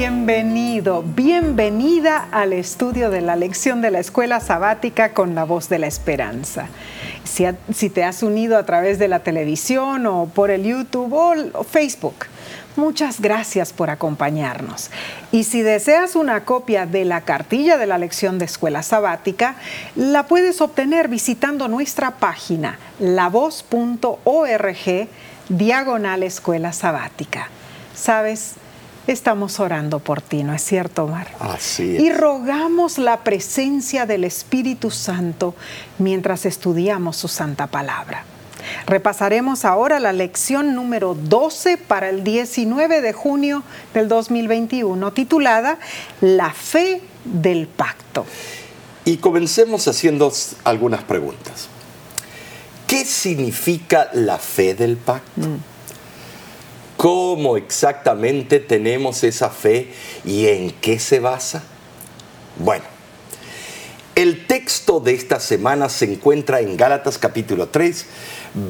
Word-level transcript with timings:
Bienvenido, 0.00 1.02
bienvenida 1.02 2.26
al 2.32 2.54
estudio 2.54 3.10
de 3.10 3.20
la 3.20 3.36
lección 3.36 3.82
de 3.82 3.90
la 3.90 3.98
escuela 3.98 4.40
sabática 4.40 5.12
con 5.12 5.34
la 5.34 5.44
voz 5.44 5.68
de 5.68 5.78
la 5.78 5.88
esperanza. 5.88 6.68
Si, 7.24 7.90
te 7.90 8.02
has 8.02 8.22
unido 8.22 8.56
a 8.56 8.64
través 8.64 8.98
de 8.98 9.08
la 9.08 9.18
televisión 9.18 10.06
o 10.06 10.24
por 10.24 10.50
el 10.50 10.64
YouTube 10.64 11.12
o 11.52 11.64
Facebook, 11.64 12.14
Muchas 12.76 13.20
gracias 13.20 13.74
por 13.74 13.90
acompañarnos. 13.90 14.90
Y 15.32 15.44
si 15.44 15.60
deseas 15.60 16.16
una 16.16 16.46
copia 16.46 16.86
de 16.86 17.04
la 17.04 17.20
cartilla 17.20 17.76
de 17.76 17.86
la 17.86 17.98
lección 17.98 18.38
de 18.38 18.46
escuela 18.46 18.82
sabática, 18.82 19.56
la 19.96 20.26
puedes 20.26 20.62
obtener 20.62 21.08
visitando 21.08 21.68
nuestra 21.68 22.12
página 22.12 22.78
lavoz.org 23.00 24.18
diagonal 25.50 26.22
escuela 26.22 26.72
sabática. 26.72 27.48
Sabes, 27.94 28.54
estamos 29.06 29.60
orando 29.60 29.98
por 29.98 30.22
ti, 30.22 30.42
¿no 30.42 30.54
es 30.54 30.62
cierto, 30.62 31.04
Omar? 31.04 31.28
Así 31.40 31.96
es. 31.96 32.02
Y 32.02 32.12
rogamos 32.12 32.98
la 32.98 33.24
presencia 33.24 34.06
del 34.06 34.24
Espíritu 34.24 34.90
Santo 34.90 35.54
mientras 35.98 36.46
estudiamos 36.46 37.16
su 37.16 37.28
santa 37.28 37.66
palabra. 37.66 38.24
Repasaremos 38.86 39.64
ahora 39.64 40.00
la 40.00 40.12
lección 40.12 40.74
número 40.74 41.14
12 41.14 41.78
para 41.78 42.08
el 42.08 42.24
19 42.24 43.00
de 43.00 43.12
junio 43.12 43.62
del 43.94 44.08
2021, 44.08 45.12
titulada 45.12 45.78
La 46.20 46.52
fe 46.52 47.02
del 47.24 47.66
pacto. 47.66 48.26
Y 49.04 49.16
comencemos 49.16 49.88
haciendo 49.88 50.32
algunas 50.64 51.02
preguntas. 51.04 51.68
¿Qué 52.86 53.04
significa 53.04 54.10
la 54.12 54.38
fe 54.38 54.74
del 54.74 54.96
pacto? 54.96 55.40
Mm. 55.40 55.56
¿Cómo 57.00 57.56
exactamente 57.56 58.60
tenemos 58.60 59.24
esa 59.24 59.48
fe 59.48 59.88
y 60.22 60.48
en 60.48 60.70
qué 60.70 60.98
se 60.98 61.18
basa? 61.18 61.62
Bueno, 62.58 62.84
el 64.14 64.46
texto 64.46 65.00
de 65.00 65.14
esta 65.14 65.40
semana 65.40 65.88
se 65.88 66.04
encuentra 66.04 66.60
en 66.60 66.76
Gálatas 66.76 67.16
capítulo 67.16 67.68
3, 67.68 68.04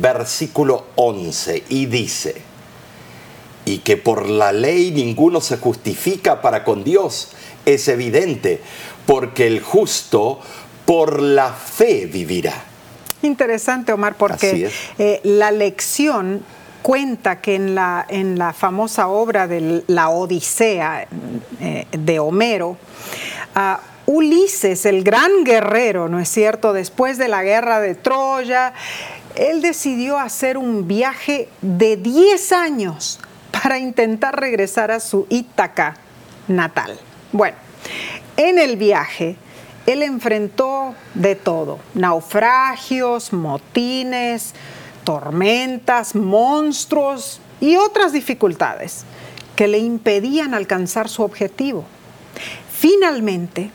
versículo 0.00 0.86
11, 0.94 1.64
y 1.70 1.86
dice, 1.86 2.40
y 3.64 3.78
que 3.78 3.96
por 3.96 4.28
la 4.28 4.52
ley 4.52 4.92
ninguno 4.92 5.40
se 5.40 5.56
justifica 5.56 6.40
para 6.40 6.62
con 6.62 6.84
Dios, 6.84 7.30
es 7.66 7.88
evidente, 7.88 8.60
porque 9.06 9.48
el 9.48 9.60
justo 9.60 10.38
por 10.86 11.20
la 11.20 11.52
fe 11.52 12.06
vivirá. 12.06 12.62
Interesante, 13.22 13.92
Omar, 13.92 14.14
porque 14.16 14.70
eh, 14.98 15.20
la 15.24 15.50
lección 15.50 16.44
cuenta 16.82 17.40
que 17.40 17.54
en 17.54 17.74
la, 17.74 18.04
en 18.08 18.38
la 18.38 18.52
famosa 18.52 19.08
obra 19.08 19.46
de 19.46 19.84
la 19.86 20.10
Odisea 20.10 21.06
eh, 21.60 21.86
de 21.90 22.18
Homero, 22.18 22.76
uh, 23.56 23.90
Ulises, 24.06 24.86
el 24.86 25.04
gran 25.04 25.44
guerrero, 25.44 26.08
¿no 26.08 26.18
es 26.18 26.28
cierto? 26.28 26.72
Después 26.72 27.16
de 27.16 27.28
la 27.28 27.42
guerra 27.44 27.80
de 27.80 27.94
Troya, 27.94 28.72
él 29.36 29.62
decidió 29.62 30.18
hacer 30.18 30.58
un 30.58 30.88
viaje 30.88 31.48
de 31.60 31.96
10 31.96 32.52
años 32.52 33.20
para 33.50 33.78
intentar 33.78 34.38
regresar 34.38 34.90
a 34.90 35.00
su 35.00 35.26
Ítaca 35.28 35.96
natal. 36.48 36.98
Bueno, 37.30 37.56
en 38.36 38.58
el 38.58 38.76
viaje, 38.76 39.36
él 39.86 40.02
enfrentó 40.02 40.94
de 41.14 41.36
todo, 41.36 41.78
naufragios, 41.94 43.32
motines, 43.32 44.54
tormentas, 45.04 46.14
monstruos 46.14 47.40
y 47.60 47.76
otras 47.76 48.12
dificultades 48.12 49.04
que 49.56 49.68
le 49.68 49.78
impedían 49.78 50.54
alcanzar 50.54 51.08
su 51.08 51.22
objetivo. 51.22 51.84
Finalmente, 52.70 53.70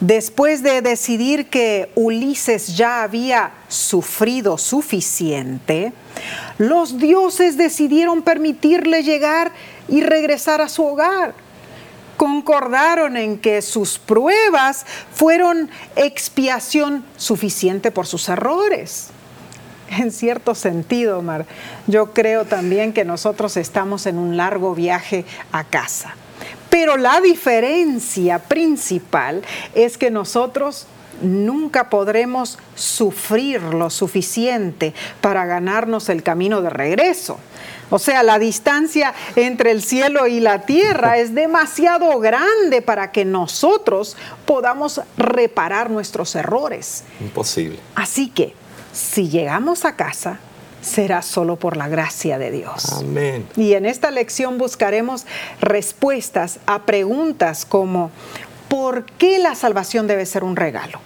Después 0.00 0.62
de 0.62 0.82
decidir 0.82 1.48
que 1.48 1.90
Ulises 1.94 2.76
ya 2.76 3.02
había 3.02 3.54
sufrido 3.68 4.58
suficiente, 4.58 5.94
los 6.58 6.98
dioses 6.98 7.56
decidieron 7.56 8.20
permitirle 8.20 9.02
llegar 9.02 9.52
y 9.88 10.02
regresar 10.02 10.60
a 10.60 10.68
su 10.68 10.84
hogar. 10.84 11.34
Concordaron 12.18 13.16
en 13.16 13.38
que 13.38 13.62
sus 13.62 13.98
pruebas 13.98 14.84
fueron 15.14 15.70
expiación 15.96 17.02
suficiente 17.16 17.90
por 17.90 18.06
sus 18.06 18.28
errores. 18.28 19.08
En 19.98 20.10
cierto 20.10 20.54
sentido, 20.54 21.18
Omar, 21.18 21.46
yo 21.86 22.12
creo 22.12 22.44
también 22.44 22.92
que 22.92 23.04
nosotros 23.04 23.56
estamos 23.56 24.06
en 24.06 24.18
un 24.18 24.36
largo 24.36 24.74
viaje 24.74 25.24
a 25.52 25.64
casa 25.64 26.14
pero 26.76 26.98
la 26.98 27.22
diferencia 27.22 28.38
principal 28.38 29.42
es 29.74 29.96
que 29.96 30.10
nosotros 30.10 30.86
nunca 31.22 31.88
podremos 31.88 32.58
sufrir 32.74 33.62
lo 33.62 33.88
suficiente 33.88 34.92
para 35.22 35.46
ganarnos 35.46 36.10
el 36.10 36.22
camino 36.22 36.60
de 36.60 36.68
regreso. 36.68 37.38
O 37.88 37.98
sea, 37.98 38.22
la 38.22 38.38
distancia 38.38 39.14
entre 39.36 39.70
el 39.70 39.80
cielo 39.80 40.26
y 40.26 40.40
la 40.40 40.66
tierra 40.66 41.16
es 41.16 41.34
demasiado 41.34 42.18
grande 42.18 42.82
para 42.82 43.10
que 43.10 43.24
nosotros 43.24 44.14
podamos 44.44 45.00
reparar 45.16 45.88
nuestros 45.88 46.34
errores. 46.34 47.04
Imposible. 47.20 47.78
Así 47.94 48.28
que, 48.28 48.54
si 48.96 49.28
llegamos 49.28 49.84
a 49.84 49.94
casa, 49.94 50.38
será 50.80 51.20
solo 51.20 51.56
por 51.56 51.76
la 51.76 51.88
gracia 51.88 52.38
de 52.38 52.50
Dios. 52.50 52.92
Amén. 52.92 53.46
Y 53.56 53.74
en 53.74 53.84
esta 53.84 54.10
lección 54.10 54.56
buscaremos 54.56 55.26
respuestas 55.60 56.60
a 56.66 56.82
preguntas 56.84 57.66
como 57.66 58.10
¿por 58.68 59.04
qué 59.04 59.38
la 59.38 59.54
salvación 59.54 60.06
debe 60.06 60.24
ser 60.24 60.44
un 60.44 60.56
regalo? 60.56 61.00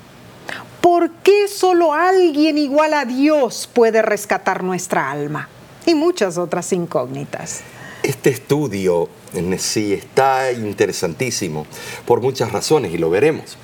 ¿Por 0.81 1.11
qué 1.11 1.49
solo 1.49 1.93
alguien 1.93 2.59
igual 2.59 2.95
a 2.95 3.05
Dios 3.05 3.69
puede 3.73 4.03
rescatar 4.03 4.63
nuestra 4.63 5.11
alma? 5.11 5.49
Y 5.85 5.95
muchas 5.95 6.39
otras 6.39 6.73
incógnitas. 6.73 7.61
Este 8.03 8.31
estudio 8.31 9.09
en 9.35 9.59
sí 9.59 9.93
está 9.93 10.53
interesantísimo 10.53 11.67
por 12.07 12.21
muchas 12.21 12.53
razones 12.53 12.95
y 12.95 12.99
lo 12.99 13.11
veremos. 13.11 13.59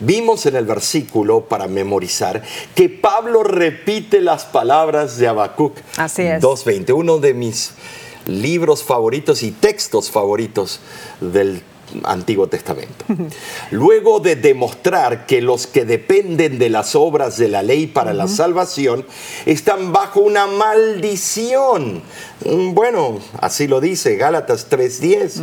Vimos 0.00 0.46
en 0.46 0.56
el 0.56 0.64
versículo 0.64 1.42
para 1.42 1.68
memorizar 1.68 2.42
que 2.74 2.88
Pablo 2.88 3.42
repite 3.42 4.22
las 4.22 4.46
palabras 4.46 5.18
de 5.18 5.28
Habacuc 5.28 5.76
2.20, 5.96 6.94
uno 6.94 7.18
de 7.18 7.34
mis 7.34 7.72
libros 8.26 8.82
favoritos 8.82 9.42
y 9.42 9.50
textos 9.50 10.10
favoritos 10.10 10.80
del 11.20 11.62
Antiguo 12.04 12.46
Testamento. 12.46 13.04
Luego 13.70 14.20
de 14.20 14.36
demostrar 14.36 15.26
que 15.26 15.42
los 15.42 15.66
que 15.66 15.84
dependen 15.84 16.58
de 16.58 16.70
las 16.70 16.94
obras 16.94 17.36
de 17.36 17.48
la 17.48 17.62
ley 17.62 17.86
para 17.86 18.14
la 18.14 18.28
salvación 18.28 19.04
están 19.44 19.92
bajo 19.92 20.20
una 20.20 20.46
maldición. 20.46 22.02
Bueno, 22.72 23.18
así 23.40 23.66
lo 23.66 23.80
dice 23.80 24.16
Gálatas 24.16 24.68
3:10. 24.70 25.42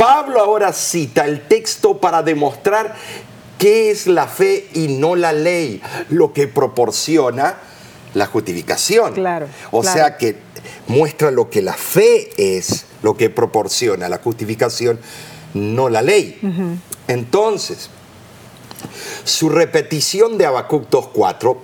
Pablo 0.00 0.40
ahora 0.40 0.72
cita 0.72 1.26
el 1.26 1.46
texto 1.46 1.98
para 1.98 2.22
demostrar 2.22 2.94
qué 3.58 3.90
es 3.90 4.06
la 4.06 4.26
fe 4.26 4.66
y 4.72 4.88
no 4.88 5.14
la 5.14 5.34
ley, 5.34 5.82
lo 6.08 6.32
que 6.32 6.48
proporciona 6.48 7.58
la 8.14 8.24
justificación. 8.24 9.12
Claro. 9.12 9.46
O 9.70 9.82
sea 9.84 10.16
que 10.16 10.38
muestra 10.86 11.30
lo 11.30 11.50
que 11.50 11.60
la 11.60 11.74
fe 11.74 12.30
es, 12.38 12.86
lo 13.02 13.14
que 13.18 13.28
proporciona 13.28 14.08
la 14.08 14.16
justificación, 14.16 14.98
no 15.52 15.90
la 15.90 16.00
ley. 16.00 16.40
Entonces, 17.06 17.90
su 19.24 19.50
repetición 19.50 20.38
de 20.38 20.46
Habacuc 20.46 20.88
2.4 20.88 21.58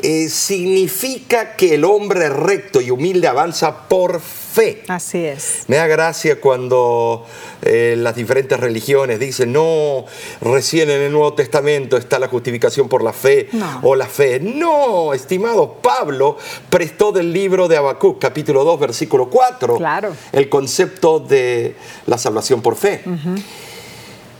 eh, 0.00 0.28
significa 0.28 1.56
que 1.56 1.74
el 1.74 1.84
hombre 1.84 2.28
recto 2.28 2.80
y 2.80 2.90
humilde 2.90 3.26
avanza 3.26 3.88
por 3.88 4.20
fe. 4.20 4.84
Así 4.86 5.24
es. 5.24 5.64
Me 5.66 5.76
da 5.76 5.88
gracia 5.88 6.40
cuando 6.40 7.26
eh, 7.62 7.96
las 7.98 8.14
diferentes 8.14 8.58
religiones 8.60 9.18
dicen, 9.18 9.52
no, 9.52 10.04
recién 10.40 10.90
en 10.90 11.00
el 11.00 11.12
Nuevo 11.12 11.34
Testamento 11.34 11.96
está 11.96 12.20
la 12.20 12.28
justificación 12.28 12.88
por 12.88 13.02
la 13.02 13.12
fe 13.12 13.48
o 13.82 13.96
la 13.96 14.06
fe. 14.06 14.38
No, 14.38 15.14
estimado, 15.14 15.74
Pablo 15.82 16.36
prestó 16.70 17.10
del 17.10 17.32
libro 17.32 17.66
de 17.66 17.76
Habacuc, 17.76 18.20
capítulo 18.20 18.62
2, 18.62 18.78
versículo 18.78 19.28
4, 19.28 19.76
claro. 19.76 20.14
el 20.32 20.48
concepto 20.48 21.18
de 21.18 21.74
la 22.06 22.18
salvación 22.18 22.62
por 22.62 22.76
fe. 22.76 23.02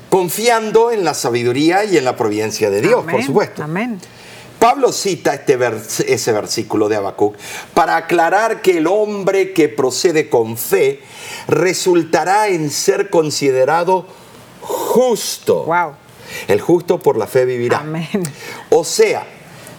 Confiando 0.09 0.91
en 0.91 1.05
la 1.05 1.15
sabiduría 1.15 1.85
y 1.85 1.97
en 1.97 2.05
la 2.05 2.17
providencia 2.17 2.71
de 2.71 2.81
Dios, 2.81 3.05
por 3.11 3.23
supuesto. 3.23 3.63
Amén. 3.63 3.99
Pablo 4.59 4.93
cita 4.93 5.35
este 5.35 5.57
ese 6.13 6.33
versículo 6.33 6.89
de 6.89 6.97
Habacuc 6.97 7.37
para 7.75 7.97
aclarar 7.97 8.61
que 8.61 8.79
el 8.79 8.87
hombre 8.87 9.53
que 9.53 9.69
procede 9.69 10.29
con 10.29 10.57
fe 10.57 11.01
resultará 11.47 12.49
en 12.49 12.71
ser 12.71 13.11
considerado 13.11 14.07
justo. 14.61 15.65
Wow. 15.65 15.93
El 16.49 16.61
justo 16.61 16.99
por 16.99 17.17
la 17.17 17.27
fe 17.27 17.45
vivirá. 17.45 17.79
Amén. 17.79 18.09
O 18.71 18.85
sea, 18.85 19.27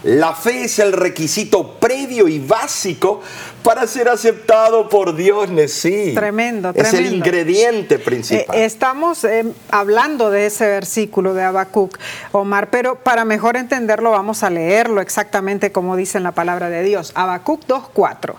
La 0.03 0.33
fe 0.33 0.63
es 0.63 0.79
el 0.79 0.93
requisito 0.93 1.73
previo 1.73 2.29
y 2.29 2.39
básico 2.39 3.21
para 3.63 3.85
ser 3.85 4.07
aceptado 4.07 4.87
por 4.87 5.13
Dios, 5.15 5.49
sí. 5.71 6.13
Tremendo, 6.15 6.71
tremendo. 6.73 6.73
Es 6.73 6.93
el 6.93 7.13
ingrediente 7.13 7.99
principal. 7.99 8.55
Eh, 8.55 8.63
estamos 8.63 9.25
eh, 9.25 9.45
hablando 9.69 10.31
de 10.31 10.45
ese 10.45 10.67
versículo 10.67 11.33
de 11.33 11.43
Habacuc, 11.43 11.97
Omar, 12.31 12.69
pero 12.69 12.95
para 12.95 13.25
mejor 13.25 13.57
entenderlo 13.57 14.11
vamos 14.11 14.43
a 14.43 14.49
leerlo 14.49 15.01
exactamente 15.01 15.73
como 15.73 15.97
dice 15.97 16.17
en 16.17 16.23
la 16.23 16.31
palabra 16.31 16.69
de 16.69 16.81
Dios. 16.83 17.11
Habacuc 17.15 17.65
2.4. 17.67 18.35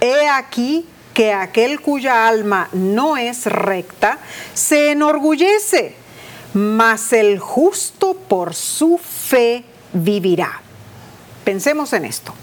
He 0.00 0.28
aquí 0.28 0.86
que 1.14 1.32
aquel 1.32 1.80
cuya 1.80 2.26
alma 2.26 2.68
no 2.72 3.16
es 3.16 3.46
recta 3.46 4.18
se 4.54 4.90
enorgullece, 4.90 5.94
mas 6.52 7.12
el 7.12 7.38
justo 7.38 8.14
por 8.28 8.54
su 8.54 8.98
fe 8.98 9.64
vivirá. 9.92 10.65
Pensemos 11.46 11.92
en 11.92 12.04
esto. 12.04 12.34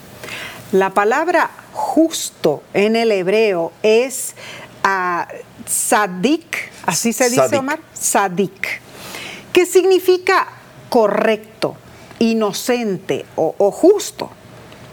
La 0.72 0.92
palabra 0.92 1.50
justo 1.74 2.64
en 2.74 2.96
el 2.96 3.12
hebreo 3.12 3.74
es 3.84 4.34
uh, 4.86 5.30
sadik, 5.66 6.72
así 6.86 7.12
se 7.12 7.30
dice 7.30 7.58
Omar, 7.58 7.82
sadik, 7.92 8.80
que 9.52 9.66
significa 9.66 10.48
correcto, 10.88 11.76
inocente 12.20 13.26
o 13.36 13.72
justo, 13.72 14.30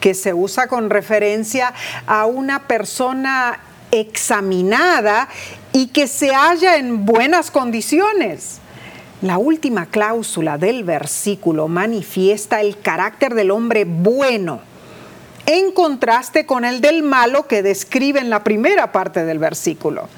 que 0.00 0.14
se 0.14 0.34
usa 0.34 0.66
con 0.66 0.90
referencia 0.90 1.72
a 2.08 2.26
una 2.26 2.66
persona 2.66 3.60
examinada 3.92 5.28
y 5.72 5.86
que 5.86 6.08
se 6.08 6.34
halla 6.34 6.78
en 6.78 7.06
buenas 7.06 7.52
condiciones. 7.52 8.58
La 9.22 9.36
última 9.36 9.84
cláusula 9.84 10.56
del 10.56 10.82
versículo 10.82 11.68
manifiesta 11.68 12.62
el 12.62 12.80
carácter 12.80 13.34
del 13.34 13.50
hombre 13.50 13.84
bueno, 13.84 14.60
en 15.44 15.72
contraste 15.72 16.46
con 16.46 16.64
el 16.64 16.80
del 16.80 17.02
malo 17.02 17.46
que 17.46 17.62
describe 17.62 18.20
en 18.20 18.30
la 18.30 18.42
primera 18.42 18.92
parte 18.92 19.24
del 19.26 19.38
versículo. 19.38 20.08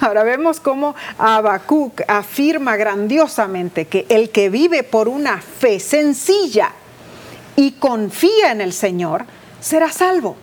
Ahora 0.00 0.24
vemos 0.24 0.58
cómo 0.58 0.94
Habacuc 1.18 2.00
afirma 2.08 2.76
grandiosamente 2.76 3.84
que 3.84 4.06
el 4.08 4.30
que 4.30 4.48
vive 4.48 4.84
por 4.84 5.08
una 5.08 5.42
fe 5.42 5.78
sencilla 5.78 6.72
y 7.56 7.72
confía 7.72 8.52
en 8.52 8.62
el 8.62 8.72
Señor 8.72 9.26
será 9.60 9.92
salvo 9.92 10.36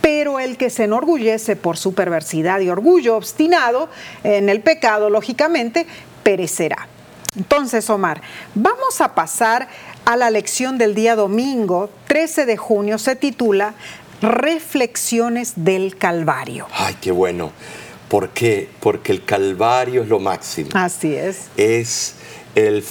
pero 0.00 0.38
el 0.40 0.56
que 0.56 0.70
se 0.70 0.84
enorgullece 0.84 1.54
por 1.56 1.76
su 1.76 1.92
perversidad 1.92 2.60
y 2.60 2.70
orgullo 2.70 3.16
obstinado 3.16 3.90
en 4.24 4.48
el 4.48 4.62
pecado, 4.62 5.10
lógicamente, 5.10 5.86
perecerá. 6.22 6.88
Entonces, 7.36 7.88
Omar, 7.90 8.20
vamos 8.54 9.00
a 9.00 9.14
pasar 9.14 9.68
a 10.04 10.16
la 10.16 10.30
lección 10.30 10.78
del 10.78 10.94
día 10.94 11.14
domingo, 11.14 11.90
13 12.08 12.46
de 12.46 12.56
junio, 12.56 12.98
se 12.98 13.16
titula 13.16 13.74
Reflexiones 14.22 15.52
del 15.56 15.96
Calvario. 15.96 16.66
Ay, 16.72 16.96
qué 17.00 17.12
bueno. 17.12 17.52
¿Por 18.08 18.30
qué? 18.30 18.68
Porque 18.80 19.12
el 19.12 19.24
Calvario 19.24 20.02
es 20.02 20.08
lo 20.08 20.18
máximo. 20.18 20.70
Así 20.72 21.14
es. 21.14 21.48
Es 21.56 22.14
el, 22.54 22.84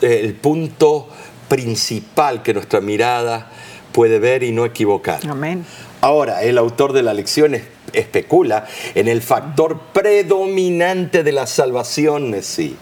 el 0.00 0.34
punto 0.34 1.08
principal 1.48 2.42
que 2.42 2.54
nuestra 2.54 2.80
mirada 2.80 3.50
puede 3.92 4.18
ver 4.18 4.42
y 4.42 4.50
no 4.50 4.64
equivocar. 4.64 5.20
Amén. 5.28 5.64
Ahora, 6.00 6.42
el 6.42 6.58
autor 6.58 6.92
de 6.94 7.02
la 7.02 7.14
lección 7.14 7.54
especula 7.94 8.66
en 8.94 9.08
el 9.08 9.22
factor 9.22 9.80
predominante 9.92 11.22
de 11.22 11.32
la 11.32 11.46
salvación, 11.46 12.36
sí. 12.42 12.76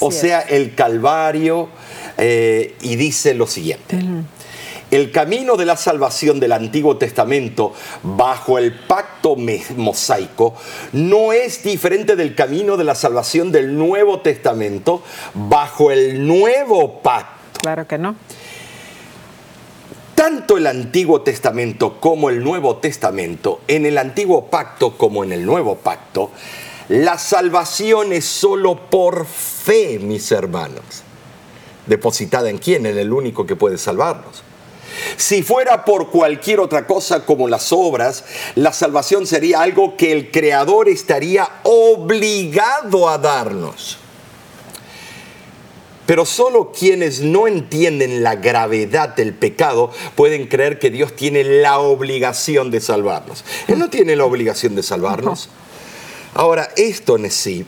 O 0.00 0.10
sea, 0.10 0.40
el 0.40 0.74
Calvario, 0.74 1.68
eh, 2.18 2.74
y 2.80 2.96
dice 2.96 3.34
lo 3.34 3.46
siguiente. 3.46 3.98
El 4.90 5.10
camino 5.10 5.56
de 5.56 5.64
la 5.64 5.76
salvación 5.76 6.38
del 6.38 6.52
Antiguo 6.52 6.98
Testamento 6.98 7.72
bajo 8.02 8.58
el 8.58 8.74
pacto 8.74 9.36
mosaico 9.36 10.54
no 10.92 11.32
es 11.32 11.62
diferente 11.62 12.14
del 12.14 12.34
camino 12.34 12.76
de 12.76 12.84
la 12.84 12.94
salvación 12.94 13.52
del 13.52 13.74
Nuevo 13.74 14.20
Testamento 14.20 15.02
bajo 15.32 15.90
el 15.90 16.26
nuevo 16.26 17.00
pacto. 17.00 17.60
Claro 17.62 17.86
que 17.86 17.96
no. 17.96 18.16
Tanto 20.32 20.56
el 20.56 20.66
Antiguo 20.66 21.20
Testamento 21.20 22.00
como 22.00 22.30
el 22.30 22.42
Nuevo 22.42 22.78
Testamento, 22.78 23.60
en 23.68 23.84
el 23.84 23.98
Antiguo 23.98 24.46
Pacto 24.46 24.96
como 24.96 25.24
en 25.24 25.30
el 25.30 25.44
Nuevo 25.44 25.76
Pacto, 25.76 26.30
la 26.88 27.18
salvación 27.18 28.14
es 28.14 28.24
solo 28.24 28.88
por 28.88 29.26
fe, 29.26 29.98
mis 29.98 30.32
hermanos. 30.32 31.02
¿Depositada 31.86 32.48
en 32.48 32.56
quién? 32.56 32.86
En 32.86 32.96
el 32.96 33.12
único 33.12 33.44
que 33.44 33.56
puede 33.56 33.76
salvarnos. 33.76 34.42
Si 35.18 35.42
fuera 35.42 35.84
por 35.84 36.08
cualquier 36.08 36.60
otra 36.60 36.86
cosa 36.86 37.26
como 37.26 37.46
las 37.46 37.70
obras, 37.70 38.24
la 38.54 38.72
salvación 38.72 39.26
sería 39.26 39.60
algo 39.60 39.98
que 39.98 40.12
el 40.12 40.30
Creador 40.30 40.88
estaría 40.88 41.46
obligado 41.64 43.10
a 43.10 43.18
darnos. 43.18 43.98
Pero 46.06 46.26
solo 46.26 46.72
quienes 46.72 47.20
no 47.20 47.46
entienden 47.46 48.22
la 48.22 48.36
gravedad 48.36 49.10
del 49.10 49.34
pecado 49.34 49.90
pueden 50.16 50.48
creer 50.48 50.78
que 50.78 50.90
Dios 50.90 51.14
tiene 51.14 51.44
la 51.44 51.78
obligación 51.78 52.70
de 52.70 52.80
salvarnos. 52.80 53.44
Él 53.68 53.78
no 53.78 53.88
tiene 53.88 54.16
la 54.16 54.24
obligación 54.24 54.74
de 54.74 54.82
salvarnos. 54.82 55.48
Ahora, 56.34 56.68
esto 56.76 57.16
en 57.16 57.30
sí 57.30 57.64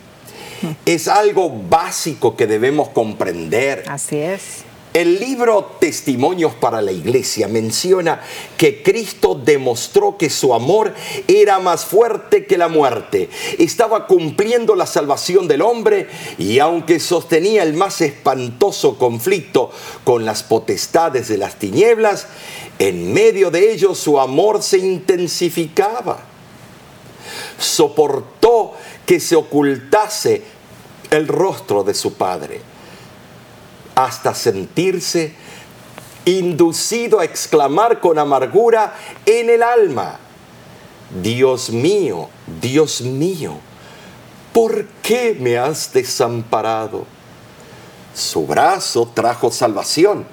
es 0.86 1.08
algo 1.08 1.50
básico 1.50 2.36
que 2.36 2.46
debemos 2.46 2.88
comprender. 2.88 3.84
Así 3.86 4.16
es. 4.16 4.64
El 4.94 5.18
libro 5.18 5.72
Testimonios 5.80 6.54
para 6.54 6.80
la 6.80 6.92
Iglesia 6.92 7.48
menciona 7.48 8.20
que 8.56 8.80
Cristo 8.80 9.34
demostró 9.34 10.16
que 10.16 10.30
su 10.30 10.54
amor 10.54 10.94
era 11.26 11.58
más 11.58 11.84
fuerte 11.84 12.46
que 12.46 12.56
la 12.56 12.68
muerte. 12.68 13.28
Estaba 13.58 14.06
cumpliendo 14.06 14.76
la 14.76 14.86
salvación 14.86 15.48
del 15.48 15.62
hombre 15.62 16.08
y 16.38 16.60
aunque 16.60 17.00
sostenía 17.00 17.64
el 17.64 17.74
más 17.74 18.00
espantoso 18.02 18.96
conflicto 18.96 19.72
con 20.04 20.24
las 20.24 20.44
potestades 20.44 21.26
de 21.26 21.38
las 21.38 21.58
tinieblas, 21.58 22.28
en 22.78 23.12
medio 23.12 23.50
de 23.50 23.72
ello 23.72 23.96
su 23.96 24.20
amor 24.20 24.62
se 24.62 24.78
intensificaba. 24.78 26.20
Soportó 27.58 28.74
que 29.04 29.18
se 29.18 29.34
ocultase 29.34 30.44
el 31.10 31.26
rostro 31.26 31.82
de 31.82 31.94
su 31.94 32.14
Padre 32.14 32.73
hasta 33.94 34.34
sentirse 34.34 35.34
inducido 36.24 37.20
a 37.20 37.24
exclamar 37.24 38.00
con 38.00 38.18
amargura 38.18 38.94
en 39.26 39.50
el 39.50 39.62
alma, 39.62 40.18
Dios 41.22 41.70
mío, 41.70 42.28
Dios 42.60 43.02
mío, 43.02 43.54
¿por 44.52 44.86
qué 45.02 45.36
me 45.38 45.58
has 45.58 45.92
desamparado? 45.92 47.06
Su 48.14 48.46
brazo 48.46 49.10
trajo 49.12 49.50
salvación. 49.50 50.26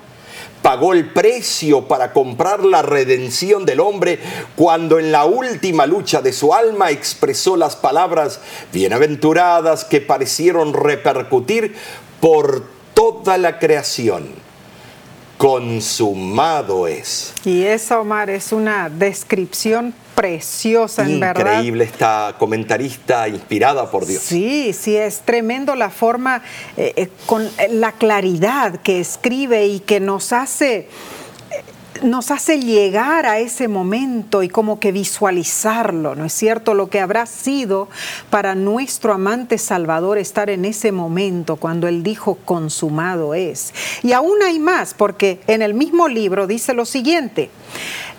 Pagó 0.61 0.93
el 0.93 1.11
precio 1.11 1.87
para 1.87 2.13
comprar 2.13 2.63
la 2.63 2.83
redención 2.83 3.65
del 3.65 3.79
hombre 3.79 4.19
cuando 4.55 4.99
en 4.99 5.11
la 5.11 5.25
última 5.25 5.87
lucha 5.87 6.21
de 6.21 6.33
su 6.33 6.53
alma 6.53 6.91
expresó 6.91 7.57
las 7.57 7.75
palabras 7.75 8.39
bienaventuradas 8.71 9.85
que 9.85 10.01
parecieron 10.01 10.73
repercutir 10.73 11.75
por 12.19 12.63
toda 13.01 13.35
la 13.39 13.57
creación 13.57 14.29
consumado 15.35 16.85
es. 16.85 17.33
Y 17.43 17.63
eso, 17.63 18.01
Omar, 18.01 18.29
es 18.29 18.51
una 18.51 18.89
descripción 18.89 19.91
preciosa, 20.13 21.01
en 21.01 21.19
verdad. 21.19 21.53
Increíble 21.53 21.85
esta 21.85 22.35
comentarista 22.37 23.27
inspirada 23.27 23.89
por 23.89 24.05
Dios. 24.05 24.21
Sí, 24.21 24.71
sí, 24.73 24.95
es 24.95 25.21
tremendo 25.21 25.73
la 25.73 25.89
forma, 25.89 26.43
eh, 26.77 26.93
eh, 26.95 27.09
con 27.25 27.49
la 27.71 27.93
claridad 27.93 28.81
que 28.81 28.99
escribe 28.99 29.65
y 29.65 29.79
que 29.79 29.99
nos 29.99 30.31
hace 30.31 30.87
nos 32.03 32.31
hace 32.31 32.59
llegar 32.59 33.25
a 33.25 33.39
ese 33.39 33.67
momento 33.67 34.43
y 34.43 34.49
como 34.49 34.79
que 34.79 34.91
visualizarlo, 34.91 36.15
¿no 36.15 36.25
es 36.25 36.33
cierto? 36.33 36.73
Lo 36.73 36.89
que 36.89 36.99
habrá 36.99 37.25
sido 37.25 37.89
para 38.29 38.55
nuestro 38.55 39.13
amante 39.13 39.57
Salvador 39.57 40.17
estar 40.17 40.49
en 40.49 40.65
ese 40.65 40.91
momento 40.91 41.57
cuando 41.57 41.87
Él 41.87 42.01
dijo 42.01 42.35
consumado 42.45 43.33
es. 43.33 43.73
Y 44.03 44.13
aún 44.13 44.41
hay 44.43 44.59
más, 44.59 44.93
porque 44.93 45.41
en 45.47 45.61
el 45.61 45.73
mismo 45.73 46.07
libro 46.07 46.47
dice 46.47 46.73
lo 46.73 46.85
siguiente, 46.85 47.49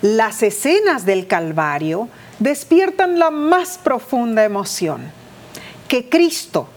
las 0.02 0.42
escenas 0.42 1.04
del 1.04 1.26
Calvario 1.26 2.08
despiertan 2.38 3.18
la 3.18 3.30
más 3.30 3.78
profunda 3.78 4.44
emoción, 4.44 5.10
que 5.88 6.08
Cristo, 6.08 6.68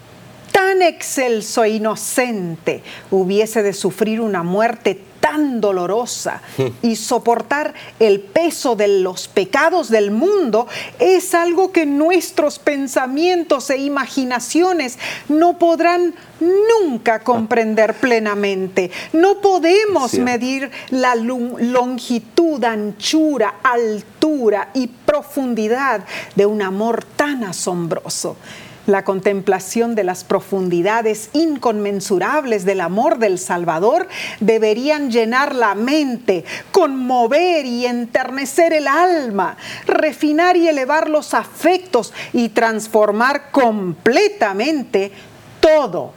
tan 0.52 0.82
excelso 0.82 1.64
e 1.64 1.72
inocente, 1.72 2.82
hubiese 3.12 3.62
de 3.62 3.74
sufrir 3.74 4.22
una 4.22 4.42
muerte 4.42 5.02
tan 5.20 5.62
dolorosa 5.62 6.42
y 6.82 6.96
soportar 6.96 7.74
el 8.00 8.20
peso 8.20 8.76
de 8.76 8.88
los 8.88 9.28
pecados 9.28 9.90
del 9.90 10.12
mundo 10.12 10.68
es 11.00 11.34
algo 11.34 11.72
que 11.72 11.86
nuestros 11.86 12.60
pensamientos 12.60 13.70
e 13.70 13.78
imaginaciones 13.78 14.98
no 15.30 15.58
podrán 15.58 16.14
nunca 16.40 17.20
comprender 17.20 17.96
plenamente. 17.96 18.92
No 19.14 19.42
podemos 19.42 20.14
medir 20.16 20.70
la 20.90 21.16
longitud, 21.16 22.64
anchura, 22.64 23.56
altura 23.64 24.70
y 24.74 24.88
profundidad 24.88 26.06
de 26.36 26.46
un 26.46 26.62
amor 26.62 27.04
tan 27.16 27.44
asombroso. 27.44 28.38
La 28.86 29.04
contemplación 29.04 29.96
de 29.96 30.04
las 30.04 30.24
profundidades 30.24 31.30
inconmensurables 31.34 32.66
del 32.66 32.82
amor 32.82 33.18
del 33.18 33.40
Salvador 33.40 34.08
deberían 34.40 35.12
llenar 35.12 35.56
la 35.56 35.74
mente, 35.76 36.46
conmover 36.72 37.66
y 37.66 37.86
enternecer 37.86 38.74
el 38.74 38.88
alma, 38.88 39.58
refinar 39.88 40.56
y 40.58 40.68
elevar 40.68 41.10
los 41.10 41.34
afectos 41.34 42.14
y 42.34 42.50
transformar 42.50 43.52
completamente 43.52 45.12
todo 45.60 46.14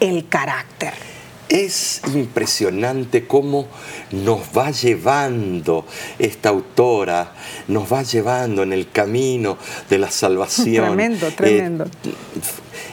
el 0.00 0.28
carácter. 0.28 1.17
Es 1.48 2.02
impresionante 2.14 3.26
cómo 3.26 3.68
nos 4.10 4.40
va 4.56 4.70
llevando 4.70 5.86
esta 6.18 6.50
autora, 6.50 7.32
nos 7.68 7.90
va 7.90 8.02
llevando 8.02 8.62
en 8.62 8.74
el 8.74 8.90
camino 8.90 9.56
de 9.88 9.98
la 9.98 10.10
salvación. 10.10 10.86
Tremendo, 10.86 11.28
eh, 11.28 11.32
tremendo. 11.34 11.86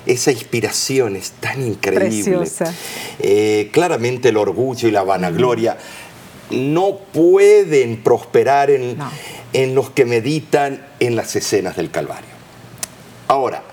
esa 0.06 0.32
inspiración 0.32 1.18
es 1.18 1.32
tan 1.32 1.66
increíble. 1.66 2.38
Preciosa. 2.38 2.74
Eh, 3.20 3.70
claramente 3.74 4.30
el 4.30 4.38
orgullo 4.38 4.88
y 4.88 4.92
la 4.92 5.04
vanagloria 5.04 5.78
no 6.52 6.98
pueden 7.12 7.98
prosperar 7.98 8.70
en, 8.70 8.98
en 9.52 9.76
los 9.76 9.90
que 9.90 10.06
meditan 10.06 10.86
en 11.00 11.16
las 11.16 11.36
escenas 11.36 11.76
del 11.76 11.92
Calvario. 11.92 12.30
Ahora, 13.28 13.64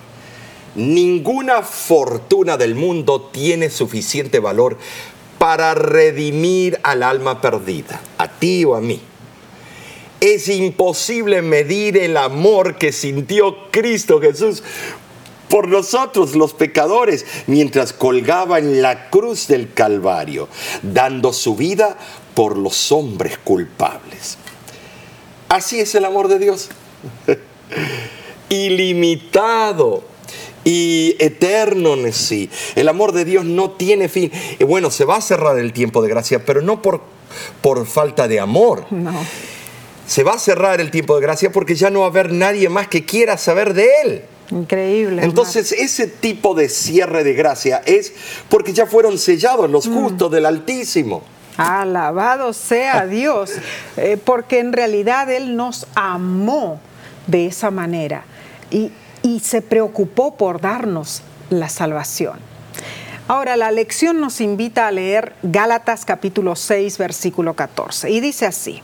Ninguna 0.75 1.61
fortuna 1.61 2.57
del 2.57 2.75
mundo 2.75 3.29
tiene 3.31 3.69
suficiente 3.69 4.39
valor 4.39 4.77
para 5.37 5.73
redimir 5.75 6.79
al 6.83 7.03
alma 7.03 7.41
perdida, 7.41 8.01
a 8.17 8.27
ti 8.27 8.65
o 8.65 8.75
a 8.75 8.81
mí. 8.81 9.01
Es 10.19 10.47
imposible 10.47 11.41
medir 11.41 11.97
el 11.97 12.15
amor 12.15 12.77
que 12.77 12.91
sintió 12.93 13.69
Cristo 13.71 14.21
Jesús 14.21 14.63
por 15.49 15.67
nosotros 15.67 16.35
los 16.35 16.53
pecadores 16.53 17.25
mientras 17.45 17.93
colgaba 17.93 18.57
en 18.57 18.81
la 18.81 19.09
cruz 19.09 19.47
del 19.47 19.73
Calvario, 19.73 20.47
dando 20.81 21.33
su 21.33 21.55
vida 21.55 21.97
por 22.33 22.57
los 22.57 22.91
hombres 22.91 23.37
culpables. 23.37 24.37
Así 25.49 25.79
es 25.79 25.93
el 25.93 26.05
amor 26.05 26.29
de 26.29 26.39
Dios. 26.39 26.69
Ilimitado 28.49 30.12
y 30.63 31.15
eterno 31.19 31.93
en 31.93 32.13
sí. 32.13 32.49
El 32.75 32.87
amor 32.89 33.11
de 33.11 33.25
Dios 33.25 33.45
no 33.45 33.71
tiene 33.71 34.09
fin. 34.09 34.31
Y 34.59 34.63
bueno, 34.63 34.91
se 34.91 35.05
va 35.05 35.17
a 35.17 35.21
cerrar 35.21 35.57
el 35.57 35.73
tiempo 35.73 36.01
de 36.01 36.09
gracia, 36.09 36.45
pero 36.45 36.61
no 36.61 36.81
por, 36.81 37.01
por 37.61 37.85
falta 37.85 38.27
de 38.27 38.39
amor. 38.39 38.85
No. 38.91 39.13
Se 40.05 40.23
va 40.23 40.33
a 40.33 40.39
cerrar 40.39 40.81
el 40.81 40.91
tiempo 40.91 41.15
de 41.15 41.21
gracia 41.21 41.51
porque 41.51 41.75
ya 41.75 41.89
no 41.89 41.99
va 41.99 42.05
a 42.05 42.09
haber 42.09 42.31
nadie 42.31 42.69
más 42.69 42.87
que 42.87 43.05
quiera 43.05 43.37
saber 43.37 43.73
de 43.73 43.87
Él. 44.03 44.21
Increíble. 44.51 45.23
Entonces, 45.23 45.71
ese 45.71 46.07
tipo 46.07 46.53
de 46.53 46.69
cierre 46.69 47.23
de 47.23 47.33
gracia 47.33 47.81
es 47.85 48.13
porque 48.49 48.73
ya 48.73 48.85
fueron 48.85 49.17
sellados 49.17 49.69
los 49.69 49.87
mm. 49.87 49.93
justos 49.93 50.31
del 50.31 50.45
Altísimo. 50.45 51.23
Alabado 51.57 52.53
sea 52.53 53.05
Dios, 53.07 53.51
eh, 53.97 54.17
porque 54.23 54.59
en 54.59 54.73
realidad 54.73 55.31
Él 55.31 55.55
nos 55.55 55.87
amó 55.95 56.79
de 57.27 57.47
esa 57.47 57.71
manera. 57.71 58.25
Y, 58.69 58.91
y 59.23 59.39
se 59.39 59.61
preocupó 59.61 60.35
por 60.35 60.61
darnos 60.61 61.23
la 61.49 61.69
salvación. 61.69 62.37
Ahora, 63.27 63.55
la 63.55 63.71
lección 63.71 64.19
nos 64.19 64.41
invita 64.41 64.85
a 64.85 64.91
leer 64.91 65.33
Gálatas 65.41 66.03
capítulo 66.03 66.55
6, 66.55 66.97
versículo 66.97 67.55
14, 67.55 68.11
y 68.11 68.19
dice 68.19 68.45
así, 68.45 68.81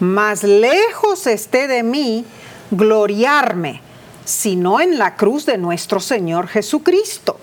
más 0.00 0.42
lejos 0.42 1.26
esté 1.28 1.68
de 1.68 1.84
mí 1.84 2.24
gloriarme, 2.72 3.80
sino 4.24 4.80
en 4.80 4.98
la 4.98 5.14
cruz 5.14 5.46
de 5.46 5.56
nuestro 5.56 6.00
Señor 6.00 6.48
Jesucristo. 6.48 7.38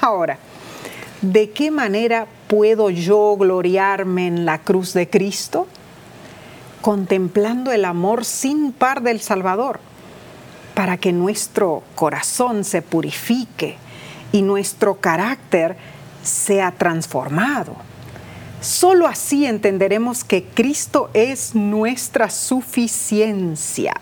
Ahora, 0.00 0.38
¿de 1.22 1.50
qué 1.50 1.70
manera 1.70 2.26
puedo 2.48 2.90
yo 2.90 3.36
gloriarme 3.38 4.26
en 4.26 4.44
la 4.44 4.58
cruz 4.58 4.92
de 4.94 5.08
Cristo? 5.08 5.68
Contemplando 6.80 7.70
el 7.70 7.84
amor 7.84 8.24
sin 8.24 8.72
par 8.72 9.02
del 9.02 9.20
Salvador 9.20 9.78
para 10.74 10.96
que 10.96 11.12
nuestro 11.12 11.82
corazón 11.94 12.64
se 12.64 12.82
purifique 12.82 13.76
y 14.32 14.42
nuestro 14.42 14.96
carácter 14.96 15.76
sea 16.22 16.72
transformado. 16.72 17.76
Solo 18.60 19.06
así 19.06 19.46
entenderemos 19.46 20.24
que 20.24 20.44
Cristo 20.44 21.10
es 21.14 21.54
nuestra 21.54 22.30
suficiencia. 22.30 23.94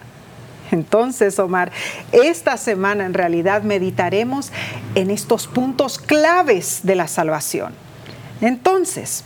Entonces, 0.71 1.39
Omar, 1.39 1.71
esta 2.13 2.57
semana 2.57 3.05
en 3.05 3.13
realidad 3.13 3.63
meditaremos 3.63 4.53
en 4.95 5.11
estos 5.11 5.47
puntos 5.47 5.99
claves 5.99 6.81
de 6.85 6.95
la 6.95 7.09
salvación. 7.09 7.75
Entonces, 8.41 9.25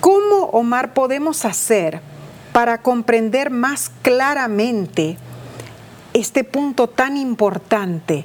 ¿cómo, 0.00 0.50
Omar, 0.52 0.94
podemos 0.94 1.44
hacer 1.44 2.00
para 2.52 2.82
comprender 2.82 3.50
más 3.50 3.90
claramente 4.02 5.16
este 6.14 6.44
punto 6.44 6.88
tan 6.88 7.16
importante 7.16 8.24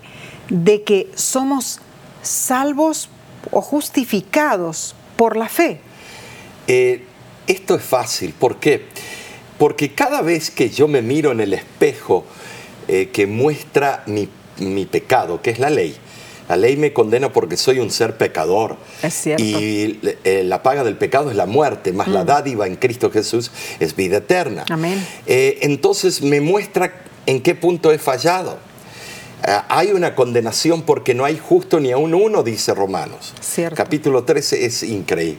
de 0.50 0.84
que 0.84 1.10
somos 1.16 1.80
salvos 2.22 3.10
o 3.52 3.62
justificados 3.62 4.96
por 5.16 5.38
la 5.38 5.50
fe? 5.50 5.80
Eh, 6.68 7.04
esto 7.48 7.76
es 7.76 7.84
fácil. 7.84 8.34
¿Por 8.38 8.58
qué? 8.58 8.86
Porque 9.58 9.94
cada 9.94 10.22
vez 10.22 10.52
que 10.52 10.70
yo 10.70 10.88
me 10.88 11.02
miro 11.02 11.32
en 11.32 11.40
el 11.40 11.54
espejo 11.54 12.26
eh, 12.88 13.10
que 13.12 13.26
muestra 13.26 14.04
mi, 14.06 14.30
mi, 14.60 14.86
pecado, 14.86 15.42
que 15.42 15.50
es 15.50 15.60
la 15.60 15.70
ley, 15.70 15.96
la 16.48 16.56
ley 16.56 16.78
me 16.78 16.94
condena 16.94 17.34
porque 17.34 17.58
soy 17.58 17.80
un 17.80 17.90
ser 17.90 18.18
pecador. 18.18 18.78
Es 19.02 19.14
cierto. 19.14 19.44
Y 19.44 20.00
eh, 20.24 20.44
la 20.46 20.62
paga 20.62 20.84
del 20.84 20.96
pecado 20.96 21.30
es 21.30 21.36
la 21.36 21.46
muerte, 21.46 21.92
más 21.92 22.08
la 22.08 22.24
mm. 22.24 22.28
dádiva 22.28 22.68
en 22.68 22.76
Cristo 22.76 23.12
Jesús 23.12 23.52
es 23.80 23.96
vida 23.96 24.18
eterna. 24.18 24.64
Amén. 24.70 25.06
entonces 25.26 26.22
me 26.22 26.40
muestra 26.40 26.94
en 27.28 27.42
qué 27.42 27.54
punto 27.54 27.92
he 27.92 28.00
fallado. 28.00 28.58
Eh, 29.46 29.56
hay 29.70 29.92
una 29.92 30.16
condenación 30.16 30.82
porque 30.82 31.14
no 31.14 31.24
hay 31.24 31.38
justo 31.38 31.80
ni 31.80 31.92
aún 31.92 32.16
uno, 32.16 32.42
dice 32.42 32.74
Romanos. 32.74 33.36
Cierto. 33.40 33.76
Capítulo 33.76 34.24
13 34.24 34.66
es 34.66 34.82
increíble. 34.82 35.38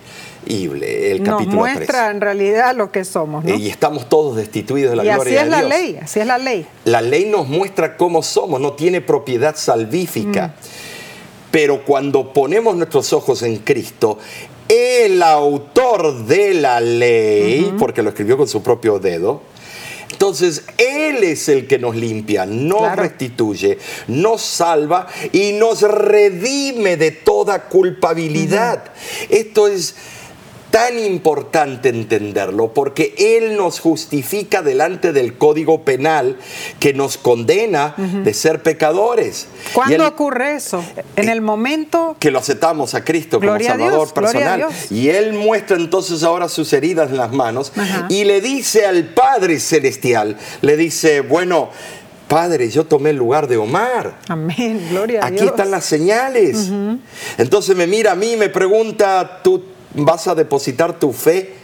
El 1.10 1.22
capítulo 1.24 1.64
Nos 1.64 1.74
muestra 1.74 2.10
en 2.10 2.20
realidad 2.20 2.76
lo 2.76 2.92
que 2.92 3.04
somos. 3.04 3.44
¿no? 3.44 3.54
Y 3.56 3.68
estamos 3.68 4.08
todos 4.08 4.36
destituidos 4.36 4.90
de 4.90 4.96
la 4.96 5.02
gloria 5.02 5.42
de 5.42 5.48
Dios. 5.48 5.54
Así 5.54 5.64
es 5.64 5.70
la 5.70 5.76
ley, 5.76 5.98
así 6.00 6.20
es 6.20 6.26
la 6.26 6.38
ley. 6.38 6.66
La 6.84 7.00
ley 7.00 7.24
nos 7.24 7.48
muestra 7.48 7.96
cómo 7.96 8.22
somos, 8.22 8.60
no 8.60 8.74
tiene 8.74 9.00
propiedad 9.00 9.56
salvífica. 9.56 10.48
Mm. 10.48 10.52
Pero 11.50 11.84
cuando 11.84 12.32
ponemos 12.32 12.76
nuestros 12.76 13.12
ojos 13.14 13.42
en 13.42 13.56
Cristo, 13.58 14.18
el 14.68 15.22
autor 15.22 16.24
de 16.26 16.54
la 16.54 16.78
ley, 16.80 17.74
porque 17.78 18.02
lo 18.02 18.10
escribió 18.10 18.36
con 18.36 18.46
su 18.46 18.62
propio 18.62 18.98
dedo, 18.98 19.40
entonces, 20.10 20.64
Él 20.78 21.22
es 21.22 21.48
el 21.48 21.66
que 21.66 21.78
nos 21.78 21.94
limpia, 21.94 22.46
nos 22.46 22.96
restituye, 22.96 23.78
nos 24.08 24.42
salva 24.42 25.06
y 25.32 25.52
nos 25.52 25.82
redime 25.82 26.96
de 26.96 27.10
toda 27.10 27.64
culpabilidad. 27.64 28.92
Esto 29.28 29.68
es 29.68 29.94
tan 30.70 30.98
importante 30.98 31.88
entenderlo 31.88 32.72
porque 32.72 33.14
Él 33.18 33.56
nos 33.56 33.80
justifica 33.80 34.62
delante 34.62 35.12
del 35.12 35.36
Código 35.38 35.82
Penal 35.82 36.36
que 36.78 36.92
nos 36.92 37.16
condena 37.16 37.94
de 37.96 38.34
ser 38.34 38.62
pecadores. 38.62 39.48
¿Cuándo 39.72 40.06
ocurre 40.06 40.56
eso? 40.56 40.84
En 41.16 41.28
el 41.28 41.40
momento 41.40 42.16
que 42.18 42.30
lo 42.30 42.38
aceptamos 42.38 42.94
a 42.94 43.04
Cristo 43.04 43.40
como 43.40 43.58
Salvador 43.60 44.12
personal. 44.12 44.66
Y 44.90 45.08
Él 45.08 45.32
muestra 45.32 45.76
entonces 45.76 46.22
ahora 46.22 46.48
sus 46.48 46.72
heridas 46.72 47.10
en 47.10 47.16
las 47.16 47.32
manos 47.32 47.72
y 48.08 48.24
le 48.24 48.40
dice 48.40 48.86
al 48.86 49.04
Padre 49.04 49.60
Celestial, 49.60 50.36
le 50.60 50.76
dice, 50.76 51.20
bueno, 51.20 51.70
Padre, 52.28 52.68
yo 52.68 52.84
tomé 52.84 53.10
el 53.10 53.16
lugar 53.16 53.48
de 53.48 53.56
Omar. 53.56 54.18
Amén, 54.28 54.86
gloria 54.90 55.24
a 55.24 55.30
Dios. 55.30 55.40
Aquí 55.40 55.48
están 55.48 55.70
las 55.70 55.86
señales. 55.86 56.70
Entonces 57.38 57.74
me 57.74 57.86
mira 57.86 58.12
a 58.12 58.14
mí 58.14 58.32
y 58.32 58.36
me 58.36 58.50
pregunta, 58.50 59.40
¿tú 59.42 59.64
vas 60.04 60.26
a 60.28 60.34
depositar 60.34 60.98
tu 60.98 61.12
fe 61.12 61.54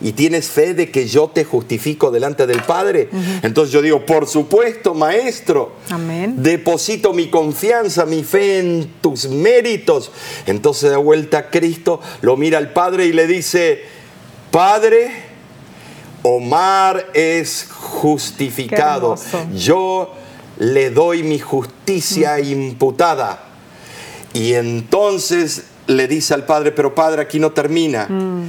y 0.00 0.12
tienes 0.12 0.48
fe 0.48 0.74
de 0.74 0.90
que 0.90 1.06
yo 1.06 1.28
te 1.28 1.44
justifico 1.44 2.10
delante 2.10 2.46
del 2.46 2.62
Padre. 2.62 3.08
Entonces 3.42 3.72
yo 3.72 3.80
digo, 3.80 4.04
por 4.04 4.26
supuesto, 4.26 4.94
maestro. 4.94 5.72
Amén. 5.88 6.42
Deposito 6.42 7.12
mi 7.12 7.30
confianza, 7.30 8.04
mi 8.04 8.22
fe 8.22 8.58
en 8.58 8.92
tus 9.00 9.28
méritos. 9.28 10.10
Entonces 10.46 10.90
de 10.90 10.96
vuelta 10.96 11.38
a 11.38 11.50
Cristo, 11.50 12.00
lo 12.20 12.36
mira 12.36 12.58
al 12.58 12.72
Padre 12.72 13.06
y 13.06 13.12
le 13.12 13.26
dice, 13.26 13.82
Padre, 14.50 15.10
Omar 16.22 17.10
es 17.14 17.68
justificado. 17.70 19.14
Yo 19.54 20.12
le 20.58 20.90
doy 20.90 21.22
mi 21.22 21.38
justicia 21.38 22.40
imputada. 22.40 23.44
Y 24.32 24.54
entonces 24.54 25.64
le 25.86 26.08
dice 26.08 26.34
al 26.34 26.44
padre, 26.44 26.72
pero 26.72 26.94
padre, 26.94 27.22
aquí 27.22 27.38
no 27.38 27.52
termina. 27.52 28.06
Mm. 28.08 28.48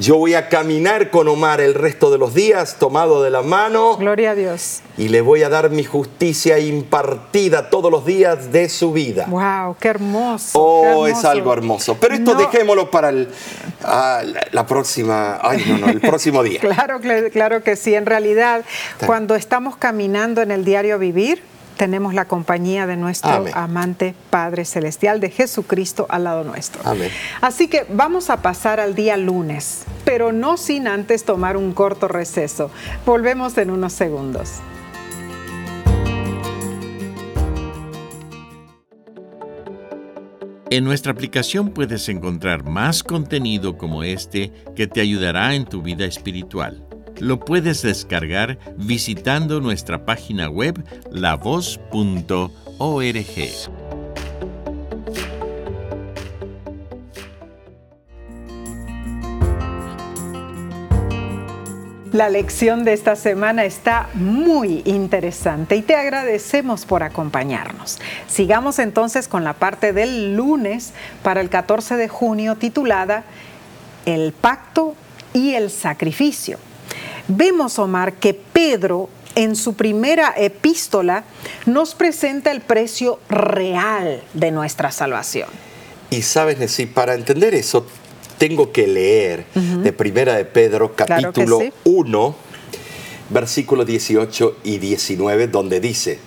Yo 0.00 0.16
voy 0.16 0.34
a 0.34 0.48
caminar 0.48 1.10
con 1.10 1.26
Omar 1.26 1.60
el 1.60 1.74
resto 1.74 2.12
de 2.12 2.18
los 2.18 2.32
días, 2.32 2.76
tomado 2.78 3.20
de 3.20 3.30
la 3.30 3.42
mano. 3.42 3.96
Gloria 3.96 4.30
a 4.30 4.34
Dios. 4.36 4.80
Y 4.96 5.08
le 5.08 5.20
voy 5.22 5.42
a 5.42 5.48
dar 5.48 5.70
mi 5.70 5.82
justicia 5.82 6.60
impartida 6.60 7.68
todos 7.68 7.90
los 7.90 8.06
días 8.06 8.52
de 8.52 8.68
su 8.68 8.92
vida. 8.92 9.26
¡Wow! 9.26 9.76
¡Qué 9.80 9.88
hermoso! 9.88 10.50
Oh, 10.56 11.08
es 11.08 11.24
algo 11.24 11.52
hermoso. 11.52 11.96
Pero 12.00 12.14
esto 12.14 12.36
dejémoslo 12.36 12.92
para 12.92 13.08
el, 13.08 13.28
ah, 13.82 14.22
la, 14.52 14.66
próxima. 14.68 15.40
Ay, 15.42 15.64
no, 15.66 15.78
no, 15.78 15.88
el 15.88 16.00
próximo 16.00 16.44
día. 16.44 16.60
claro, 17.00 17.00
claro 17.32 17.64
que 17.64 17.74
sí. 17.74 17.96
En 17.96 18.06
realidad, 18.06 18.64
cuando 19.04 19.34
estamos 19.34 19.76
caminando 19.76 20.42
en 20.42 20.52
el 20.52 20.64
diario 20.64 21.00
vivir, 21.00 21.42
tenemos 21.78 22.12
la 22.12 22.26
compañía 22.26 22.86
de 22.86 22.96
nuestro 22.96 23.46
amante 23.54 24.14
Padre 24.28 24.66
Celestial, 24.66 25.20
de 25.20 25.30
Jesucristo 25.30 26.06
al 26.10 26.24
lado 26.24 26.44
nuestro. 26.44 26.82
Amén. 26.84 27.10
Así 27.40 27.68
que 27.68 27.86
vamos 27.88 28.28
a 28.28 28.42
pasar 28.42 28.80
al 28.80 28.94
día 28.94 29.16
lunes, 29.16 29.84
pero 30.04 30.32
no 30.32 30.58
sin 30.58 30.88
antes 30.88 31.24
tomar 31.24 31.56
un 31.56 31.72
corto 31.72 32.08
receso. 32.08 32.70
Volvemos 33.06 33.56
en 33.56 33.70
unos 33.70 33.94
segundos. 33.94 34.56
En 40.70 40.84
nuestra 40.84 41.12
aplicación 41.12 41.70
puedes 41.70 42.10
encontrar 42.10 42.64
más 42.64 43.02
contenido 43.02 43.78
como 43.78 44.02
este 44.02 44.52
que 44.76 44.86
te 44.86 45.00
ayudará 45.00 45.54
en 45.54 45.64
tu 45.64 45.80
vida 45.80 46.04
espiritual. 46.04 46.87
Lo 47.20 47.40
puedes 47.40 47.82
descargar 47.82 48.58
visitando 48.76 49.60
nuestra 49.60 50.04
página 50.04 50.48
web 50.48 50.84
lavoz.org. 51.10 52.52
La 62.12 62.30
lección 62.30 62.84
de 62.84 62.94
esta 62.94 63.16
semana 63.16 63.64
está 63.64 64.08
muy 64.14 64.82
interesante 64.86 65.76
y 65.76 65.82
te 65.82 65.94
agradecemos 65.94 66.86
por 66.86 67.02
acompañarnos. 67.02 67.98
Sigamos 68.28 68.78
entonces 68.78 69.28
con 69.28 69.44
la 69.44 69.52
parte 69.52 69.92
del 69.92 70.34
lunes 70.34 70.92
para 71.22 71.40
el 71.40 71.50
14 71.50 71.96
de 71.96 72.08
junio 72.08 72.56
titulada 72.56 73.24
El 74.06 74.32
pacto 74.32 74.94
y 75.34 75.54
el 75.54 75.70
sacrificio 75.70 76.58
vemos, 77.28 77.78
Omar, 77.78 78.14
que 78.14 78.34
Pedro 78.34 79.08
en 79.34 79.54
su 79.54 79.74
primera 79.74 80.34
epístola 80.36 81.24
nos 81.66 81.94
presenta 81.94 82.50
el 82.50 82.60
precio 82.60 83.20
real 83.28 84.22
de 84.34 84.50
nuestra 84.50 84.90
salvación. 84.90 85.48
Y 86.10 86.22
sabes, 86.22 86.58
Nessie, 86.58 86.86
para 86.86 87.14
entender 87.14 87.54
eso, 87.54 87.86
tengo 88.38 88.72
que 88.72 88.86
leer 88.86 89.44
de 89.54 89.92
Primera 89.92 90.34
de 90.34 90.44
Pedro, 90.44 90.94
capítulo 90.96 91.60
1, 91.84 92.36
versículos 93.30 93.86
18 93.86 94.58
y 94.64 94.78
19, 94.78 95.48
donde 95.48 95.80
dice, 95.80 96.18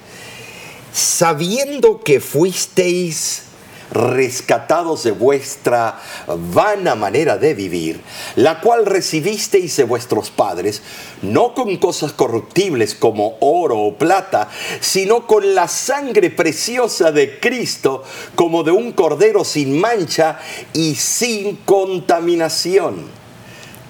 sabiendo 0.93 2.01
que 2.01 2.19
fuisteis 2.19 3.43
rescatados 3.91 5.03
de 5.03 5.11
vuestra 5.11 5.99
vana 6.27 6.95
manera 6.95 7.37
de 7.37 7.53
vivir, 7.53 8.01
la 8.35 8.61
cual 8.61 8.85
recibisteis 8.85 9.75
de 9.77 9.83
vuestros 9.83 10.31
padres, 10.31 10.81
no 11.21 11.53
con 11.53 11.77
cosas 11.77 12.13
corruptibles 12.13 12.95
como 12.95 13.37
oro 13.41 13.79
o 13.79 13.97
plata, 13.97 14.49
sino 14.79 15.27
con 15.27 15.53
la 15.53 15.67
sangre 15.67 16.29
preciosa 16.29 17.11
de 17.11 17.39
Cristo, 17.39 18.03
como 18.35 18.63
de 18.63 18.71
un 18.71 18.93
cordero 18.93 19.43
sin 19.43 19.79
mancha 19.79 20.39
y 20.73 20.95
sin 20.95 21.57
contaminación. 21.57 23.21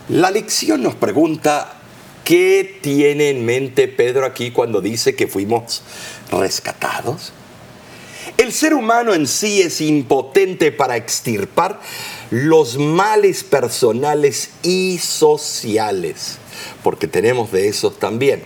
La 0.09 0.31
lección 0.31 0.83
nos 0.83 0.95
pregunta, 0.95 1.75
¿qué 2.23 2.79
tiene 2.81 3.29
en 3.29 3.45
mente 3.45 3.87
Pedro 3.87 4.25
aquí 4.25 4.51
cuando 4.51 4.81
dice 4.81 5.15
que 5.15 5.27
fuimos 5.27 5.83
rescatados? 6.31 7.33
El 8.37 8.51
ser 8.51 8.73
humano 8.73 9.13
en 9.13 9.27
sí 9.27 9.61
es 9.61 9.81
impotente 9.81 10.71
para 10.71 10.97
extirpar 10.97 11.79
los 12.29 12.77
males 12.77 13.43
personales 13.43 14.51
y 14.63 14.97
sociales, 14.99 16.37
porque 16.83 17.07
tenemos 17.07 17.51
de 17.51 17.67
esos 17.67 17.99
también. 17.99 18.43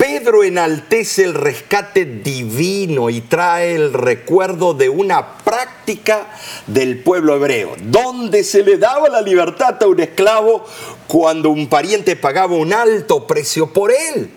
Pedro 0.00 0.44
enaltece 0.44 1.24
el 1.24 1.34
rescate 1.34 2.06
divino 2.06 3.10
y 3.10 3.20
trae 3.20 3.74
el 3.74 3.92
recuerdo 3.92 4.72
de 4.72 4.88
una 4.88 5.36
práctica 5.36 6.26
del 6.66 7.02
pueblo 7.02 7.36
hebreo, 7.36 7.76
donde 7.82 8.42
se 8.42 8.62
le 8.62 8.78
daba 8.78 9.10
la 9.10 9.20
libertad 9.20 9.76
a 9.82 9.86
un 9.86 10.00
esclavo 10.00 10.64
cuando 11.06 11.50
un 11.50 11.68
pariente 11.68 12.16
pagaba 12.16 12.56
un 12.56 12.72
alto 12.72 13.26
precio 13.26 13.74
por 13.74 13.92
él. 13.92 14.30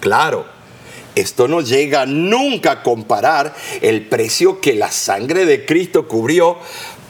Claro, 0.00 0.57
esto 1.20 1.48
no 1.48 1.60
llega 1.60 2.06
nunca 2.06 2.72
a 2.72 2.82
comparar 2.82 3.54
el 3.80 4.06
precio 4.06 4.60
que 4.60 4.74
la 4.74 4.90
sangre 4.90 5.46
de 5.46 5.64
Cristo 5.64 6.08
cubrió 6.08 6.58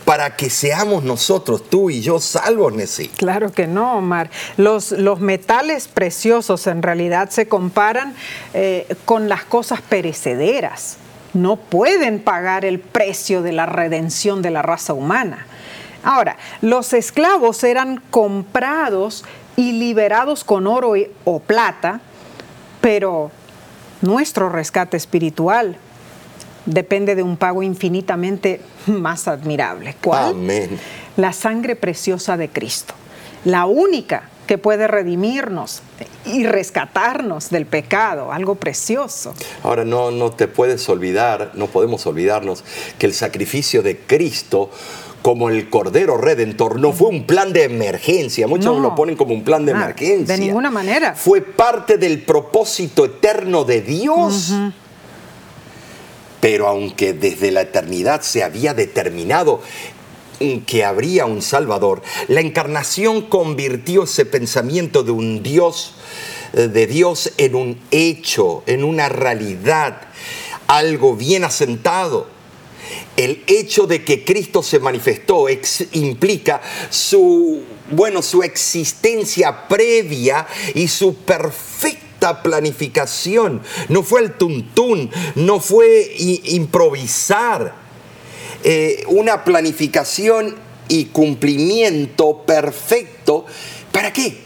para 0.09 0.37
que 0.37 0.49
seamos 0.49 1.05
nosotros, 1.05 1.69
tú 1.69 1.91
y 1.91 2.01
yo, 2.01 2.19
salvos, 2.19 2.73
Nessie. 2.73 3.11
Claro 3.11 3.53
que 3.53 3.67
no, 3.67 3.99
Omar. 3.99 4.31
Los, 4.57 4.93
los 4.93 5.21
metales 5.21 5.87
preciosos 5.87 6.67
en 6.67 6.83
realidad 6.83 7.29
se 7.29 7.47
comparan 7.47 8.15
eh, 8.55 8.87
con 9.05 9.29
las 9.29 9.45
cosas 9.45 9.83
perecederas. 9.83 10.97
No 11.35 11.57
pueden 11.57 12.21
pagar 12.21 12.65
el 12.65 12.81
precio 12.81 13.43
de 13.43 13.53
la 13.53 13.67
redención 13.67 14.41
de 14.41 14.51
la 14.51 14.63
raza 14.63 14.95
humana. 14.95 15.47
Ahora, 16.03 16.39
los 16.63 16.95
esclavos 16.95 17.63
eran 17.63 18.03
comprados 18.11 19.27
y 19.57 19.73
liberados 19.73 20.43
con 20.43 20.67
oro 20.67 20.95
o 21.25 21.41
plata, 21.41 22.01
pero 22.81 23.31
nuestro 24.03 24.49
rescate 24.49 24.97
espiritual 24.97 25.77
depende 26.67 27.15
de 27.15 27.23
un 27.23 27.37
pago 27.37 27.63
infinitamente 27.63 28.61
más 28.87 29.29
admirable. 29.29 29.97
¿Cuál? 30.03 30.31
Amén. 30.31 30.79
La 31.17 31.33
sangre 31.33 31.77
preciosa 31.77 32.37
de 32.37 32.49
Cristo. 32.49 32.95
La 33.45 33.67
única 33.67 34.29
que 34.47 34.59
puede 34.59 34.89
redimirnos 34.89 35.83
y 36.25 36.47
rescatarnos 36.47 37.51
del 37.51 37.67
pecado, 37.67 38.33
algo 38.33 38.55
precioso. 38.55 39.35
Ahora 39.63 39.85
no, 39.85 40.11
no 40.11 40.31
te 40.31 40.49
puedes 40.49 40.89
olvidar, 40.89 41.53
no 41.55 41.67
podemos 41.67 42.07
olvidarnos 42.07 42.65
que 42.99 43.07
el 43.07 43.15
sacrificio 43.15 43.83
de 43.83 43.99
Cristo 43.99 44.71
como 45.23 45.51
el 45.51 45.69
Cordero 45.69 46.17
Redentor 46.17 46.79
no 46.79 46.93
fue 46.93 47.09
un 47.09 47.27
plan 47.27 47.53
de 47.53 47.65
emergencia, 47.65 48.47
muchos 48.47 48.81
lo 48.81 48.95
ponen 48.95 49.17
como 49.17 49.35
un 49.35 49.45
plan 49.45 49.67
de 49.67 49.73
emergencia. 49.73 50.37
De 50.37 50.41
ninguna 50.41 50.71
manera. 50.71 51.15
Fue 51.15 51.43
parte 51.43 51.99
del 51.99 52.23
propósito 52.23 53.05
eterno 53.05 53.65
de 53.65 53.81
Dios. 53.83 54.55
Pero 56.41 56.69
aunque 56.69 57.15
desde 57.15 57.51
la 57.51 57.63
eternidad 57.63 58.23
se 58.23 58.45
había 58.45 58.73
determinado 58.73 59.61
que 60.67 60.85
habría 60.85 61.27
un 61.27 61.43
Salvador, 61.43 62.01
la 62.29 62.41
encarnación 62.41 63.23
convirtió 63.23 64.05
ese 64.05 64.25
pensamiento 64.25 65.03
de 65.03 65.11
un 65.11 65.43
Dios, 65.43 65.95
eh, 66.53 66.69
de 66.69 66.87
Dios 66.87 67.33
en 67.39 67.57
un 67.57 67.81
hecho, 67.91 68.63
en 68.67 68.85
una 68.85 69.09
realidad, 69.09 70.03
algo 70.69 71.17
bien 71.17 71.43
asentado 71.43 72.38
el 73.17 73.43
hecho 73.47 73.87
de 73.87 74.05
que 74.05 74.25
Cristo 74.25 74.63
se 74.63 74.79
manifestó 74.79 75.47
implica 75.93 76.61
su, 76.91 77.63
bueno, 77.91 78.23
su 78.23 78.43
existencia 78.43 79.69
previa 79.69 80.47
y 80.75 80.89
su 80.89 81.15
perfecta 81.17 82.43
planificación. 82.43 83.63
No 83.89 84.03
fue 84.03 84.23
el 84.23 84.33
tuntún, 84.33 85.11
no 85.35 85.61
fue 85.61 86.13
improvisar. 86.19 87.89
Eh, 88.65 89.05
una 89.07 89.45
planificación 89.45 90.57
y 90.89 91.07
cumplimiento 91.07 92.43
perfecto. 92.45 93.47
¿Para 93.93 94.13
qué? 94.13 94.39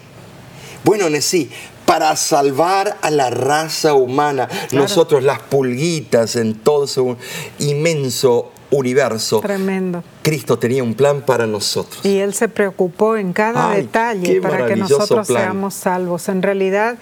Bueno, 0.85 1.07
sí, 1.20 1.50
para 1.92 2.16
salvar 2.16 2.96
a 3.02 3.11
la 3.11 3.28
raza 3.28 3.92
humana. 3.92 4.48
Nosotros 4.72 5.22
las 5.22 5.40
pulguitas 5.40 6.37
en 6.37 6.55
todo 6.55 6.87
su 6.87 7.18
inmenso 7.59 8.50
universo. 8.70 9.40
Tremendo. 9.40 10.02
Cristo 10.22 10.59
tenía 10.59 10.83
un 10.83 10.94
plan 10.94 11.20
para 11.20 11.46
nosotros. 11.46 12.02
Y 12.02 12.16
Él 12.16 12.33
se 12.33 12.48
preocupó 12.48 13.16
en 13.16 13.35
cada 13.35 13.74
detalle 13.74 14.40
para 14.40 14.64
que 14.64 14.76
nosotros 14.76 15.26
seamos 15.26 15.74
salvos. 15.74 16.31
En 16.31 16.40
realidad 16.40 16.96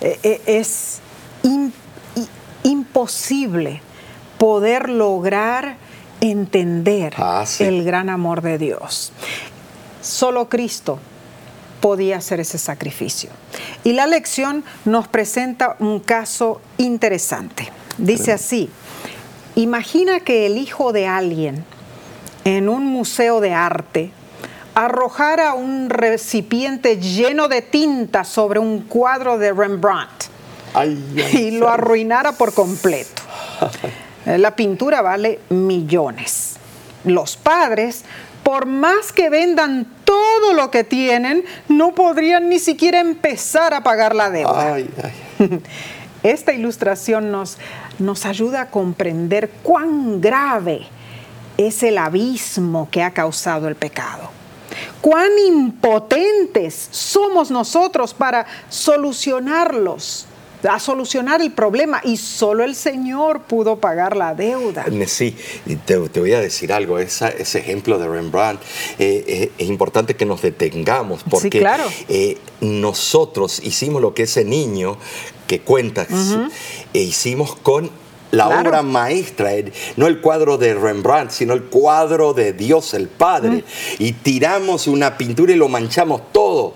eh, 0.00 0.18
eh, 0.24 0.40
es 0.46 0.98
imposible 2.64 3.80
poder 4.38 4.88
lograr 4.88 5.76
entender 6.20 7.14
ah, 7.16 7.44
el 7.60 7.84
gran 7.84 8.10
amor 8.10 8.42
de 8.42 8.58
Dios. 8.58 9.12
Solo 10.00 10.48
Cristo 10.48 10.98
podía 11.82 12.18
hacer 12.18 12.40
ese 12.40 12.56
sacrificio. 12.56 13.28
Y 13.84 13.92
la 13.92 14.06
lección 14.06 14.64
nos 14.86 15.08
presenta 15.08 15.76
un 15.80 15.98
caso 16.00 16.62
interesante. 16.78 17.70
Dice 17.98 18.32
así, 18.32 18.70
imagina 19.56 20.20
que 20.20 20.46
el 20.46 20.56
hijo 20.56 20.92
de 20.92 21.08
alguien 21.08 21.64
en 22.44 22.68
un 22.68 22.86
museo 22.86 23.40
de 23.40 23.52
arte 23.52 24.12
arrojara 24.74 25.54
un 25.54 25.90
recipiente 25.90 26.98
lleno 26.98 27.48
de 27.48 27.62
tinta 27.62 28.24
sobre 28.24 28.60
un 28.60 28.82
cuadro 28.82 29.36
de 29.36 29.52
Rembrandt 29.52 30.30
y 31.34 31.50
lo 31.50 31.68
arruinara 31.68 32.32
por 32.32 32.54
completo. 32.54 33.22
La 34.24 34.54
pintura 34.54 35.02
vale 35.02 35.40
millones. 35.50 36.54
Los 37.04 37.36
padres 37.36 38.04
por 38.42 38.66
más 38.66 39.12
que 39.12 39.30
vendan 39.30 39.86
todo 40.04 40.52
lo 40.52 40.70
que 40.70 40.84
tienen, 40.84 41.44
no 41.68 41.94
podrían 41.94 42.48
ni 42.48 42.58
siquiera 42.58 43.00
empezar 43.00 43.74
a 43.74 43.82
pagar 43.82 44.14
la 44.14 44.30
deuda. 44.30 44.78
Esta 46.22 46.52
ilustración 46.52 47.32
nos, 47.32 47.58
nos 47.98 48.26
ayuda 48.26 48.62
a 48.62 48.70
comprender 48.70 49.50
cuán 49.62 50.20
grave 50.20 50.86
es 51.56 51.82
el 51.82 51.98
abismo 51.98 52.88
que 52.90 53.02
ha 53.02 53.10
causado 53.12 53.68
el 53.68 53.74
pecado. 53.74 54.30
Cuán 55.00 55.30
impotentes 55.46 56.88
somos 56.90 57.50
nosotros 57.50 58.14
para 58.14 58.46
solucionarlos 58.68 60.26
a 60.68 60.78
solucionar 60.78 61.40
el 61.40 61.52
problema 61.52 62.00
y 62.04 62.16
solo 62.16 62.64
el 62.64 62.74
Señor 62.74 63.42
pudo 63.42 63.76
pagar 63.76 64.16
la 64.16 64.34
deuda. 64.34 64.84
Sí, 65.06 65.36
te, 65.84 65.98
te 66.08 66.20
voy 66.20 66.32
a 66.32 66.40
decir 66.40 66.72
algo, 66.72 66.98
ese 66.98 67.58
ejemplo 67.58 67.98
de 67.98 68.08
Rembrandt, 68.08 68.62
eh, 68.98 69.24
eh, 69.26 69.52
es 69.58 69.68
importante 69.68 70.14
que 70.14 70.24
nos 70.24 70.42
detengamos 70.42 71.22
porque 71.28 71.64
eh, 72.08 72.38
nosotros 72.60 73.60
hicimos 73.62 74.00
lo 74.00 74.14
que 74.14 74.24
ese 74.24 74.44
niño 74.44 74.96
que 75.46 75.60
cuenta, 75.60 76.06
e 76.94 77.00
hicimos 77.00 77.56
con 77.56 77.90
la 78.30 78.48
obra 78.48 78.82
maestra, 78.82 79.50
no 79.96 80.06
el 80.06 80.20
cuadro 80.20 80.56
de 80.56 80.74
Rembrandt, 80.74 81.30
sino 81.30 81.52
el 81.52 81.64
cuadro 81.64 82.32
de 82.32 82.54
Dios 82.54 82.94
el 82.94 83.08
Padre. 83.08 83.62
Y 83.98 84.12
tiramos 84.12 84.86
una 84.86 85.18
pintura 85.18 85.52
y 85.52 85.56
lo 85.56 85.68
manchamos 85.68 86.32
todo. 86.32 86.74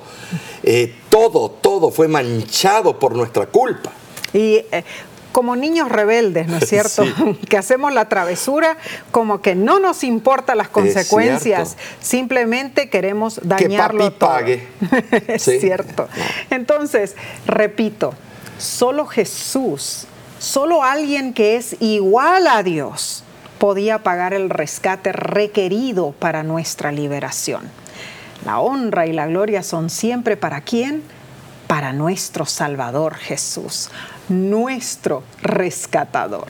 Eh, 0.62 0.94
todo, 1.16 1.50
todo 1.50 1.90
fue 1.90 2.08
manchado 2.08 2.98
por 2.98 3.14
nuestra 3.14 3.46
culpa. 3.46 3.92
Y 4.32 4.64
eh, 4.70 4.84
como 5.32 5.56
niños 5.56 5.88
rebeldes, 5.88 6.46
¿no 6.48 6.58
es 6.58 6.68
cierto? 6.68 7.04
Que 7.48 7.56
hacemos 7.56 7.92
la 7.92 8.08
travesura 8.08 8.76
como 9.10 9.40
que 9.40 9.54
no 9.54 9.78
nos 9.78 10.04
importan 10.04 10.58
las 10.58 10.68
consecuencias, 10.68 11.76
simplemente 12.00 12.90
queremos 12.90 13.40
dañarlo 13.42 14.04
que 14.04 14.10
pague. 14.10 14.68
es 15.28 15.42
cierto. 15.42 16.08
Entonces, 16.50 17.16
repito, 17.46 18.14
solo 18.58 19.06
Jesús 19.06 20.06
Solo 20.38 20.82
alguien 20.82 21.32
que 21.32 21.56
es 21.56 21.76
igual 21.80 22.46
a 22.46 22.62
Dios 22.62 23.24
podía 23.58 24.02
pagar 24.02 24.34
el 24.34 24.50
rescate 24.50 25.12
requerido 25.12 26.12
para 26.12 26.42
nuestra 26.42 26.92
liberación. 26.92 27.62
La 28.44 28.60
honra 28.60 29.06
y 29.06 29.12
la 29.12 29.26
gloria 29.26 29.62
son 29.62 29.90
siempre 29.90 30.36
para 30.36 30.60
quién? 30.60 31.02
Para 31.66 31.92
nuestro 31.92 32.46
Salvador 32.46 33.14
Jesús, 33.16 33.90
nuestro 34.28 35.24
rescatador. 35.42 36.46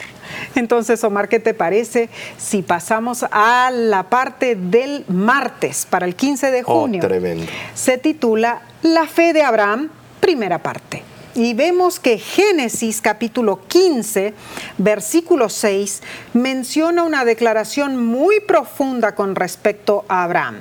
Entonces, 0.55 1.03
Omar, 1.05 1.29
¿qué 1.29 1.39
te 1.41 1.55
parece 1.55 2.09
si 2.37 2.63
pasamos 2.63 3.25
a 3.31 3.71
la 3.73 4.05
parte 4.05 4.57
del 4.57 5.05
martes 5.09 5.87
para 5.89 6.07
el 6.07 6.15
15 6.15 6.51
de 6.51 6.63
oh, 6.67 6.81
junio? 6.81 7.01
tremendo. 7.01 7.47
Se 7.75 7.99
titula 7.99 8.63
La 8.83 9.07
fe 9.07 9.33
de 9.33 9.43
Abraham, 9.43 9.91
primera 10.21 10.63
parte. 10.63 11.03
Y 11.35 11.53
vemos 11.53 12.01
que 12.01 12.17
Génesis 12.17 13.03
capítulo 13.03 13.61
15, 13.69 14.33
versículo 14.79 15.51
6, 15.51 16.03
menciona 16.33 17.03
una 17.03 17.27
declaración 17.27 18.03
muy 18.03 18.41
profunda 18.41 19.15
con 19.15 19.35
respecto 19.35 20.07
a 20.09 20.25
Abraham, 20.25 20.61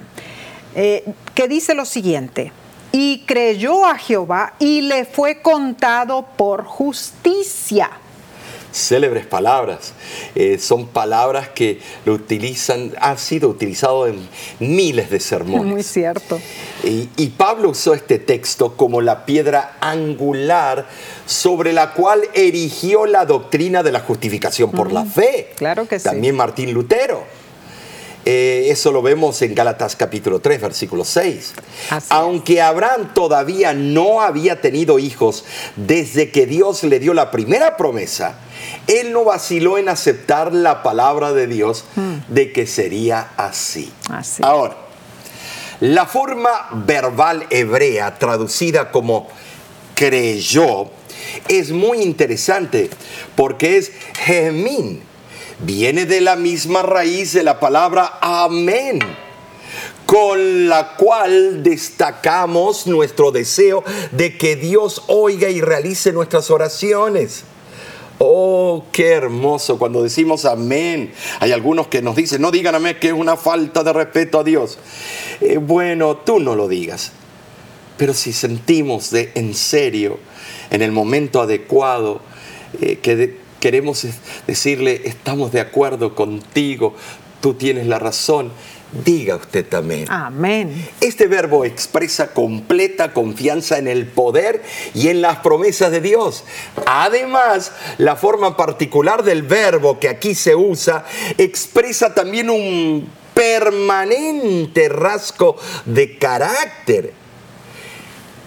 eh, 0.75 1.03
que 1.33 1.47
dice 1.47 1.73
lo 1.73 1.85
siguiente, 1.85 2.51
y 2.91 3.23
creyó 3.25 3.85
a 3.85 3.97
Jehová 3.97 4.53
y 4.59 4.81
le 4.81 5.05
fue 5.05 5.41
contado 5.41 6.27
por 6.37 6.63
justicia 6.65 7.89
célebres 8.75 9.25
palabras. 9.25 9.93
Eh, 10.35 10.59
son 10.59 10.87
palabras 10.87 11.49
que 11.49 11.79
lo 12.03 12.13
utilizan, 12.13 12.91
han 12.99 13.17
sido 13.17 13.49
utilizados 13.49 14.09
en 14.09 14.27
miles 14.59 15.09
de 15.09 15.19
sermones. 15.19 15.65
Muy 15.65 15.83
cierto. 15.83 16.39
Y, 16.83 17.09
y, 17.15 17.27
Pablo 17.29 17.69
usó 17.69 17.93
este 17.93 18.19
texto 18.19 18.75
como 18.75 19.01
la 19.01 19.25
piedra 19.25 19.77
angular 19.79 20.87
sobre 21.25 21.73
la 21.73 21.93
cual 21.93 22.21
erigió 22.33 23.05
la 23.05 23.25
doctrina 23.25 23.81
de 23.81 23.91
la 23.91 24.01
justificación 24.01 24.71
por 24.71 24.91
la 24.91 25.05
fe. 25.05 25.51
Claro 25.55 25.87
que 25.87 25.97
sí. 25.99 26.03
También 26.03 26.35
Martín 26.35 26.73
Lutero. 26.73 27.23
Eh, 28.25 28.69
eso 28.71 28.91
lo 28.91 29.03
vemos 29.03 29.39
en 29.43 29.53
Gálatas 29.53 29.95
capítulo 29.95 30.39
3, 30.39 30.59
versículo 30.59 31.05
6. 31.05 31.53
Aunque 32.09 32.59
Abraham 32.59 33.13
todavía 33.13 33.73
no 33.73 34.21
había 34.21 34.61
tenido 34.61 34.97
hijos 34.97 35.45
desde 35.75 36.31
que 36.31 36.47
Dios 36.47 36.83
le 36.83 36.99
dio 36.99 37.13
la 37.13 37.29
primera 37.29 37.77
promesa, 37.77 38.39
él 38.87 39.13
no 39.13 39.25
vaciló 39.25 39.77
en 39.77 39.89
aceptar 39.89 40.53
la 40.53 40.81
palabra 40.81 41.33
de 41.33 41.45
Dios 41.45 41.85
hmm. 41.95 42.33
de 42.33 42.51
que 42.51 42.65
sería 42.65 43.29
así. 43.37 43.93
así. 44.09 44.41
Ahora, 44.43 44.75
la 45.79 46.07
forma 46.07 46.49
verbal 46.71 47.45
hebrea 47.51 48.17
traducida 48.17 48.91
como 48.91 49.27
creyó 49.93 50.89
es 51.47 51.71
muy 51.71 52.01
interesante 52.01 52.89
porque 53.35 53.77
es 53.77 53.91
gemín 54.13 55.03
viene 55.59 56.05
de 56.05 56.21
la 56.21 56.35
misma 56.35 56.81
raíz 56.81 57.33
de 57.33 57.43
la 57.43 57.59
palabra 57.59 58.17
amén 58.21 58.99
con 60.05 60.69
la 60.69 60.95
cual 60.95 61.63
destacamos 61.63 62.87
nuestro 62.87 63.31
deseo 63.31 63.83
de 64.11 64.37
que 64.37 64.55
Dios 64.55 65.03
oiga 65.07 65.49
y 65.49 65.61
realice 65.61 66.11
nuestras 66.11 66.51
oraciones. 66.51 67.43
Oh, 68.17 68.85
qué 68.91 69.09
hermoso 69.09 69.77
cuando 69.77 70.03
decimos 70.03 70.45
amén. 70.45 71.11
Hay 71.39 71.51
algunos 71.51 71.87
que 71.87 72.01
nos 72.01 72.15
dicen, 72.15 72.41
no 72.41 72.51
digan 72.51 72.75
amén, 72.75 72.97
que 72.99 73.07
es 73.07 73.13
una 73.13 73.35
falta 73.35 73.83
de 73.83 73.91
respeto 73.91 74.39
a 74.39 74.43
Dios. 74.43 74.77
Eh, 75.41 75.57
bueno, 75.57 76.17
tú 76.17 76.39
no 76.39 76.55
lo 76.55 76.67
digas. 76.67 77.11
Pero 77.97 78.13
si 78.13 78.31
sentimos 78.31 79.09
de 79.09 79.31
en 79.35 79.53
serio, 79.53 80.19
en 80.69 80.81
el 80.81 80.91
momento 80.91 81.41
adecuado, 81.41 82.21
eh, 82.81 82.99
que 83.01 83.37
queremos 83.65 84.05
decirle, 84.45 85.01
estamos 85.05 85.51
de 85.51 85.59
acuerdo 85.59 86.13
contigo, 86.13 86.93
tú 87.41 87.55
tienes 87.55 87.87
la 87.87 87.97
razón, 87.97 88.51
diga 89.03 89.37
usted 89.37 89.65
también. 89.65 90.05
Amén. 90.07 90.87
Este 91.01 91.25
verbo 91.25 91.65
expresa 91.65 92.31
completa 92.31 93.11
confianza 93.11 93.79
en 93.79 93.87
el 93.87 94.05
poder 94.05 94.61
y 94.93 95.07
en 95.07 95.23
las 95.23 95.37
promesas 95.37 95.89
de 95.89 95.99
Dios. 95.99 96.43
Además, 96.85 97.71
la 97.97 98.15
forma 98.15 98.55
particular 98.55 99.23
del 99.23 99.41
verbo 99.41 99.99
que 99.99 100.09
aquí 100.09 100.35
se 100.35 100.55
usa 100.55 101.03
expresa 101.39 102.13
también 102.13 102.51
un 102.51 103.09
permanente 103.33 104.89
rasgo 104.89 105.57
de 105.85 106.19
carácter. 106.19 107.13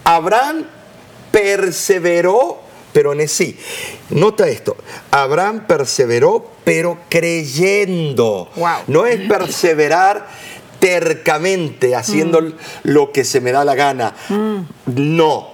Abraham 0.04 0.64
perseveró 1.32 2.67
pero 2.92 3.12
en 3.12 3.28
sí. 3.28 3.56
Nota 4.10 4.48
esto, 4.48 4.76
Abraham 5.10 5.66
perseveró, 5.66 6.50
pero 6.64 6.98
creyendo. 7.08 8.50
No 8.86 9.06
es 9.06 9.28
perseverar 9.28 10.26
tercamente, 10.78 11.96
haciendo 11.96 12.40
mm. 12.40 12.54
lo 12.84 13.12
que 13.12 13.24
se 13.24 13.40
me 13.40 13.52
da 13.52 13.64
la 13.64 13.74
gana. 13.74 14.14
Mm. 14.28 14.60
No, 14.86 15.50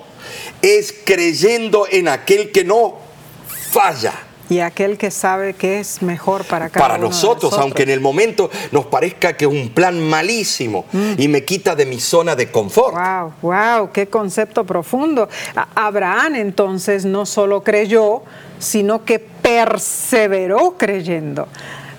es 0.63 0.95
creyendo 1.05 1.87
en 1.91 2.09
aquel 2.09 2.53
que 2.53 2.65
no 2.65 2.99
falla 3.71 4.15
y 4.49 4.61
aquel 4.61 4.99
que 4.99 5.11
sabe 5.11 5.55
que 5.55 5.81
es 5.81 6.03
mejor 6.03 6.45
para 6.45 6.69
cada 6.69 6.87
para 6.87 6.99
nosotros, 6.99 7.55
aunque 7.55 7.85
en 7.85 7.91
el 7.91 8.01
momento 8.01 8.51
nos 8.73 8.87
parezca 8.87 9.37
que 9.37 9.47
es 9.47 9.51
un 9.51 9.71
plan 9.71 9.99
malísimo 10.01 10.85
mm. 10.93 11.13
y 11.17 11.29
me 11.29 11.45
quita 11.45 11.75
de 11.75 11.87
mi 11.87 12.01
zona 12.01 12.37
de 12.37 12.51
confort. 12.51 12.95
Wow, 12.95 13.33
wow, 13.43 13.93
qué 13.93 14.07
concepto 14.09 14.65
profundo. 14.65 15.29
Abraham 15.75 16.37
entonces 16.37 17.05
no 17.05 17.27
solo 17.27 17.63
creyó, 17.63 18.23
sino 18.59 19.05
que 19.05 19.19
perseveró 19.19 20.77
creyendo. 20.77 21.49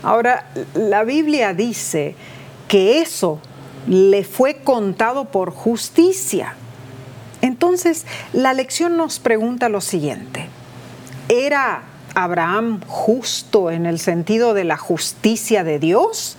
Ahora, 0.03 0.51
la 0.75 1.03
Biblia 1.03 1.53
dice 1.53 2.15
que 2.67 3.01
eso 3.01 3.39
le 3.88 4.23
fue 4.23 4.58
contado 4.58 5.25
por 5.25 5.51
justicia. 5.51 6.55
Entonces, 7.41 8.05
la 8.34 8.53
lección 8.53 8.97
nos 8.97 9.19
pregunta 9.19 9.69
lo 9.69 9.81
siguiente. 9.81 10.47
¿Era 11.29 11.84
Abraham 12.15 12.82
justo 12.88 13.69
en 13.69 13.86
el 13.86 13.99
sentido 13.99 14.54
de 14.54 14.63
la 14.63 14.78
justicia 14.78 15.63
de 15.63 15.80
Dios? 15.80 16.38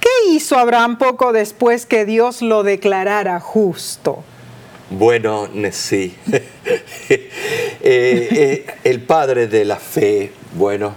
¿Qué 0.00 0.32
hizo 0.32 0.58
Abraham 0.58 0.98
poco 0.98 1.32
después 1.32 1.86
que 1.86 2.04
Dios 2.04 2.42
lo 2.42 2.64
declarara 2.64 3.38
justo? 3.38 4.24
Bueno, 4.90 5.48
sí. 5.70 6.16
Eh, 7.84 8.28
eh, 8.30 8.66
el 8.84 9.02
padre 9.02 9.48
de 9.48 9.64
la 9.64 9.74
fe, 9.74 10.30
bueno, 10.54 10.94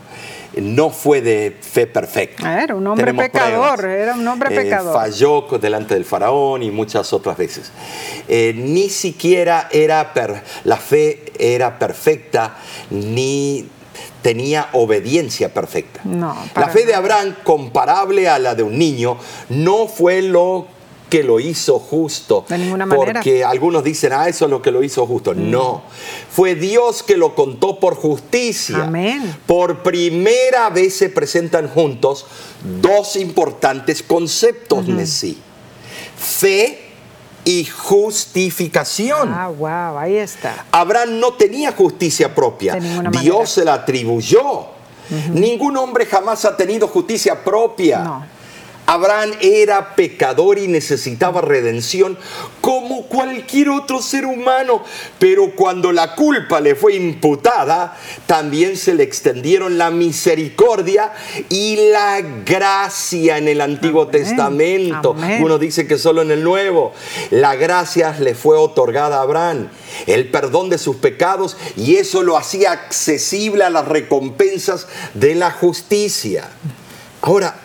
no 0.56 0.92
fue 0.92 1.22
de 1.22 1.58
fe 1.60 1.88
perfecta. 1.88 2.44
Ah, 2.46 2.64
era 2.64 2.76
un 2.76 2.86
hombre 2.86 3.12
pecador, 3.12 3.86
era 3.86 4.14
un 4.14 4.28
hombre 4.28 4.54
eh, 4.54 4.62
pecador. 4.62 4.94
Falló 4.94 5.48
delante 5.60 5.96
del 5.96 6.06
faraón 6.06 6.62
y 6.62 6.70
muchas 6.70 7.12
otras 7.12 7.38
veces. 7.38 7.72
ni 8.28 8.90
siquiera 8.90 9.68
era 9.72 10.14
la 10.64 10.78
fe 10.78 11.34
era 11.40 11.80
perfecta, 11.80 12.56
ni 12.92 13.68
tenía 14.22 14.70
obediencia 14.74 15.54
perfecta. 15.54 16.02
No, 16.04 16.36
la 16.56 16.70
fe 16.70 16.86
de 16.86 16.96
Abraham, 16.96 17.36
comparable 17.44 18.28
a 18.28 18.40
la 18.40 18.56
de 18.56 18.64
un 18.64 18.78
niño, 18.78 19.18
no 19.50 19.88
fue 19.88 20.22
lo 20.22 20.68
que 21.10 21.24
lo 21.24 21.40
hizo 21.40 21.80
justo. 21.80 22.46
De 22.50 22.58
ninguna 22.58 22.86
manera. 22.86 23.14
Porque 23.14 23.44
algunos 23.44 23.84
dicen, 23.84 24.12
ah, 24.14 24.28
eso 24.28 24.46
es 24.46 24.52
lo 24.52 24.62
que 24.62 24.72
lo 24.72 24.84
hizo 24.84 25.06
justo. 25.06 25.34
Mm. 25.34 25.52
No, 25.52 25.84
fue 26.30 26.56
Dios 26.56 27.04
que 27.04 27.18
lo 27.18 27.36
contó 27.36 27.80
por 27.80 27.96
justicia. 27.96 28.86
Amén. 28.86 29.36
Por 29.46 29.84
primera 29.84 30.70
vez 30.70 30.96
se 30.96 31.10
presentan 31.10 31.70
juntos 31.70 32.26
dos 32.82 33.16
importantes 33.16 34.02
conceptos, 34.02 34.88
de 34.88 35.06
sí. 35.06 35.38
Fe 36.18 36.85
y 37.46 37.66
justificación. 37.66 39.32
Ah, 39.32 39.48
wow, 39.48 39.98
ahí 39.98 40.18
está. 40.18 40.66
Abraham 40.72 41.20
no 41.20 41.34
tenía 41.34 41.72
justicia 41.72 42.34
propia. 42.34 42.76
Dios 43.22 43.52
se 43.52 43.64
la 43.64 43.76
atribuyó. 43.76 44.66
Ningún 45.32 45.78
hombre 45.78 46.06
jamás 46.06 46.44
ha 46.46 46.58
tenido 46.58 46.88
justicia 46.88 47.44
propia. 47.44 48.00
No. 48.00 48.36
Abraham 48.88 49.32
era 49.42 49.96
pecador 49.96 50.60
y 50.60 50.68
necesitaba 50.68 51.42
redención 51.42 52.18
como 52.62 52.95
cualquier 53.16 53.70
otro 53.70 54.02
ser 54.02 54.26
humano, 54.26 54.84
pero 55.20 55.56
cuando 55.56 55.94
la 55.94 56.16
culpa 56.16 56.60
le 56.60 56.76
fue 56.76 56.96
imputada, 56.96 57.96
también 58.26 58.76
se 58.76 58.94
le 58.94 59.04
extendieron 59.04 59.78
la 59.78 59.90
misericordia 59.90 61.14
y 61.48 61.78
la 61.92 62.20
gracia 62.46 63.38
en 63.38 63.48
el 63.48 63.62
Antiguo 63.62 64.08
Testamento. 64.08 65.16
Uno 65.40 65.58
dice 65.58 65.88
que 65.88 65.98
solo 65.98 66.24
en 66.24 66.32
el 66.32 66.44
Nuevo. 66.44 66.94
La 67.32 67.56
gracia 67.56 68.14
le 68.20 68.36
fue 68.36 68.58
otorgada 68.58 69.20
a 69.20 69.22
Abraham, 69.22 69.70
el 70.08 70.30
perdón 70.30 70.70
de 70.70 70.78
sus 70.78 70.98
pecados 70.98 71.56
y 71.78 71.96
eso 71.96 72.22
lo 72.22 72.36
hacía 72.36 72.74
accesible 72.74 73.64
a 73.64 73.70
las 73.70 73.88
recompensas 73.88 74.88
de 75.14 75.36
la 75.36 75.52
justicia. 75.52 76.50
Ahora, 77.22 77.56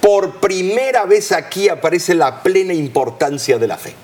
por 0.00 0.40
primera 0.40 1.04
vez 1.04 1.30
aquí 1.30 1.68
aparece 1.68 2.14
la 2.14 2.42
plena 2.42 2.72
importancia 2.72 3.58
de 3.58 3.66
la 3.66 3.76
fe. 3.76 3.94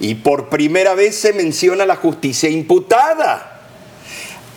Y 0.00 0.16
por 0.16 0.48
primera 0.48 0.94
vez 0.94 1.16
se 1.16 1.32
menciona 1.32 1.86
la 1.86 1.96
justicia 1.96 2.48
imputada. 2.48 3.60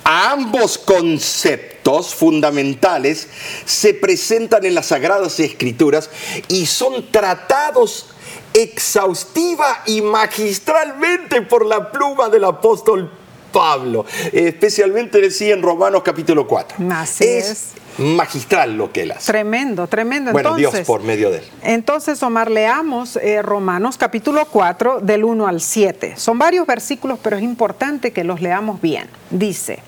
Ambos 0.03 0.77
conceptos 0.77 2.15
fundamentales 2.15 3.27
se 3.65 3.93
presentan 3.93 4.65
en 4.65 4.73
las 4.73 4.87
Sagradas 4.87 5.39
Escrituras 5.39 6.09
y 6.47 6.65
son 6.65 7.11
tratados 7.11 8.07
exhaustiva 8.53 9.83
y 9.85 10.01
magistralmente 10.01 11.41
por 11.41 11.65
la 11.65 11.91
pluma 11.91 12.29
del 12.29 12.45
apóstol 12.45 13.11
Pablo, 13.51 14.05
especialmente 14.31 15.19
decía 15.19 15.53
en 15.53 15.61
Romanos 15.61 16.01
capítulo 16.03 16.47
4. 16.47 16.77
Así 16.91 17.25
es 17.25 17.73
magistral 17.97 18.77
lo 18.77 18.91
que 18.91 19.03
él 19.03 19.11
hace. 19.11 19.31
Tremendo, 19.31 19.87
tremendo. 19.87 20.31
Bueno, 20.31 20.55
Dios 20.55 20.75
por 20.85 21.01
medio 21.03 21.31
de 21.31 21.39
él. 21.39 21.43
Entonces, 21.63 22.21
Omar, 22.23 22.51
leamos 22.51 23.17
eh, 23.17 23.41
Romanos 23.41 23.97
capítulo 23.97 24.45
4 24.45 24.99
del 25.01 25.23
1 25.23 25.47
al 25.47 25.61
7. 25.61 26.15
Son 26.17 26.37
varios 26.37 26.67
versículos, 26.67 27.19
pero 27.21 27.37
es 27.37 27.43
importante 27.43 28.11
que 28.11 28.23
los 28.23 28.41
leamos 28.41 28.81
bien. 28.81 29.09
Dice, 29.29 29.79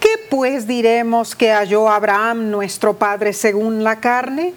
¿qué 0.00 0.10
pues 0.30 0.66
diremos 0.66 1.34
que 1.36 1.52
halló 1.52 1.88
Abraham 1.88 2.50
nuestro 2.50 2.94
Padre 2.94 3.32
según 3.32 3.84
la 3.84 4.00
carne? 4.00 4.54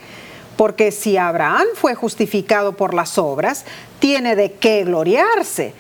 Porque 0.58 0.92
si 0.92 1.16
Abraham 1.16 1.68
fue 1.76 1.96
justificado 1.96 2.74
por 2.74 2.94
las 2.94 3.18
obras, 3.18 3.66
tiene 4.00 4.36
de 4.36 4.54
qué 4.54 4.84
gloriarse, 4.84 5.74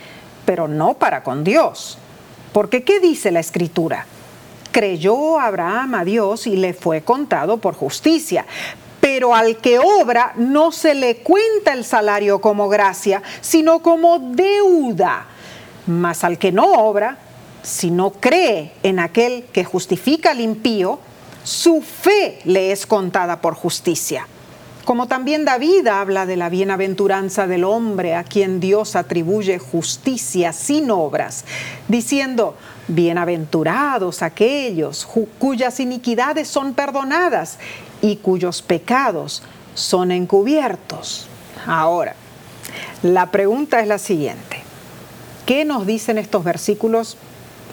pero 0.45 0.67
no 0.67 0.93
para 0.93 1.23
con 1.23 1.43
Dios. 1.43 1.97
Porque 2.53 2.83
¿qué 2.83 2.99
dice 2.99 3.31
la 3.31 3.39
Escritura? 3.39 4.05
Creyó 4.71 5.39
Abraham 5.39 5.95
a 5.95 6.03
Dios 6.03 6.47
y 6.47 6.55
le 6.55 6.73
fue 6.73 7.01
contado 7.01 7.57
por 7.57 7.75
justicia. 7.75 8.45
Pero 8.99 9.33
al 9.33 9.57
que 9.57 9.79
obra 9.79 10.33
no 10.35 10.71
se 10.71 10.93
le 10.93 11.17
cuenta 11.17 11.73
el 11.73 11.85
salario 11.85 12.41
como 12.41 12.67
gracia, 12.69 13.21
sino 13.41 13.79
como 13.79 14.19
deuda. 14.19 15.25
Mas 15.87 16.23
al 16.23 16.37
que 16.37 16.51
no 16.51 16.73
obra, 16.73 17.17
si 17.63 17.91
no 17.91 18.11
cree 18.11 18.73
en 18.83 18.99
aquel 18.99 19.45
que 19.51 19.63
justifica 19.63 20.31
al 20.31 20.41
impío, 20.41 20.99
su 21.43 21.81
fe 21.81 22.39
le 22.45 22.71
es 22.71 22.85
contada 22.85 23.41
por 23.41 23.55
justicia. 23.55 24.27
Como 24.85 25.07
también 25.07 25.45
David 25.45 25.87
habla 25.87 26.25
de 26.25 26.35
la 26.35 26.49
bienaventuranza 26.49 27.47
del 27.47 27.63
hombre 27.63 28.15
a 28.15 28.23
quien 28.23 28.59
Dios 28.59 28.95
atribuye 28.95 29.59
justicia 29.59 30.51
sin 30.51 30.89
obras, 30.89 31.45
diciendo, 31.87 32.55
bienaventurados 32.89 34.21
aquellos 34.21 35.07
cuyas 35.37 35.79
iniquidades 35.79 36.47
son 36.47 36.73
perdonadas 36.73 37.57
y 38.01 38.17
cuyos 38.17 38.61
pecados 38.61 39.43
son 39.75 40.11
encubiertos. 40.11 41.27
Ahora, 41.65 42.15
la 43.03 43.31
pregunta 43.31 43.79
es 43.79 43.87
la 43.87 43.97
siguiente. 43.97 44.61
¿Qué 45.45 45.65
nos 45.65 45.85
dicen 45.87 46.17
estos 46.17 46.43
versículos 46.43 47.17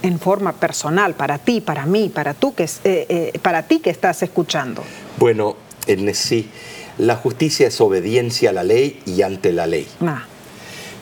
en 0.03 0.21
forma 0.21 0.53
personal 0.53 1.15
para 1.15 1.39
ti, 1.39 1.61
para 1.61 1.87
mí, 1.87 2.09
para, 2.09 2.35
tú 2.35 2.55
que, 2.55 2.65
eh, 2.65 2.71
eh, 2.85 3.39
para 3.43 3.65
ti 3.65 3.81
que 3.81 3.91
estás 3.91 4.23
escuchando? 4.23 4.83
Bueno, 5.19 5.57
en 5.87 6.15
sí 6.15 6.51
la 6.99 7.17
justicia 7.17 7.67
es 7.67 7.81
obediencia 7.81 8.51
a 8.51 8.53
la 8.53 8.65
ley 8.65 9.03
y 9.05 9.23
ante 9.23 9.53
la 9.53 9.67
ley. 9.67 9.87
Ah. 10.01 10.25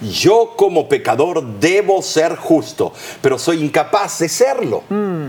Yo 0.00 0.54
como 0.57 0.88
pecador 0.88 1.42
debo 1.61 2.02
ser 2.02 2.37
justo, 2.37 2.92
pero 3.20 3.38
soy 3.38 3.62
incapaz 3.62 4.18
de 4.18 4.28
serlo. 4.28 4.83
Mm. 4.88 5.28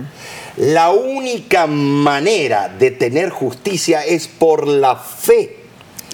La 0.57 0.91
única 0.91 1.67
manera 1.67 2.69
de 2.69 2.91
tener 2.91 3.29
justicia 3.29 4.05
es 4.05 4.27
por 4.27 4.67
la 4.67 4.95
fe. 4.95 5.65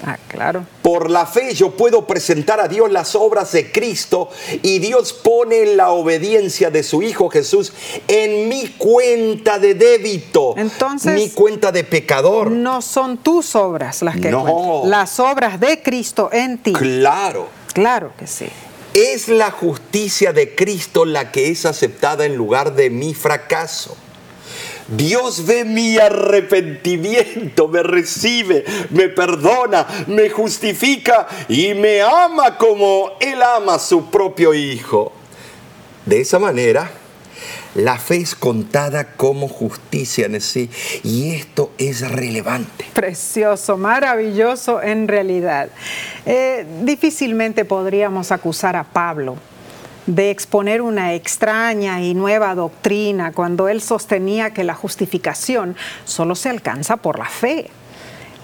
Ah, 0.04 0.18
claro. 0.26 0.66
Por 0.82 1.10
la 1.10 1.26
fe 1.26 1.54
yo 1.54 1.76
puedo 1.76 2.06
presentar 2.06 2.60
a 2.60 2.66
Dios 2.66 2.90
las 2.90 3.14
obras 3.14 3.52
de 3.52 3.70
Cristo 3.70 4.30
y 4.62 4.80
Dios 4.80 5.12
pone 5.12 5.76
la 5.76 5.90
obediencia 5.90 6.70
de 6.70 6.82
su 6.82 7.02
Hijo 7.02 7.30
Jesús 7.30 7.72
en 8.08 8.48
mi 8.48 8.66
cuenta 8.78 9.60
de 9.60 9.74
débito. 9.74 10.54
Entonces, 10.56 11.14
mi 11.14 11.30
cuenta 11.30 11.70
de 11.70 11.84
pecador. 11.84 12.50
No 12.50 12.82
son 12.82 13.18
tus 13.18 13.54
obras 13.54 14.02
las 14.02 14.16
que 14.18 14.30
no. 14.30 14.82
Las 14.86 15.20
obras 15.20 15.60
de 15.60 15.80
Cristo 15.82 16.30
en 16.32 16.58
ti. 16.58 16.72
Claro. 16.72 17.61
Claro 17.72 18.12
que 18.18 18.26
sí. 18.26 18.48
Es 18.94 19.28
la 19.28 19.50
justicia 19.50 20.32
de 20.32 20.54
Cristo 20.54 21.04
la 21.04 21.32
que 21.32 21.50
es 21.50 21.64
aceptada 21.64 22.26
en 22.26 22.36
lugar 22.36 22.74
de 22.74 22.90
mi 22.90 23.14
fracaso. 23.14 23.96
Dios 24.88 25.46
ve 25.46 25.64
mi 25.64 25.96
arrepentimiento, 25.96 27.68
me 27.68 27.82
recibe, 27.82 28.64
me 28.90 29.08
perdona, 29.08 29.86
me 30.08 30.28
justifica 30.28 31.26
y 31.48 31.72
me 31.72 32.02
ama 32.02 32.58
como 32.58 33.12
Él 33.20 33.42
ama 33.42 33.76
a 33.76 33.78
su 33.78 34.10
propio 34.10 34.52
Hijo. 34.52 35.12
De 36.04 36.20
esa 36.20 36.38
manera, 36.38 36.90
la 37.74 37.98
fe 37.98 38.16
es 38.16 38.34
contada 38.34 39.12
como 39.16 39.48
justicia 39.48 40.26
en 40.26 40.40
sí 40.40 40.68
y 41.02 41.34
esto 41.34 41.72
es 41.78 42.08
relevante. 42.10 42.84
Precioso, 42.92 43.76
maravilloso 43.76 44.82
en 44.82 45.08
realidad. 45.08 45.68
Eh, 46.26 46.66
difícilmente 46.82 47.64
podríamos 47.64 48.30
acusar 48.30 48.76
a 48.76 48.84
Pablo 48.84 49.36
de 50.06 50.30
exponer 50.30 50.82
una 50.82 51.14
extraña 51.14 52.02
y 52.02 52.14
nueva 52.14 52.54
doctrina 52.54 53.32
cuando 53.32 53.68
él 53.68 53.80
sostenía 53.80 54.52
que 54.52 54.64
la 54.64 54.74
justificación 54.74 55.76
solo 56.04 56.34
se 56.34 56.48
alcanza 56.48 56.96
por 56.96 57.18
la 57.18 57.26
fe. 57.26 57.70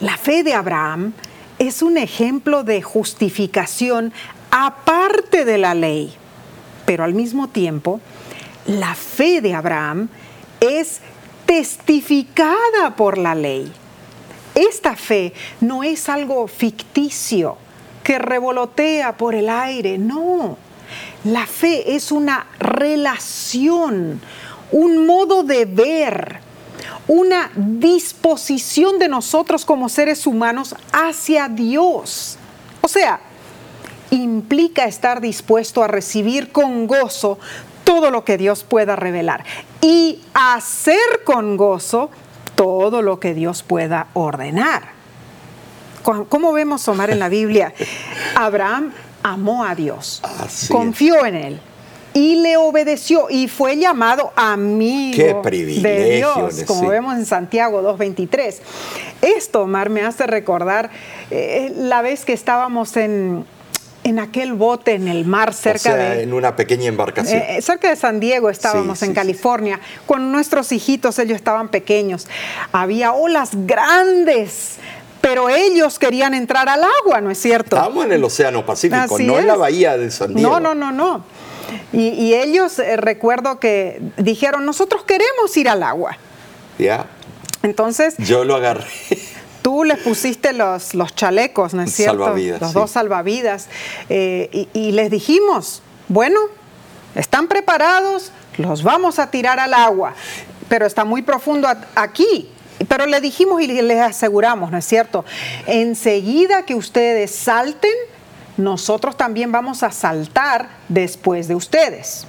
La 0.00 0.16
fe 0.16 0.44
de 0.44 0.54
Abraham 0.54 1.12
es 1.58 1.82
un 1.82 1.98
ejemplo 1.98 2.62
de 2.62 2.80
justificación 2.82 4.12
aparte 4.50 5.44
de 5.44 5.58
la 5.58 5.74
ley, 5.74 6.14
pero 6.86 7.02
al 7.02 7.14
mismo 7.14 7.48
tiempo, 7.48 8.00
la 8.68 8.94
fe 8.94 9.40
de 9.40 9.54
Abraham 9.54 10.08
es 10.60 11.00
testificada 11.46 12.94
por 12.96 13.18
la 13.18 13.34
ley. 13.34 13.72
esta 14.54 14.96
fe 14.96 15.32
no 15.60 15.82
es 15.84 16.08
algo 16.08 16.46
ficticio 16.48 17.56
que 18.02 18.18
revolotea 18.18 19.16
por 19.16 19.34
el 19.34 19.48
aire, 19.48 19.98
no. 19.98 20.56
La 21.24 21.46
fe 21.46 21.94
es 21.94 22.10
una 22.10 22.46
relación, 22.58 24.20
un 24.72 25.06
modo 25.06 25.42
de 25.44 25.64
ver, 25.64 26.40
una 27.06 27.50
disposición 27.54 28.98
de 28.98 29.08
nosotros 29.08 29.64
como 29.64 29.88
seres 29.88 30.26
humanos 30.26 30.74
hacia 30.92 31.48
Dios. 31.48 32.36
O 32.80 32.88
sea, 32.88 33.20
implica 34.10 34.86
estar 34.86 35.20
dispuesto 35.20 35.84
a 35.84 35.86
recibir 35.86 36.50
con 36.50 36.86
gozo 36.86 37.38
todo 37.88 38.10
lo 38.10 38.22
que 38.22 38.36
Dios 38.36 38.64
pueda 38.64 38.96
revelar 38.96 39.46
y 39.80 40.20
hacer 40.34 41.24
con 41.24 41.56
gozo 41.56 42.10
todo 42.54 43.00
lo 43.00 43.18
que 43.18 43.32
Dios 43.32 43.62
pueda 43.62 44.08
ordenar. 44.12 44.90
¿Cómo 46.02 46.52
vemos 46.52 46.86
Omar 46.86 47.08
en 47.08 47.18
la 47.18 47.30
Biblia? 47.30 47.72
Abraham 48.34 48.92
amó 49.22 49.64
a 49.64 49.74
Dios, 49.74 50.20
confió 50.70 51.24
en 51.24 51.34
él 51.34 51.60
y 52.12 52.36
le 52.36 52.58
obedeció 52.58 53.30
y 53.30 53.48
fue 53.48 53.78
llamado 53.78 54.34
amigo 54.36 55.42
de 55.42 56.16
Dios, 56.16 56.64
como 56.66 56.90
vemos 56.90 57.16
en 57.16 57.24
Santiago 57.24 57.80
2.23. 57.80 58.56
Esto, 59.22 59.62
Omar, 59.62 59.88
me 59.88 60.02
hace 60.02 60.26
recordar 60.26 60.90
eh, 61.30 61.72
la 61.74 62.02
vez 62.02 62.26
que 62.26 62.34
estábamos 62.34 62.98
en, 62.98 63.46
en 64.08 64.18
aquel 64.18 64.54
bote 64.54 64.94
en 64.94 65.08
el 65.08 65.24
mar 65.24 65.54
cerca 65.54 65.94
de... 65.94 66.22
En 66.22 66.32
una 66.32 66.56
pequeña 66.56 66.86
embarcación. 66.86 67.40
Eh, 67.40 67.60
cerca 67.62 67.90
de 67.90 67.96
San 67.96 68.20
Diego 68.20 68.50
estábamos 68.50 69.02
en 69.02 69.14
California, 69.14 69.80
con 70.06 70.32
nuestros 70.32 70.72
hijitos, 70.72 71.18
ellos 71.18 71.36
estaban 71.36 71.68
pequeños. 71.68 72.26
Había 72.72 73.12
olas 73.12 73.50
grandes, 73.52 74.76
pero 75.20 75.48
ellos 75.48 75.98
querían 75.98 76.34
entrar 76.34 76.68
al 76.68 76.82
agua, 77.02 77.20
¿no 77.20 77.30
es 77.30 77.38
cierto? 77.38 77.76
Estábamos 77.76 78.06
en 78.06 78.12
el 78.12 78.24
Océano 78.24 78.64
Pacífico, 78.64 79.18
no 79.18 79.38
en 79.38 79.46
la 79.46 79.56
bahía 79.56 79.96
de 79.96 80.10
San 80.10 80.34
Diego. 80.34 80.58
No, 80.58 80.60
no, 80.60 80.74
no, 80.74 80.92
no. 80.92 81.24
Y, 81.92 82.34
ellos, 82.34 82.78
eh, 82.78 82.96
recuerdo 82.96 83.60
que 83.60 84.00
dijeron, 84.16 84.64
nosotros 84.64 85.04
queremos 85.04 85.54
ir 85.56 85.68
al 85.68 85.82
agua. 85.82 86.16
Ya. 86.78 87.06
Entonces... 87.62 88.14
Yo 88.18 88.44
lo 88.44 88.56
agarré 88.56 88.86
tú 89.68 89.84
les 89.84 89.98
pusiste 89.98 90.54
los, 90.54 90.94
los 90.94 91.14
chalecos, 91.14 91.74
¿no 91.74 91.82
es 91.82 91.92
cierto? 91.92 92.24
Salvavidas, 92.24 92.60
los 92.62 92.72
dos 92.72 92.90
salvavidas. 92.90 93.68
Eh, 94.08 94.66
y, 94.72 94.92
les 94.92 95.10
dijimos, 95.10 95.82
bueno, 96.08 96.40
están 97.14 97.48
preparados, 97.48 98.32
los 98.56 98.82
vamos 98.82 99.18
a 99.18 99.30
tirar 99.30 99.60
al 99.60 99.74
agua, 99.74 100.14
pero 100.70 100.86
está 100.86 101.04
muy 101.04 101.20
profundo 101.20 101.68
aquí. 101.94 102.48
Pero 102.88 103.04
le 103.04 103.20
dijimos 103.20 103.60
y 103.60 103.66
les 103.66 104.00
aseguramos, 104.00 104.70
¿no 104.70 104.78
es 104.78 104.86
cierto? 104.86 105.26
Enseguida 105.66 106.64
que 106.64 106.74
ustedes 106.74 107.30
salten, 107.30 107.92
nosotros 108.56 109.18
también 109.18 109.52
vamos 109.52 109.82
a 109.82 109.90
saltar 109.90 110.70
después 110.88 111.46
de 111.46 111.56
ustedes. 111.56 112.26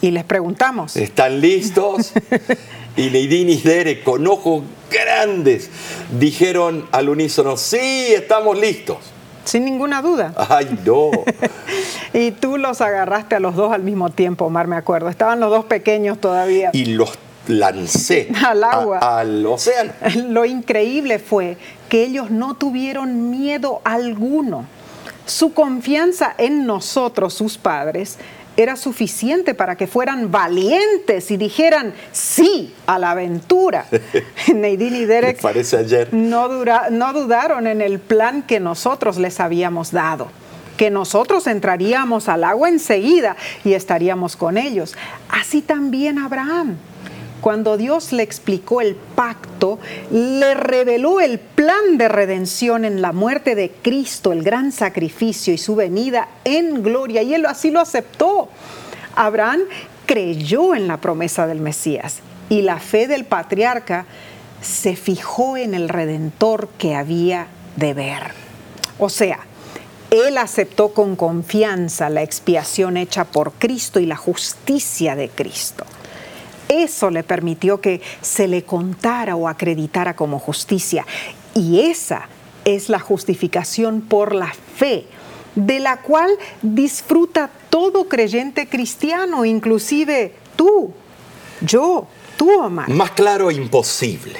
Y 0.00 0.10
les 0.10 0.24
preguntamos. 0.24 0.96
¿Están 0.96 1.38
listos? 1.42 2.14
y 2.98 3.10
Neidín 3.10 3.48
y 3.48 3.56
Dere, 3.56 4.02
con 4.02 4.26
ojos 4.26 4.64
grandes, 4.90 5.70
dijeron 6.18 6.86
al 6.90 7.08
unísono, 7.08 7.56
sí, 7.56 7.78
estamos 7.78 8.58
listos. 8.58 8.98
Sin 9.44 9.64
ninguna 9.64 10.02
duda. 10.02 10.34
Ay, 10.36 10.78
no. 10.84 11.10
y 12.12 12.32
tú 12.32 12.58
los 12.58 12.80
agarraste 12.80 13.36
a 13.36 13.40
los 13.40 13.54
dos 13.54 13.72
al 13.72 13.82
mismo 13.82 14.10
tiempo, 14.10 14.46
Omar, 14.46 14.66
me 14.66 14.76
acuerdo. 14.76 15.08
Estaban 15.08 15.38
los 15.40 15.50
dos 15.50 15.64
pequeños 15.64 16.20
todavía. 16.20 16.70
Y 16.74 16.86
los 16.86 17.16
lancé 17.46 18.30
al 18.44 18.64
agua, 18.64 18.98
al 18.98 19.46
océano. 19.46 19.92
Lo 20.28 20.44
increíble 20.44 21.20
fue 21.20 21.56
que 21.88 22.02
ellos 22.02 22.30
no 22.30 22.54
tuvieron 22.54 23.30
miedo 23.30 23.80
alguno. 23.84 24.66
Su 25.24 25.54
confianza 25.54 26.34
en 26.36 26.66
nosotros, 26.66 27.32
sus 27.32 27.58
padres, 27.58 28.18
era 28.58 28.74
suficiente 28.74 29.54
para 29.54 29.76
que 29.76 29.86
fueran 29.86 30.32
valientes 30.32 31.30
y 31.30 31.36
dijeran 31.36 31.94
sí 32.10 32.74
a 32.86 32.98
la 32.98 33.12
aventura. 33.12 33.86
Neidín 34.52 34.96
y 34.96 35.04
Derek 35.04 35.40
parece 35.40 35.76
ayer. 35.76 36.12
No, 36.12 36.48
no 36.90 37.12
dudaron 37.12 37.68
en 37.68 37.80
el 37.80 38.00
plan 38.00 38.42
que 38.42 38.58
nosotros 38.58 39.16
les 39.16 39.38
habíamos 39.40 39.92
dado 39.92 40.28
que 40.76 40.90
nosotros 40.90 41.48
entraríamos 41.48 42.28
al 42.28 42.44
agua 42.44 42.68
enseguida 42.68 43.36
y 43.64 43.72
estaríamos 43.72 44.36
con 44.36 44.56
ellos. 44.56 44.94
Así 45.28 45.60
también 45.60 46.20
Abraham. 46.20 46.76
Cuando 47.40 47.76
Dios 47.76 48.12
le 48.12 48.22
explicó 48.22 48.80
el 48.80 48.94
pacto, 48.94 49.78
le 50.10 50.54
reveló 50.54 51.20
el 51.20 51.38
plan 51.38 51.96
de 51.96 52.08
redención 52.08 52.84
en 52.84 53.00
la 53.00 53.12
muerte 53.12 53.54
de 53.54 53.70
Cristo, 53.70 54.32
el 54.32 54.42
gran 54.42 54.72
sacrificio 54.72 55.54
y 55.54 55.58
su 55.58 55.76
venida 55.76 56.28
en 56.44 56.82
gloria, 56.82 57.22
y 57.22 57.34
él 57.34 57.46
así 57.46 57.70
lo 57.70 57.80
aceptó. 57.80 58.48
Abraham 59.14 59.60
creyó 60.06 60.74
en 60.74 60.88
la 60.88 60.96
promesa 60.96 61.46
del 61.46 61.60
Mesías 61.60 62.20
y 62.48 62.62
la 62.62 62.78
fe 62.78 63.06
del 63.06 63.24
patriarca 63.24 64.06
se 64.62 64.96
fijó 64.96 65.56
en 65.56 65.74
el 65.74 65.88
redentor 65.88 66.68
que 66.78 66.94
había 66.94 67.46
de 67.76 67.94
ver. 67.94 68.32
O 68.98 69.08
sea, 69.08 69.40
él 70.10 70.38
aceptó 70.38 70.94
con 70.94 71.14
confianza 71.14 72.08
la 72.08 72.22
expiación 72.22 72.96
hecha 72.96 73.24
por 73.24 73.52
Cristo 73.52 74.00
y 74.00 74.06
la 74.06 74.16
justicia 74.16 75.14
de 75.14 75.28
Cristo. 75.28 75.84
Eso 76.68 77.10
le 77.10 77.22
permitió 77.22 77.80
que 77.80 78.00
se 78.20 78.46
le 78.46 78.64
contara 78.64 79.36
o 79.36 79.48
acreditara 79.48 80.14
como 80.14 80.38
justicia. 80.38 81.06
Y 81.54 81.80
esa 81.80 82.28
es 82.64 82.88
la 82.88 82.98
justificación 82.98 84.02
por 84.02 84.34
la 84.34 84.52
fe, 84.76 85.06
de 85.54 85.80
la 85.80 86.02
cual 86.02 86.30
disfruta 86.62 87.50
todo 87.70 88.08
creyente 88.08 88.68
cristiano, 88.68 89.44
inclusive 89.44 90.34
tú, 90.56 90.92
yo, 91.62 92.06
tú, 92.36 92.60
Omar. 92.60 92.88
Más 92.90 93.12
claro, 93.12 93.50
imposible. 93.50 94.38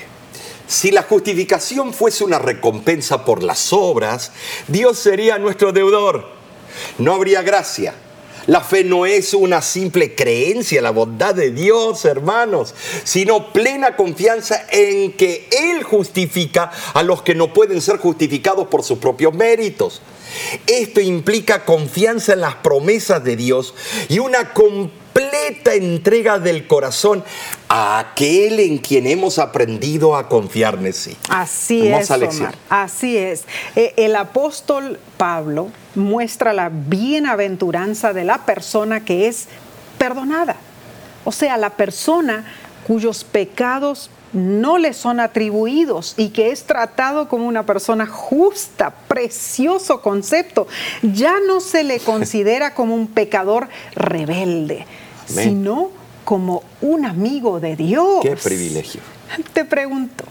Si 0.67 0.91
la 0.91 1.03
justificación 1.03 1.95
fuese 1.95 2.25
una 2.25 2.39
recompensa 2.39 3.25
por 3.25 3.43
las 3.43 3.73
obras, 3.73 4.33
Dios 4.67 4.99
sería 4.99 5.39
nuestro 5.39 5.73
deudor. 5.73 6.29
No 6.99 7.15
habría 7.15 7.41
gracia 7.41 7.95
la 8.49 8.63
fe 8.63 8.83
no 8.83 9.05
es 9.05 9.35
una 9.35 9.61
simple 9.61 10.15
creencia 10.15 10.79
en 10.79 10.85
la 10.85 10.91
bondad 10.91 11.35
de 11.35 11.51
Dios, 11.51 12.07
hermanos, 12.07 12.75
sino 13.05 13.53
plena 13.53 13.95
confianza 13.95 14.65
en 14.71 15.13
que 15.13 15.47
Él 15.53 15.83
justifica 15.83 16.71
a 16.95 17.03
los 17.03 17.21
que 17.21 17.35
no 17.35 17.53
pueden 17.53 17.83
ser 17.83 17.99
justificados 17.99 18.69
por 18.69 18.83
sus 18.83 18.99
propios 18.99 19.35
méritos. 19.35 20.01
Esto 20.67 21.01
implica 21.01 21.65
confianza 21.65 22.33
en 22.33 22.41
las 22.41 22.57
promesas 22.57 23.23
de 23.25 23.37
Dios 23.37 23.75
y 24.09 24.19
una 24.19 24.53
completa 24.53 25.75
entrega 25.75 26.39
del 26.39 26.67
corazón 26.67 27.25
a 27.69 27.99
aquel 27.99 28.61
en 28.61 28.79
quien 28.79 29.07
hemos 29.07 29.39
aprendido 29.39 30.17
a 30.17 30.29
confiar 30.29 30.79
en 30.85 30.93
sí. 30.93 31.17
Así 31.29 31.89
es, 31.89 32.11
Omar. 32.11 32.55
Así 32.69 33.17
es. 33.17 33.45
Eh, 33.75 33.95
el 33.97 34.15
apóstol 34.17 34.99
Pablo 35.17 35.71
muestra 35.95 36.53
la 36.53 36.71
bienaventuranza 36.71 38.13
de 38.13 38.25
la 38.25 38.47
persona 38.47 39.05
que 39.05 39.29
es 39.29 39.49
perdonada. 39.99 40.57
O 41.25 41.33
sea, 41.33 41.57
la 41.57 41.71
persona 41.71 42.45
cuyos 42.87 43.25
pecados 43.25 44.11
no 44.33 44.79
le 44.79 44.93
son 44.93 45.21
atribuidos 45.21 46.15
y 46.17 46.31
que 46.31 46.51
es 46.51 46.65
tratado 46.65 47.29
como 47.29 47.47
una 47.47 47.65
persona 47.65 48.07
justa, 48.07 48.95
precioso 49.09 50.03
concepto. 50.03 50.67
Ya 51.03 51.35
no 51.47 51.61
se 51.61 51.85
le 51.85 52.01
considera 52.05 52.75
como 52.75 52.95
un 52.95 53.07
pecador 53.07 53.69
rebelde, 53.95 54.87
sino 55.27 55.91
como 56.25 56.63
un 56.81 57.05
amigo 57.07 57.61
de 57.61 57.77
Dios. 57.77 58.21
Qué 58.23 58.37
privilegio. 58.37 59.01
Te 59.53 59.65
pregunto, 59.65 60.25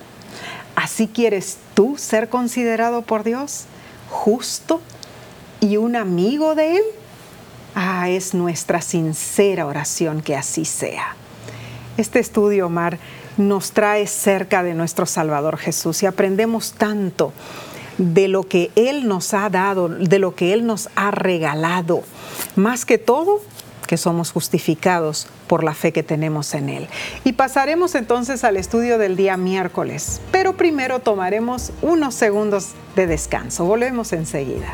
¿así 0.76 1.08
quieres 1.08 1.58
tú 1.74 1.96
ser 1.98 2.30
considerado 2.30 3.02
por 3.02 3.24
Dios? 3.24 3.66
¿Justo, 4.10 4.82
y 5.60 5.78
un 5.78 5.96
amigo 5.96 6.56
de 6.56 6.78
Él? 6.78 6.84
Ah, 7.76 8.10
es 8.10 8.34
nuestra 8.34 8.82
sincera 8.82 9.66
oración 9.66 10.22
que 10.22 10.36
así 10.36 10.66
sea. 10.66 11.16
Este 11.98 12.20
estudio, 12.20 12.68
Omar, 12.68 13.00
nos 13.38 13.72
trae 13.72 14.08
cerca 14.08 14.64
de 14.64 14.74
nuestro 14.74 15.06
Salvador 15.06 15.58
Jesús 15.58 16.04
y 16.04 16.06
aprendemos 16.06 16.74
tanto 16.74 17.34
de 17.98 18.28
lo 18.28 18.44
que 18.44 18.72
Él 18.76 19.08
nos 19.08 19.34
ha 19.34 19.50
dado, 19.50 19.90
de 19.90 20.20
lo 20.20 20.36
que 20.36 20.54
Él 20.54 20.66
nos 20.66 20.90
ha 20.96 21.12
regalado. 21.12 22.04
Más 22.56 22.86
que 22.86 22.98
todo, 22.98 23.42
que 23.88 23.98
somos 23.98 24.32
justificados 24.32 25.28
por 25.48 25.64
la 25.64 25.74
fe 25.74 25.92
que 25.92 26.04
tenemos 26.04 26.54
en 26.54 26.70
Él. 26.70 26.88
Y 27.24 27.34
pasaremos 27.34 27.96
entonces 27.96 28.44
al 28.44 28.58
estudio 28.58 28.98
del 28.98 29.16
día 29.16 29.38
miércoles, 29.38 30.22
pero 30.32 30.58
primero 30.58 31.00
tomaremos 31.00 31.72
unos 31.82 32.14
segundos 32.14 32.74
de 32.96 33.08
descanso. 33.08 33.66
Volvemos 33.66 34.14
enseguida. 34.14 34.74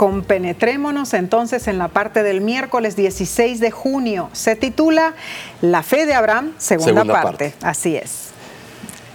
compenetrémonos 0.00 1.12
entonces 1.12 1.68
en 1.68 1.76
la 1.76 1.88
parte 1.88 2.22
del 2.22 2.40
miércoles 2.40 2.96
16 2.96 3.60
de 3.60 3.70
junio. 3.70 4.30
Se 4.32 4.56
titula 4.56 5.14
La 5.60 5.82
fe 5.82 6.06
de 6.06 6.14
Abraham, 6.14 6.54
segunda, 6.56 7.04
parte. 7.04 7.52
Así 7.60 7.96
es. 7.96 8.30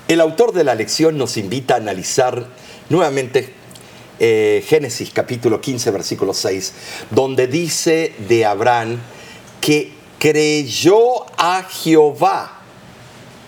El 0.08 0.22
autor 0.22 0.54
de 0.54 0.64
la 0.64 0.76
lección 0.76 1.18
nos 1.18 1.38
invita 1.38 1.74
a 1.74 1.78
analizar 1.78 2.46
nuevamente 2.90 3.52
eh, 4.20 4.64
Génesis 4.68 5.10
capítulo 5.10 5.60
15, 5.60 5.90
versículo 5.90 6.36
6, 6.36 6.74
donde 7.10 7.48
dice 7.48 8.14
de 8.30 8.46
Abraham 8.46 9.00
que 9.62 9.92
creyó 10.20 11.26
a 11.36 11.64
Jehová 11.64 12.62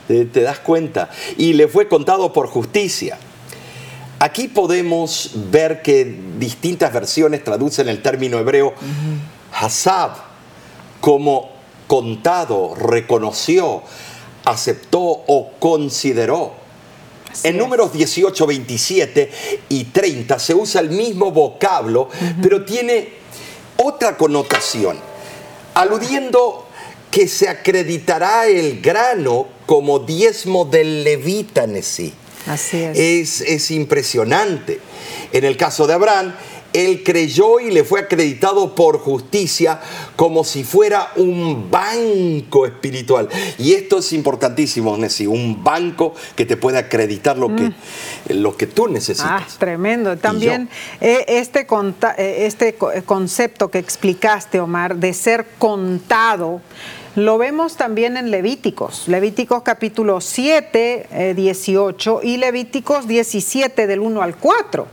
¿Te, 0.07 0.41
das 0.41 0.57
cuenta? 0.57 1.11
Y 1.38 1.53
le 1.53 1.67
fue 1.67 1.88
contado 1.88 2.33
por 2.33 2.47
justicia. 2.47 3.19
Aquí 4.17 4.47
podemos 4.47 5.33
ver 5.51 5.83
que 5.83 6.26
distintas 6.38 6.93
versiones 6.93 7.43
traducen 7.43 7.89
el 7.89 8.01
término 8.01 8.39
hebreo 8.39 8.73
hasab 9.53 10.11
como 11.01 11.51
contado, 11.88 12.75
reconoció, 12.75 13.83
aceptó 14.45 14.99
o 14.99 15.51
consideró. 15.59 16.53
en 17.43 17.57
números 17.57 17.93
18, 17.93 18.47
27 18.47 19.31
y 19.69 19.83
30 19.85 20.39
se 20.39 20.55
usa 20.55 20.81
el 20.81 20.89
mismo 20.89 21.31
vocablo, 21.31 22.09
pero 22.41 22.65
tiene 22.65 23.13
otra 23.77 24.17
connotación, 24.17 24.97
aludiendo 25.75 26.67
que 27.11 27.27
se 27.27 27.47
acreditará 27.47 28.47
el 28.47 28.81
grano 28.81 29.47
como 29.65 29.99
diezmo 29.99 30.65
del 30.65 31.05
sí. 31.83 32.13
Así 32.48 32.78
es. 32.78 32.98
es. 32.98 33.41
Es 33.41 33.72
impresionante. 33.72 34.80
En 35.32 35.43
el 35.43 35.58
caso 35.58 35.88
de 35.88 35.93
Abraham, 35.93 36.34
él 36.74 37.02
creyó 37.04 37.60
y 37.60 37.72
le 37.72 37.84
fue 37.84 38.02
acreditado 38.02 38.76
por 38.76 39.00
justicia 39.00 39.80
como 40.16 40.43
si 40.43 40.64
fuera 40.64 41.12
un 41.16 41.72
banco 41.72 42.66
espiritual. 42.66 43.30
Y 43.58 43.74
esto 43.74 44.00
es 44.00 44.14
importantísimo, 44.14 44.95
Nessie, 44.98 45.28
un 45.28 45.64
banco 45.64 46.14
que 46.36 46.45
te 46.45 46.58
puede 46.58 46.78
acreditar 46.78 47.38
lo, 47.38 47.56
que, 47.56 47.64
mm. 47.64 47.74
lo 48.30 48.56
que 48.56 48.68
tú 48.68 48.88
necesitas. 48.88 49.30
Ah, 49.30 49.48
tremendo. 49.58 50.18
También 50.18 50.70
eh, 51.02 51.26
este, 51.28 51.66
eh, 52.18 52.45
este 52.45 52.76
concepto 52.76 53.70
que 53.70 53.80
explicaste, 53.80 54.60
Omar, 54.60 54.98
de 54.98 55.14
ser 55.14 55.48
contado, 55.58 56.62
lo 57.18 57.39
vemos 57.39 57.78
también 57.78 58.15
en 58.15 58.30
Levíticos, 58.30 59.07
Levíticos 59.07 59.63
capítulo 59.63 60.22
7, 60.22 61.34
18 61.36 62.22
eh, 62.22 62.28
y 62.28 62.38
Levíticos 62.38 63.07
17 63.07 63.88
del 63.88 64.01
1 64.01 64.22
al 64.22 64.36
4, 64.36 64.88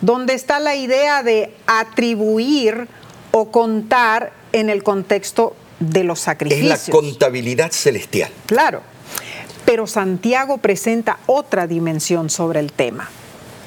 donde 0.00 0.34
está 0.34 0.58
la 0.58 0.74
idea 0.74 1.22
de 1.22 1.54
atribuir 1.68 2.88
o 3.30 3.52
contar 3.52 4.32
en 4.50 4.70
el 4.70 4.82
contexto 4.82 5.54
de 5.78 6.02
los 6.02 6.18
sacrificios. 6.18 6.80
Es 6.82 6.88
la 6.88 6.92
contabilidad 6.94 7.70
celestial. 7.70 8.32
Claro, 8.46 8.82
pero 9.64 9.86
Santiago 9.86 10.58
presenta 10.58 11.20
otra 11.26 11.68
dimensión 11.68 12.28
sobre 12.28 12.58
el 12.58 12.72
tema. 12.72 13.08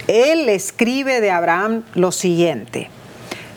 Él 0.07 0.49
escribe 0.49 1.21
de 1.21 1.31
Abraham 1.31 1.83
lo 1.93 2.11
siguiente. 2.11 2.89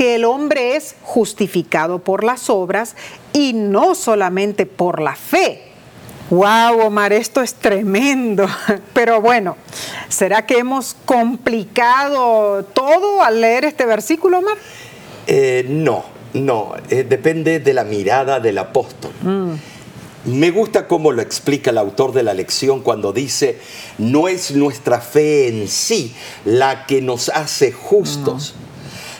que 0.00 0.14
el 0.14 0.24
hombre 0.24 0.76
es 0.76 0.94
justificado 1.02 1.98
por 1.98 2.24
las 2.24 2.48
obras 2.48 2.96
y 3.34 3.52
no 3.52 3.94
solamente 3.94 4.64
por 4.64 4.98
la 4.98 5.14
fe. 5.14 5.60
Wow, 6.30 6.86
Omar, 6.86 7.12
esto 7.12 7.42
es 7.42 7.52
tremendo. 7.52 8.46
Pero 8.94 9.20
bueno, 9.20 9.58
¿será 10.08 10.46
que 10.46 10.56
hemos 10.56 10.96
complicado 11.04 12.64
todo 12.64 13.22
al 13.22 13.42
leer 13.42 13.66
este 13.66 13.84
versículo, 13.84 14.38
Omar? 14.38 14.56
Eh, 15.26 15.66
no, 15.68 16.06
no, 16.32 16.72
eh, 16.88 17.04
depende 17.06 17.60
de 17.60 17.74
la 17.74 17.84
mirada 17.84 18.40
del 18.40 18.56
apóstol. 18.56 19.12
Mm. 19.20 19.52
Me 20.24 20.50
gusta 20.50 20.88
cómo 20.88 21.12
lo 21.12 21.20
explica 21.20 21.72
el 21.72 21.76
autor 21.76 22.14
de 22.14 22.22
la 22.22 22.32
lección 22.32 22.80
cuando 22.80 23.12
dice, 23.12 23.58
no 23.98 24.28
es 24.28 24.52
nuestra 24.52 25.02
fe 25.02 25.48
en 25.48 25.68
sí 25.68 26.14
la 26.46 26.86
que 26.86 27.02
nos 27.02 27.28
hace 27.28 27.70
justos. 27.70 28.54
Mm. 28.56 28.69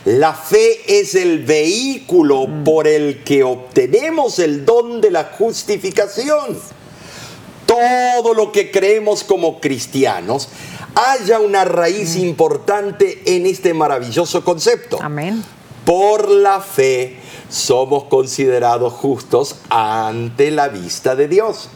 La 0.04 0.32
fe 0.32 1.00
es 1.00 1.14
el 1.14 1.44
vehículo 1.44 2.46
mm. 2.46 2.64
por 2.64 2.86
el 2.86 3.22
que 3.22 3.44
obtenemos 3.44 4.38
el 4.38 4.64
don 4.64 5.00
de 5.00 5.10
la 5.10 5.24
justificación. 5.36 6.58
Todo 7.66 8.34
lo 8.34 8.50
que 8.50 8.70
creemos 8.70 9.22
como 9.22 9.60
cristianos 9.60 10.48
haya 10.94 11.38
una 11.38 11.64
raíz 11.64 12.16
mm. 12.16 12.20
importante 12.20 13.22
en 13.26 13.46
este 13.46 13.74
maravilloso 13.74 14.44
concepto. 14.44 14.98
Amén. 15.00 15.44
Por 15.84 16.30
la 16.30 16.60
fe 16.60 17.18
somos 17.48 18.04
considerados 18.04 18.92
justos 18.94 19.56
ante 19.68 20.50
la 20.50 20.68
vista 20.68 21.14
de 21.14 21.28
Dios 21.28 21.68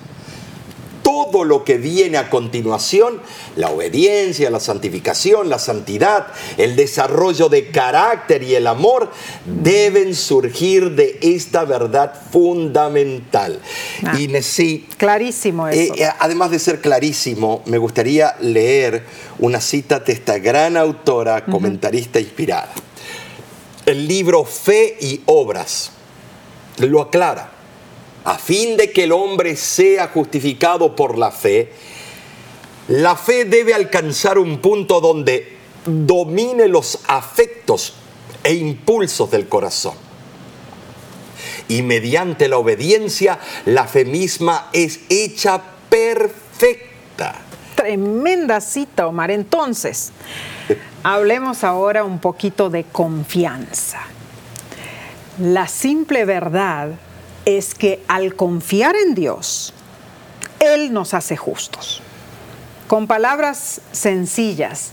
todo 1.04 1.44
lo 1.44 1.64
que 1.64 1.76
viene 1.76 2.16
a 2.16 2.30
continuación, 2.30 3.20
la 3.56 3.68
obediencia, 3.68 4.50
la 4.50 4.58
santificación, 4.58 5.50
la 5.50 5.58
santidad, 5.58 6.28
el 6.56 6.74
desarrollo 6.76 7.50
de 7.50 7.68
carácter 7.68 8.42
y 8.42 8.54
el 8.54 8.66
amor, 8.66 9.10
deben 9.44 10.14
surgir 10.14 10.92
de 10.92 11.18
esta 11.20 11.64
verdad 11.64 12.14
fundamental. 12.32 13.60
Ah, 14.02 14.18
y 14.18 14.42
sí, 14.42 14.88
clarísimo 14.96 15.68
eso. 15.68 15.94
Eh, 15.94 16.04
eh, 16.04 16.08
además 16.18 16.50
de 16.50 16.58
ser 16.58 16.80
clarísimo, 16.80 17.62
me 17.66 17.76
gustaría 17.76 18.34
leer 18.40 19.04
una 19.38 19.60
cita 19.60 20.00
de 20.00 20.14
esta 20.14 20.38
gran 20.38 20.78
autora, 20.78 21.44
comentarista 21.44 22.18
inspirada. 22.18 22.72
El 23.84 24.08
libro 24.08 24.46
Fe 24.46 24.96
y 24.98 25.20
Obras 25.26 25.90
lo 26.78 27.02
aclara 27.02 27.53
a 28.24 28.38
fin 28.38 28.76
de 28.76 28.90
que 28.90 29.04
el 29.04 29.12
hombre 29.12 29.54
sea 29.56 30.08
justificado 30.08 30.96
por 30.96 31.18
la 31.18 31.30
fe, 31.30 31.70
la 32.88 33.16
fe 33.16 33.44
debe 33.44 33.74
alcanzar 33.74 34.38
un 34.38 34.58
punto 34.58 35.00
donde 35.00 35.56
domine 35.84 36.68
los 36.68 37.00
afectos 37.06 37.94
e 38.42 38.54
impulsos 38.54 39.30
del 39.30 39.48
corazón. 39.48 39.94
Y 41.68 41.82
mediante 41.82 42.48
la 42.48 42.58
obediencia, 42.58 43.38
la 43.64 43.86
fe 43.86 44.04
misma 44.04 44.68
es 44.72 45.00
hecha 45.08 45.62
perfecta. 45.88 47.36
Tremenda 47.74 48.60
cita, 48.60 49.06
Omar. 49.06 49.30
Entonces, 49.30 50.12
hablemos 51.02 51.64
ahora 51.64 52.04
un 52.04 52.18
poquito 52.18 52.70
de 52.70 52.84
confianza. 52.84 54.00
La 55.38 55.68
simple 55.68 56.24
verdad 56.24 56.90
es 57.44 57.74
que 57.74 58.02
al 58.08 58.34
confiar 58.34 58.96
en 58.96 59.14
Dios, 59.14 59.74
Él 60.60 60.92
nos 60.92 61.14
hace 61.14 61.36
justos. 61.36 62.02
Con 62.86 63.06
palabras 63.06 63.80
sencillas, 63.92 64.92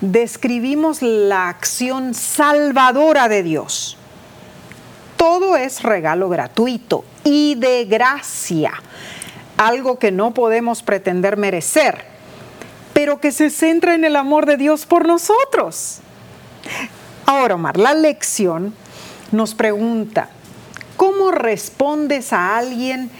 describimos 0.00 1.02
la 1.02 1.48
acción 1.48 2.14
salvadora 2.14 3.28
de 3.28 3.42
Dios. 3.42 3.96
Todo 5.16 5.56
es 5.56 5.82
regalo 5.82 6.28
gratuito 6.28 7.04
y 7.24 7.54
de 7.54 7.84
gracia, 7.86 8.72
algo 9.56 9.98
que 9.98 10.12
no 10.12 10.34
podemos 10.34 10.82
pretender 10.82 11.36
merecer, 11.36 12.04
pero 12.92 13.20
que 13.20 13.32
se 13.32 13.50
centra 13.50 13.94
en 13.94 14.04
el 14.04 14.16
amor 14.16 14.46
de 14.46 14.56
Dios 14.56 14.84
por 14.86 15.06
nosotros. 15.06 16.00
Ahora, 17.24 17.54
Omar, 17.54 17.76
la 17.78 17.94
lección 17.94 18.74
nos 19.32 19.54
pregunta, 19.54 20.30
¿Cómo 20.96 21.30
respondes 21.30 22.32
a 22.32 22.56
alguien 22.56 23.10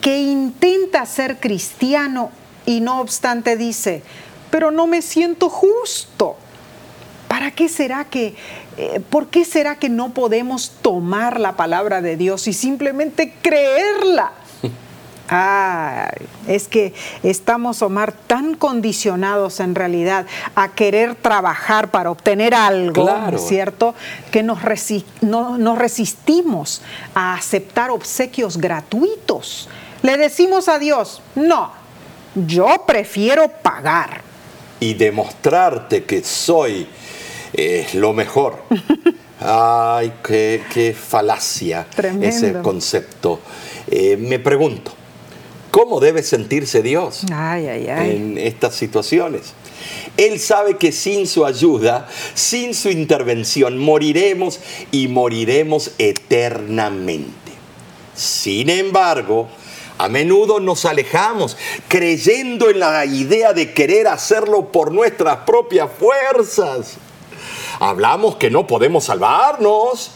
que 0.00 0.18
intenta 0.18 1.04
ser 1.06 1.40
cristiano 1.40 2.30
y 2.64 2.80
no 2.80 3.00
obstante 3.00 3.56
dice, 3.56 4.02
pero 4.50 4.70
no 4.70 4.86
me 4.86 5.02
siento 5.02 5.48
justo. 5.48 6.36
¿Para 7.28 7.50
qué 7.50 7.68
será 7.68 8.04
que, 8.04 8.36
eh, 8.76 9.00
por 9.10 9.28
qué 9.28 9.44
será 9.44 9.80
que 9.80 9.88
no 9.88 10.14
podemos 10.14 10.70
tomar 10.82 11.40
la 11.40 11.56
palabra 11.56 12.02
de 12.02 12.16
Dios 12.16 12.46
y 12.46 12.52
simplemente 12.52 13.34
creerla? 13.42 14.32
Ah, 15.28 16.10
es 16.46 16.68
que 16.68 16.94
estamos, 17.22 17.82
Omar, 17.82 18.12
tan 18.12 18.54
condicionados 18.54 19.60
en 19.60 19.74
realidad 19.74 20.26
a 20.54 20.68
querer 20.72 21.14
trabajar 21.16 21.90
para 21.90 22.10
obtener 22.10 22.54
algo, 22.54 23.08
¿cierto? 23.38 23.94
Que 24.30 24.42
nos, 24.42 24.58
nos 25.22 25.78
resistimos 25.78 26.82
a 27.14 27.34
aceptar 27.34 27.90
obsequios 27.90 28.58
gratuitos. 28.58 29.68
Le 30.02 30.16
decimos 30.16 30.68
a 30.68 30.78
Dios, 30.78 31.22
no, 31.34 31.72
yo 32.34 32.84
prefiero 32.86 33.48
pagar. 33.48 34.22
Y 34.78 34.94
demostrarte 34.94 36.04
que 36.04 36.22
soy 36.22 36.86
eh, 37.52 37.86
lo 37.94 38.12
mejor. 38.12 38.62
Ay, 39.40 40.14
qué, 40.22 40.94
falacia 40.98 41.86
ese 42.20 42.54
concepto. 42.62 43.40
Eh, 43.86 44.16
me 44.16 44.38
pregunto, 44.38 44.92
¿cómo 45.76 46.00
debe 46.00 46.22
sentirse 46.22 46.80
Dios 46.80 47.24
en 47.28 48.38
estas 48.38 48.74
situaciones? 48.74 49.52
Él 50.16 50.40
sabe 50.40 50.78
que 50.78 50.90
sin 50.90 51.26
su 51.26 51.44
ayuda, 51.44 52.08
sin 52.32 52.72
su 52.72 52.88
intervención, 52.88 53.76
moriremos 53.76 54.58
y 54.90 55.06
moriremos 55.08 55.90
eternamente. 55.98 57.52
Sin 58.14 58.70
embargo, 58.70 59.48
a 59.98 60.08
menudo 60.08 60.60
nos 60.60 60.86
alejamos 60.86 61.58
creyendo 61.88 62.70
en 62.70 62.78
la 62.78 63.04
idea 63.04 63.52
de 63.52 63.74
querer 63.74 64.08
hacerlo 64.08 64.72
por 64.72 64.92
nuestras 64.92 65.40
propias 65.44 65.90
fuerzas. 66.00 66.94
Hablamos 67.80 68.36
que 68.36 68.48
no 68.48 68.66
podemos 68.66 69.04
salvarnos 69.04 70.12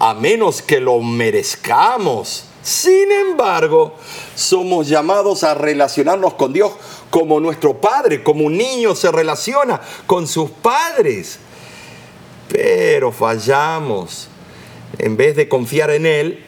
a 0.00 0.12
menos 0.12 0.60
que 0.60 0.80
lo 0.80 0.98
merezcamos. 0.98 2.46
Sin 2.64 3.12
embargo, 3.12 3.92
somos 4.34 4.88
llamados 4.88 5.44
a 5.44 5.52
relacionarnos 5.52 6.32
con 6.32 6.54
Dios 6.54 6.72
como 7.10 7.38
nuestro 7.38 7.78
Padre, 7.78 8.22
como 8.22 8.46
un 8.46 8.56
niño 8.56 8.94
se 8.94 9.12
relaciona 9.12 9.82
con 10.06 10.26
sus 10.26 10.48
padres. 10.50 11.38
Pero 12.48 13.12
fallamos. 13.12 14.28
En 14.96 15.14
vez 15.14 15.36
de 15.36 15.46
confiar 15.46 15.90
en 15.90 16.06
Él, 16.06 16.42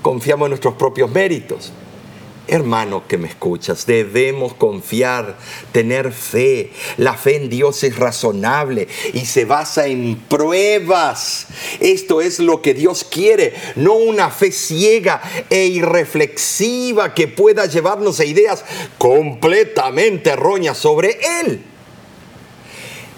confiamos 0.00 0.46
en 0.46 0.50
nuestros 0.50 0.74
propios 0.74 1.10
méritos. 1.10 1.72
Hermano 2.48 3.06
que 3.06 3.18
me 3.18 3.28
escuchas, 3.28 3.86
debemos 3.86 4.52
confiar, 4.54 5.38
tener 5.70 6.12
fe. 6.12 6.72
La 6.96 7.14
fe 7.14 7.36
en 7.36 7.48
Dios 7.48 7.84
es 7.84 7.96
razonable 7.96 8.88
y 9.14 9.26
se 9.26 9.44
basa 9.44 9.86
en 9.86 10.16
pruebas. 10.28 11.46
Esto 11.78 12.20
es 12.20 12.40
lo 12.40 12.60
que 12.60 12.74
Dios 12.74 13.04
quiere, 13.04 13.54
no 13.76 13.94
una 13.94 14.28
fe 14.30 14.50
ciega 14.50 15.22
e 15.50 15.66
irreflexiva 15.66 17.14
que 17.14 17.28
pueda 17.28 17.66
llevarnos 17.66 18.18
a 18.18 18.24
ideas 18.24 18.64
completamente 18.98 20.30
erróneas 20.30 20.78
sobre 20.78 21.18
Él. 21.42 21.62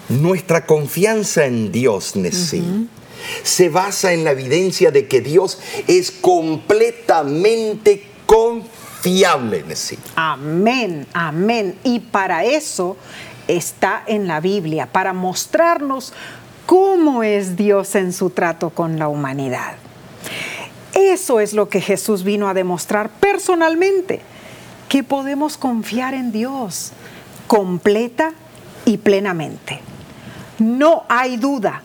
Nuestra 0.09 0.67
confianza 0.67 1.47
en 1.47 1.71
Dios, 1.71 2.15
Nessie, 2.15 2.61
se 3.41 3.69
basa 3.69 4.13
en 4.13 4.23
la 4.23 4.31
evidencia 4.31 4.91
de 4.91 5.07
que 5.07 5.21
Dios 5.21 5.57
es 5.87 6.11
completamente 6.11 8.03
confiable 8.27 8.74
fiable 9.05 9.63
Amén, 10.15 11.05
amén. 11.13 11.77
Y 11.83 11.99
para 11.99 12.43
eso 12.43 12.97
está 13.47 14.01
en 14.07 14.25
la 14.27 14.39
Biblia, 14.39 14.87
para 14.87 15.13
mostrarnos 15.13 16.11
cómo 16.65 17.21
es 17.21 17.55
Dios 17.55 17.93
en 17.93 18.11
su 18.11 18.31
trato 18.31 18.71
con 18.71 18.97
la 18.97 19.07
humanidad. 19.07 19.75
Eso 20.95 21.39
es 21.39 21.53
lo 21.53 21.69
que 21.69 21.81
Jesús 21.81 22.23
vino 22.23 22.49
a 22.49 22.55
demostrar 22.55 23.11
personalmente, 23.11 24.21
que 24.89 25.03
podemos 25.03 25.55
confiar 25.55 26.15
en 26.15 26.31
Dios 26.31 26.91
completa 27.45 28.33
y 28.85 28.97
plenamente. 28.97 29.81
No 30.57 31.03
hay 31.09 31.37
duda. 31.37 31.83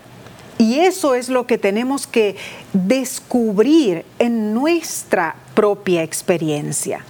Y 0.56 0.78
eso 0.78 1.14
es 1.14 1.28
lo 1.28 1.46
que 1.46 1.58
tenemos 1.58 2.06
que 2.06 2.36
descubrir 2.72 4.06
en 4.18 4.54
nuestra 4.54 5.34
propia 5.54 6.02
experiencia 6.02 7.04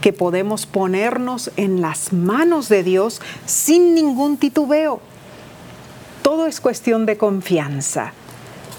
que 0.00 0.12
podemos 0.12 0.66
ponernos 0.66 1.50
en 1.56 1.80
las 1.80 2.12
manos 2.12 2.68
de 2.68 2.82
Dios 2.82 3.20
sin 3.46 3.94
ningún 3.94 4.36
titubeo. 4.36 5.00
Todo 6.22 6.46
es 6.46 6.60
cuestión 6.60 7.06
de 7.06 7.16
confianza. 7.16 8.12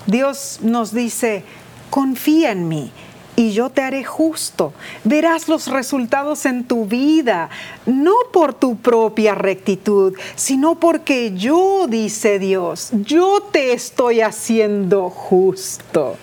Dios 0.08 0.60
nos 0.62 0.94
dice, 0.94 1.44
confía 1.90 2.52
en 2.52 2.68
mí 2.68 2.92
y 3.36 3.54
yo 3.54 3.70
te 3.70 3.82
haré 3.82 4.04
justo. 4.04 4.74
Verás 5.04 5.48
los 5.48 5.68
resultados 5.68 6.46
en 6.46 6.66
tu 6.66 6.86
vida, 6.86 7.50
no 7.86 8.14
por 8.32 8.54
tu 8.54 8.78
propia 8.78 9.36
rectitud, 9.36 10.14
sino 10.36 10.76
porque 10.76 11.34
yo, 11.36 11.88
dice 11.88 12.40
Dios, 12.40 12.90
yo 12.92 13.42
te 13.52 13.74
estoy 13.74 14.22
haciendo 14.22 15.10
justo 15.10 16.18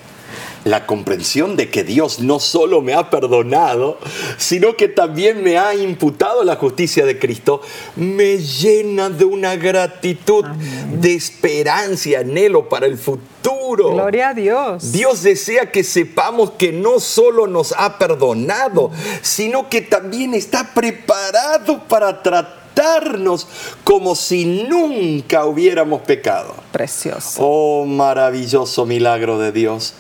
la 0.69 0.87
comprensión 0.87 1.57
de 1.57 1.71
que 1.71 1.83
Dios 1.83 2.21
no 2.21 2.41
solo 2.41 2.83
me 2.83 2.95
ha 2.95 3.11
perdonado, 3.11 3.99
sino 4.37 4.77
que 4.77 4.89
también 4.89 5.43
me 5.43 5.59
ha 5.59 5.75
imputado 5.75 6.45
la 6.45 6.57
justicia 6.57 7.07
de 7.07 7.19
Cristo, 7.19 7.63
me 7.97 8.39
llena 8.39 9.09
de 9.09 9.25
una 9.25 9.57
gratitud, 9.57 10.45
de 10.45 11.15
esperanza 11.15 12.11
y 12.11 12.15
anhelo 12.15 12.69
para 12.69 12.87
el 12.87 12.99
futuro. 12.99 13.93
Gloria 13.93 14.31
a 14.31 14.35
Dios. 14.35 14.93
Dios 14.93 15.23
desea 15.23 15.71
que 15.71 15.85
sepamos 15.85 16.53
que 16.53 16.73
no 16.73 17.01
solo 17.01 17.47
nos 17.47 17.73
ha 17.77 17.99
perdonado, 17.99 18.91
sino 19.23 19.69
que 19.69 19.81
también 19.81 20.35
está 20.35 20.75
preparado 20.75 21.83
para 21.89 22.23
tratarnos 22.23 23.47
como 23.85 24.15
si 24.15 24.45
nunca 24.45 25.47
hubiéramos 25.47 26.03
pecado. 26.03 26.55
Precioso. 26.73 27.41
Oh, 27.41 27.85
maravilloso 27.87 28.85
milagro 28.87 29.39
de 29.39 29.53
Dios 29.53 29.95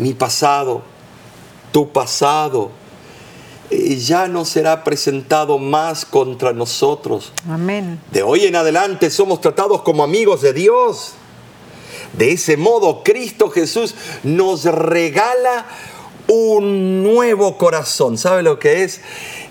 mi 0.00 0.14
pasado, 0.14 0.82
tu 1.72 1.92
pasado, 1.92 2.70
ya 3.70 4.26
no 4.26 4.44
será 4.44 4.82
presentado 4.82 5.58
más 5.58 6.04
contra 6.04 6.52
nosotros. 6.52 7.32
Amén. 7.48 8.00
De 8.10 8.22
hoy 8.22 8.46
en 8.46 8.56
adelante 8.56 9.10
somos 9.10 9.40
tratados 9.40 9.82
como 9.82 10.02
amigos 10.02 10.40
de 10.40 10.52
Dios. 10.52 11.12
De 12.14 12.32
ese 12.32 12.56
modo, 12.56 13.04
Cristo 13.04 13.50
Jesús 13.50 13.94
nos 14.24 14.64
regala 14.64 15.66
un 16.26 17.02
nuevo 17.02 17.58
corazón. 17.58 18.16
¿Sabe 18.16 18.42
lo 18.42 18.58
que 18.58 18.82
es? 18.84 19.00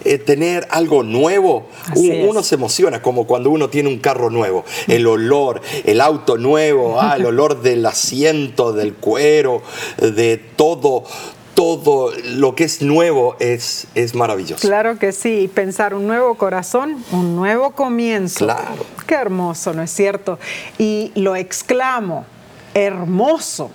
Eh, 0.06 0.18
tener 0.18 0.68
algo 0.72 1.04
nuevo, 1.04 1.68
uno 1.95 2.41
se 2.41 2.56
emociona 2.56 3.02
como 3.02 3.28
cuando 3.28 3.50
uno 3.50 3.70
tiene 3.70 3.89
un 3.89 4.00
carro 4.00 4.30
nuevo. 4.30 4.64
El 4.88 5.06
olor, 5.08 5.62
el 5.84 6.00
auto 6.00 6.38
nuevo, 6.38 7.00
ah, 7.02 7.16
el 7.18 7.26
olor 7.26 7.62
del 7.62 7.86
asiento, 7.86 8.72
del 8.72 8.93
cuero, 8.93 9.62
de 9.97 10.38
todo, 10.38 11.04
todo 11.54 12.14
lo 12.24 12.56
que 12.56 12.64
es 12.64 12.82
nuevo 12.82 13.36
es, 13.39 13.88
es 13.93 14.16
maravilloso. 14.16 14.66
Claro 14.66 14.97
que 14.97 15.12
sí, 15.12 15.50
pensar 15.54 15.93
un 15.93 16.08
nuevo 16.08 16.36
corazón, 16.36 17.04
un 17.12 17.36
nuevo 17.36 17.72
comienzo. 17.72 18.45
Claro. 18.45 18.86
Qué 19.06 19.16
hermoso, 19.16 19.74
¿no 19.74 19.84
es 19.84 19.91
cierto? 19.91 20.39
Y 20.78 21.12
lo 21.16 21.36
exclamo, 21.36 22.26
hermoso 22.74 23.72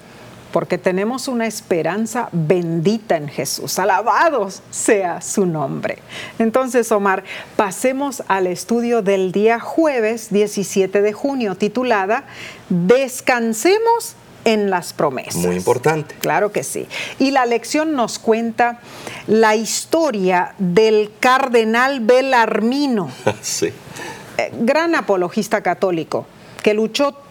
porque 0.54 0.78
tenemos 0.78 1.26
una 1.26 1.48
esperanza 1.48 2.28
bendita 2.30 3.16
en 3.16 3.26
Jesús. 3.26 3.76
Alabados 3.80 4.62
sea 4.70 5.20
su 5.20 5.46
nombre. 5.46 5.98
Entonces, 6.38 6.92
Omar, 6.92 7.24
pasemos 7.56 8.22
al 8.28 8.46
estudio 8.46 9.02
del 9.02 9.32
día 9.32 9.58
jueves 9.58 10.28
17 10.30 11.02
de 11.02 11.12
junio, 11.12 11.56
titulada 11.56 12.26
Descansemos 12.68 14.14
en 14.44 14.70
las 14.70 14.92
promesas. 14.92 15.34
Muy 15.34 15.56
importante. 15.56 16.14
Claro 16.20 16.52
que 16.52 16.62
sí. 16.62 16.86
Y 17.18 17.32
la 17.32 17.46
lección 17.46 17.94
nos 17.94 18.20
cuenta 18.20 18.78
la 19.26 19.56
historia 19.56 20.54
del 20.58 21.10
cardenal 21.18 21.98
Belarmino, 21.98 23.10
sí. 23.42 23.72
Eh, 24.38 24.52
gran 24.60 24.94
apologista 24.94 25.64
católico, 25.64 26.26
que 26.62 26.74
luchó 26.74 27.23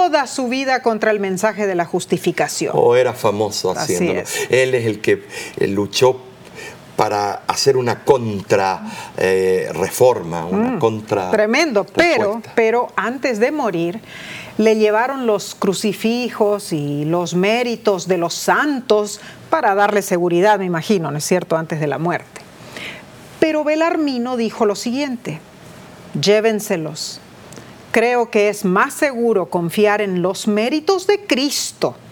toda 0.00 0.26
su 0.26 0.48
vida 0.48 0.80
contra 0.80 1.10
el 1.10 1.20
mensaje 1.20 1.66
de 1.66 1.74
la 1.74 1.84
justificación. 1.84 2.72
Oh, 2.74 2.96
era 2.96 3.12
famoso 3.12 3.70
haciéndolo. 3.70 4.22
Él 4.48 4.74
es 4.74 4.86
el 4.86 5.00
que 5.00 5.24
eh, 5.58 5.66
luchó 5.66 6.22
para 6.96 7.42
hacer 7.46 7.76
una 7.76 8.02
contra 8.02 8.82
eh, 9.18 9.70
reforma, 9.74 10.46
una 10.46 10.72
mm, 10.72 10.78
contra 10.78 11.30
tremendo, 11.30 11.84
pero 11.84 12.40
pero 12.54 12.88
antes 12.96 13.40
de 13.40 13.52
morir 13.52 14.00
le 14.56 14.76
llevaron 14.76 15.26
los 15.26 15.54
crucifijos 15.54 16.72
y 16.72 17.04
los 17.04 17.34
méritos 17.34 18.08
de 18.08 18.16
los 18.16 18.32
santos 18.32 19.20
para 19.50 19.74
darle 19.74 20.00
seguridad, 20.00 20.58
me 20.58 20.64
imagino, 20.64 21.10
¿no 21.10 21.18
es 21.18 21.24
cierto?, 21.24 21.56
antes 21.56 21.78
de 21.78 21.86
la 21.86 21.98
muerte. 21.98 22.40
Pero 23.38 23.64
Belarmino 23.64 24.38
dijo 24.38 24.64
lo 24.64 24.76
siguiente, 24.76 25.40
llévenselos. 26.18 27.19
Creo 27.92 28.30
que 28.30 28.48
es 28.48 28.64
más 28.64 28.94
seguro 28.94 29.46
confiar 29.46 30.00
en 30.00 30.22
los 30.22 30.46
méritos 30.46 31.06
de 31.06 31.20
Cristo. 31.26 31.94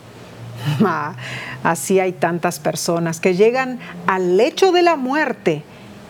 Ah, 0.84 1.14
así 1.62 2.00
hay 2.00 2.12
tantas 2.12 2.58
personas 2.58 3.20
que 3.20 3.36
llegan 3.36 3.78
al 4.06 4.36
lecho 4.36 4.72
de 4.72 4.82
la 4.82 4.96
muerte 4.96 5.62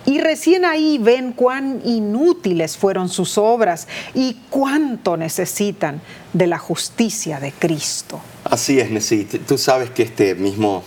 y 0.08 0.20
recién 0.20 0.64
ahí 0.64 0.96
ven 0.96 1.32
cuán 1.32 1.82
inútiles 1.84 2.78
fueron 2.78 3.10
sus 3.10 3.36
obras 3.36 3.88
y 4.14 4.38
cuánto 4.48 5.18
necesitan 5.18 6.00
de 6.32 6.46
la 6.46 6.58
justicia 6.58 7.40
de 7.40 7.52
Cristo. 7.52 8.18
Así 8.44 8.80
es, 8.80 8.90
Nessie. 8.90 9.24
Tú 9.24 9.58
sabes 9.58 9.90
que 9.90 10.04
este 10.04 10.34
mismo 10.34 10.82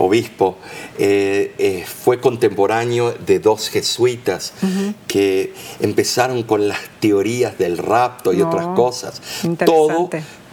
obispo 0.00 0.56
eh, 0.98 1.54
eh, 1.58 1.84
fue 1.86 2.20
contemporáneo 2.20 3.12
de 3.12 3.38
dos 3.38 3.68
jesuitas 3.68 4.52
que 5.06 5.54
empezaron 5.80 6.42
con 6.42 6.68
las 6.68 6.78
teorías 7.00 7.58
del 7.58 7.78
rapto 7.78 8.32
y 8.32 8.42
otras 8.42 8.66
cosas. 8.68 9.20
Todo 9.64 10.10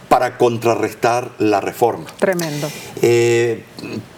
para 0.09 0.37
contrarrestar 0.37 1.31
la 1.39 1.59
reforma. 1.61 2.05
Tremendo. 2.17 2.69
Eh, 3.01 3.63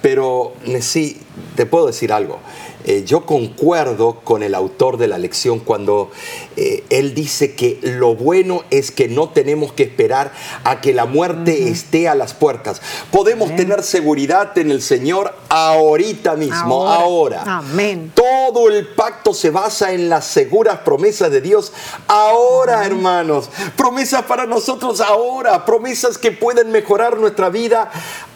pero, 0.01 0.53
Nessie, 0.65 1.17
te 1.55 1.65
puedo 1.65 1.87
decir 1.87 2.13
algo. 2.13 2.39
Eh, 2.85 3.03
yo 3.05 3.25
concuerdo 3.25 4.21
con 4.23 4.41
el 4.41 4.55
autor 4.55 4.97
de 4.97 5.07
la 5.07 5.17
lección 5.17 5.59
cuando 5.59 6.11
eh, 6.55 6.85
él 6.89 7.13
dice 7.13 7.53
que 7.55 7.79
lo 7.81 8.15
bueno 8.15 8.63
es 8.69 8.91
que 8.91 9.09
no 9.09 9.29
tenemos 9.29 9.73
que 9.73 9.83
esperar 9.83 10.31
a 10.63 10.79
que 10.79 10.93
la 10.93 11.05
muerte 11.05 11.69
esté 11.69 12.07
a 12.07 12.15
las 12.15 12.33
puertas. 12.33 12.81
Podemos 13.11 13.55
tener 13.55 13.83
seguridad 13.83 14.57
en 14.57 14.71
el 14.71 14.81
Señor 14.81 15.35
ahorita 15.49 16.35
mismo, 16.35 16.87
ahora. 16.87 17.43
Amén. 17.45 18.13
Todo 18.15 18.69
el 18.69 18.87
pacto 18.87 19.33
se 19.33 19.49
basa 19.49 19.91
en 19.91 20.09
las 20.09 20.25
seguras 20.25 20.79
promesas 20.79 21.31
de 21.31 21.41
Dios 21.41 21.73
ahora, 22.07 22.85
hermanos. 22.85 23.49
Promesas 23.75 24.23
para 24.23 24.45
nosotros 24.45 25.01
ahora, 25.01 25.65
promesas 25.65 26.17
que 26.17 26.31
pueden 26.31 26.71
mejorar 26.71 27.17
nuestra 27.17 27.49
vida 27.49 27.91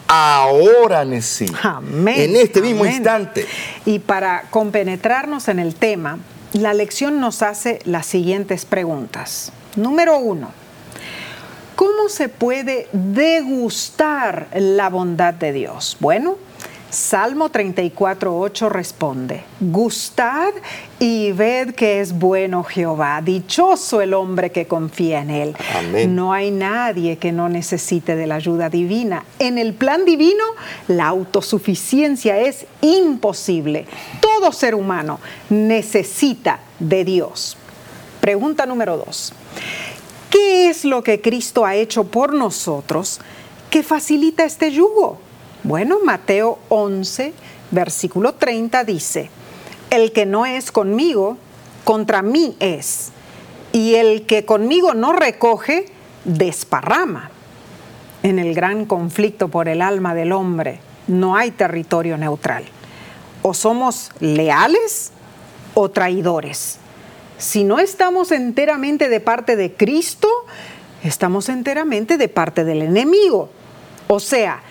ahora, 0.08 1.04
Nesí. 1.04 1.46
Amén. 1.62 2.20
En 2.20 2.36
este 2.36 2.60
mismo 2.60 2.86
instante. 2.86 3.46
Y 3.84 3.98
para 3.98 4.42
compenetrarnos 4.50 5.48
en 5.48 5.58
el 5.58 5.74
tema, 5.74 6.18
la 6.52 6.72
lección 6.72 7.20
nos 7.20 7.42
hace 7.42 7.80
las 7.84 8.06
siguientes 8.06 8.64
preguntas. 8.64 9.52
Número 9.76 10.18
uno, 10.18 10.50
¿cómo 11.74 12.08
se 12.08 12.28
puede 12.28 12.88
degustar 12.92 14.46
la 14.54 14.88
bondad 14.88 15.34
de 15.34 15.52
Dios? 15.52 15.96
Bueno, 15.98 16.36
Salmo 16.94 17.50
34.8 17.50 18.68
responde, 18.68 19.42
Gustad 19.58 20.52
y 21.00 21.32
ved 21.32 21.74
que 21.74 22.00
es 22.00 22.16
bueno 22.16 22.62
Jehová, 22.62 23.20
dichoso 23.20 24.00
el 24.00 24.14
hombre 24.14 24.52
que 24.52 24.68
confía 24.68 25.20
en 25.20 25.30
él. 25.30 25.56
No 26.08 26.32
hay 26.32 26.52
nadie 26.52 27.18
que 27.18 27.32
no 27.32 27.48
necesite 27.48 28.14
de 28.14 28.28
la 28.28 28.36
ayuda 28.36 28.70
divina. 28.70 29.24
En 29.40 29.58
el 29.58 29.74
plan 29.74 30.04
divino, 30.04 30.44
la 30.86 31.08
autosuficiencia 31.08 32.38
es 32.38 32.64
imposible. 32.80 33.86
Todo 34.20 34.52
ser 34.52 34.76
humano 34.76 35.18
necesita 35.50 36.60
de 36.78 37.04
Dios. 37.04 37.56
Pregunta 38.20 38.66
número 38.66 38.98
dos. 38.98 39.32
¿Qué 40.30 40.70
es 40.70 40.84
lo 40.84 41.02
que 41.02 41.20
Cristo 41.20 41.66
ha 41.66 41.74
hecho 41.74 42.04
por 42.04 42.34
nosotros 42.34 43.20
que 43.68 43.82
facilita 43.82 44.44
este 44.44 44.70
yugo? 44.70 45.18
Bueno, 45.64 45.98
Mateo 46.04 46.58
11, 46.68 47.32
versículo 47.70 48.34
30 48.34 48.84
dice, 48.84 49.30
el 49.88 50.12
que 50.12 50.26
no 50.26 50.44
es 50.44 50.70
conmigo, 50.70 51.38
contra 51.84 52.20
mí 52.20 52.54
es, 52.60 53.12
y 53.72 53.94
el 53.94 54.26
que 54.26 54.44
conmigo 54.44 54.92
no 54.92 55.14
recoge, 55.14 55.86
desparrama. 56.24 57.30
En 58.22 58.38
el 58.38 58.54
gran 58.54 58.84
conflicto 58.84 59.48
por 59.48 59.68
el 59.68 59.80
alma 59.80 60.14
del 60.14 60.32
hombre 60.32 60.80
no 61.06 61.34
hay 61.34 61.50
territorio 61.50 62.18
neutral. 62.18 62.64
O 63.40 63.54
somos 63.54 64.10
leales 64.20 65.12
o 65.72 65.90
traidores. 65.90 66.76
Si 67.38 67.64
no 67.64 67.78
estamos 67.78 68.32
enteramente 68.32 69.08
de 69.08 69.20
parte 69.20 69.56
de 69.56 69.72
Cristo, 69.72 70.28
estamos 71.02 71.48
enteramente 71.48 72.18
de 72.18 72.28
parte 72.28 72.64
del 72.64 72.82
enemigo. 72.82 73.48
O 74.08 74.20
sea, 74.20 74.62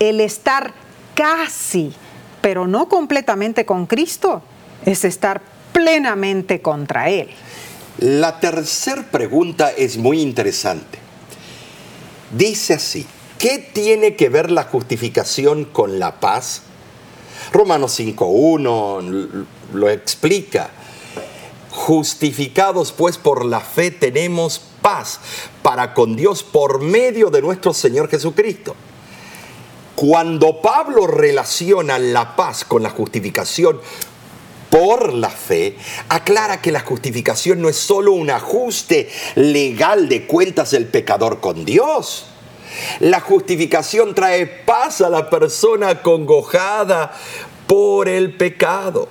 el 0.00 0.20
estar 0.20 0.74
casi, 1.14 1.92
pero 2.40 2.66
no 2.66 2.88
completamente 2.88 3.64
con 3.64 3.86
Cristo, 3.86 4.42
es 4.84 5.04
estar 5.04 5.42
plenamente 5.72 6.60
contra 6.60 7.10
Él. 7.10 7.28
La 7.98 8.40
tercera 8.40 9.02
pregunta 9.10 9.70
es 9.70 9.98
muy 9.98 10.20
interesante. 10.22 10.98
Dice 12.36 12.74
así, 12.74 13.06
¿qué 13.38 13.58
tiene 13.58 14.16
que 14.16 14.30
ver 14.30 14.50
la 14.50 14.64
justificación 14.64 15.66
con 15.66 15.98
la 15.98 16.18
paz? 16.18 16.62
Romanos 17.52 18.00
5.1 18.00 19.46
lo 19.74 19.90
explica. 19.90 20.70
Justificados 21.70 22.92
pues 22.92 23.18
por 23.18 23.44
la 23.44 23.60
fe 23.60 23.90
tenemos 23.90 24.60
paz 24.80 25.20
para 25.62 25.92
con 25.92 26.16
Dios 26.16 26.42
por 26.42 26.80
medio 26.80 27.30
de 27.30 27.42
nuestro 27.42 27.74
Señor 27.74 28.08
Jesucristo. 28.08 28.74
Cuando 30.00 30.62
Pablo 30.62 31.06
relaciona 31.06 31.98
la 31.98 32.34
paz 32.34 32.64
con 32.64 32.82
la 32.82 32.88
justificación 32.88 33.78
por 34.70 35.12
la 35.12 35.28
fe, 35.28 35.76
aclara 36.08 36.62
que 36.62 36.72
la 36.72 36.80
justificación 36.80 37.60
no 37.60 37.68
es 37.68 37.76
solo 37.76 38.12
un 38.12 38.30
ajuste 38.30 39.10
legal 39.34 40.08
de 40.08 40.26
cuentas 40.26 40.70
del 40.70 40.86
pecador 40.86 41.40
con 41.40 41.66
Dios. 41.66 42.28
La 43.00 43.20
justificación 43.20 44.14
trae 44.14 44.46
paz 44.46 45.02
a 45.02 45.10
la 45.10 45.28
persona 45.28 46.00
congojada 46.00 47.12
por 47.66 48.08
el 48.08 48.34
pecado. 48.34 49.06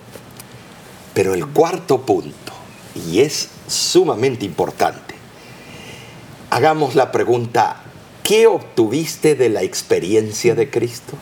Pero 1.13 1.35
el 1.35 1.45
cuarto 1.49 2.01
punto, 2.01 2.51
y 2.95 3.19
es 3.19 3.49
sumamente 3.67 4.43
importante, 4.43 5.13
hagamos 6.49 6.95
la 6.95 7.11
pregunta, 7.11 7.83
¿Qué 8.29 8.45
obtuviste 8.45 9.33
de 9.33 9.49
la 9.49 9.63
experiencia 9.63 10.53
de 10.53 10.69
Cristo? 10.69 11.13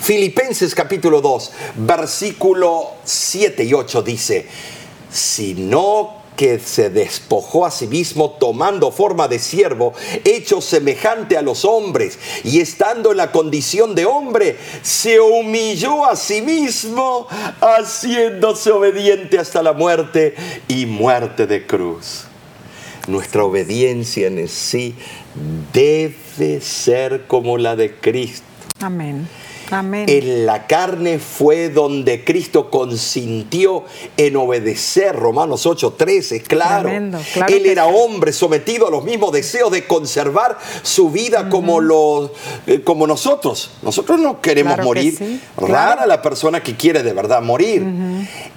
Filipenses 0.00 0.74
capítulo 0.74 1.20
2, 1.20 1.52
versículo 1.76 2.92
7 3.04 3.62
y 3.64 3.74
8 3.74 4.00
dice, 4.00 4.46
sino 5.10 6.22
que 6.34 6.58
se 6.60 6.88
despojó 6.88 7.66
a 7.66 7.70
sí 7.70 7.88
mismo 7.88 8.30
tomando 8.40 8.90
forma 8.90 9.28
de 9.28 9.38
siervo, 9.38 9.92
hecho 10.24 10.62
semejante 10.62 11.36
a 11.36 11.42
los 11.42 11.66
hombres, 11.66 12.18
y 12.42 12.60
estando 12.60 13.10
en 13.10 13.18
la 13.18 13.30
condición 13.30 13.94
de 13.94 14.06
hombre, 14.06 14.56
se 14.80 15.20
humilló 15.20 16.06
a 16.06 16.16
sí 16.16 16.40
mismo, 16.40 17.26
haciéndose 17.60 18.70
obediente 18.70 19.38
hasta 19.38 19.62
la 19.62 19.74
muerte 19.74 20.34
y 20.68 20.86
muerte 20.86 21.46
de 21.46 21.66
cruz. 21.66 22.24
Nuestra 23.06 23.44
obediencia 23.44 24.28
en 24.28 24.48
sí 24.48 24.94
debe 25.72 26.60
ser 26.60 27.26
como 27.26 27.58
la 27.58 27.76
de 27.76 27.94
Cristo. 27.94 28.44
Amén. 28.80 29.28
Amén. 29.70 30.06
En 30.08 30.46
la 30.46 30.66
carne 30.66 31.18
fue 31.18 31.68
donde 31.68 32.24
Cristo 32.24 32.70
consintió 32.70 33.84
en 34.16 34.36
obedecer. 34.36 35.16
Romanos 35.16 35.66
8:13, 35.66 36.42
claro. 36.42 36.90
claro. 37.32 37.54
Él 37.54 37.66
era 37.66 37.86
hombre 37.86 38.32
sometido 38.32 38.88
a 38.88 38.90
los 38.90 39.04
mismos 39.04 39.32
deseos 39.32 39.70
de 39.70 39.86
conservar 39.86 40.58
su 40.82 41.10
vida 41.10 41.48
como, 41.48 41.80
los, 41.80 42.30
eh, 42.66 42.82
como 42.82 43.06
nosotros. 43.06 43.70
Nosotros 43.82 44.20
no 44.20 44.40
queremos 44.40 44.78
morir. 44.82 45.40
Rara 45.56 46.06
la 46.06 46.20
persona 46.20 46.62
que 46.62 46.76
quiere 46.76 47.02
de 47.02 47.12
verdad 47.12 47.42
morir. 47.42 47.82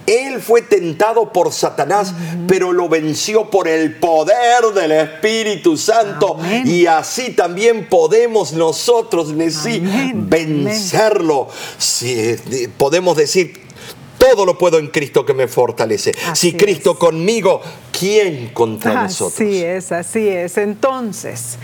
Él 0.05 0.41
fue 0.41 0.61
tentado 0.61 1.33
por 1.33 1.51
Satanás, 1.51 2.13
pero 2.47 2.71
lo 2.71 2.87
venció 2.87 3.49
por 3.49 3.67
el 3.67 3.95
poder 3.95 4.63
del 4.73 4.91
Espíritu 4.93 5.75
Santo. 5.77 6.37
Y 6.65 6.85
así 6.85 7.31
también 7.31 7.87
podemos 7.89 8.53
nosotros, 8.53 9.35
vencerlo. 10.15 11.49
Si, 11.77 12.35
podemos 12.77 13.17
decir, 13.17 13.67
todo 14.17 14.45
lo 14.45 14.57
puedo 14.57 14.79
en 14.79 14.87
Cristo 14.87 15.25
que 15.25 15.33
me 15.33 15.47
fortalece. 15.47 16.15
si 16.33 16.53
Cristo 16.53 16.97
conmigo, 16.97 17.61
¿quién 17.91 18.49
contra 18.53 19.03
nosotros? 19.03 19.33
Así 19.33 19.63
es, 19.63 19.91
así 19.91 20.27
es. 20.27 20.57
Entonces, 20.57 21.57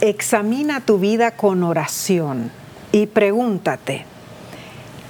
examina 0.00 0.84
tu 0.84 0.98
vida 0.98 1.32
con 1.32 1.62
oración 1.62 2.50
y 2.92 3.06
pregúntate, 3.06 4.04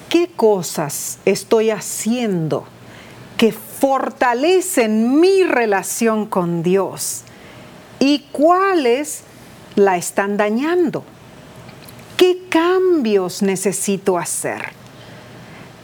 ¿qué 0.09 0.29
cosas 0.35 1.19
estoy 1.25 1.71
haciendo 1.71 2.65
que 3.37 3.53
fortalecen 3.53 5.21
mi 5.21 5.45
relación 5.45 6.27
con 6.27 6.63
Dios? 6.63 7.23
¿Y 8.01 8.21
cuáles 8.33 9.23
la 9.77 9.97
están 9.97 10.37
dañando? 10.37 11.05
¿Qué 12.17 12.47
cambios 12.49 13.43
necesito 13.43 14.19
hacer? 14.19 14.71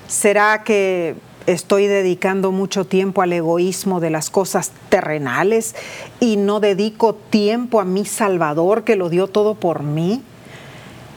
¿Será 0.09 0.65
que 0.65 1.17
estoy 1.47 1.87
dedicando 1.87 2.51
mucho 2.51 2.87
tiempo 2.87 3.23
al 3.23 3.33
egoísmo 3.33 4.01
de 4.01 4.11
las 4.11 4.31
cosas 4.31 4.73
terrenales 4.89 5.75
y 6.19 6.37
no 6.37 6.61
dedico 6.61 7.15
tiempo 7.15 7.81
a 7.81 7.85
mi 7.85 8.05
Salvador 8.05 8.85
que 8.85 8.97
lo 8.97 9.11
dio 9.11 9.29
todo 9.29 9.55
por 9.55 9.83
mí? 9.83 10.23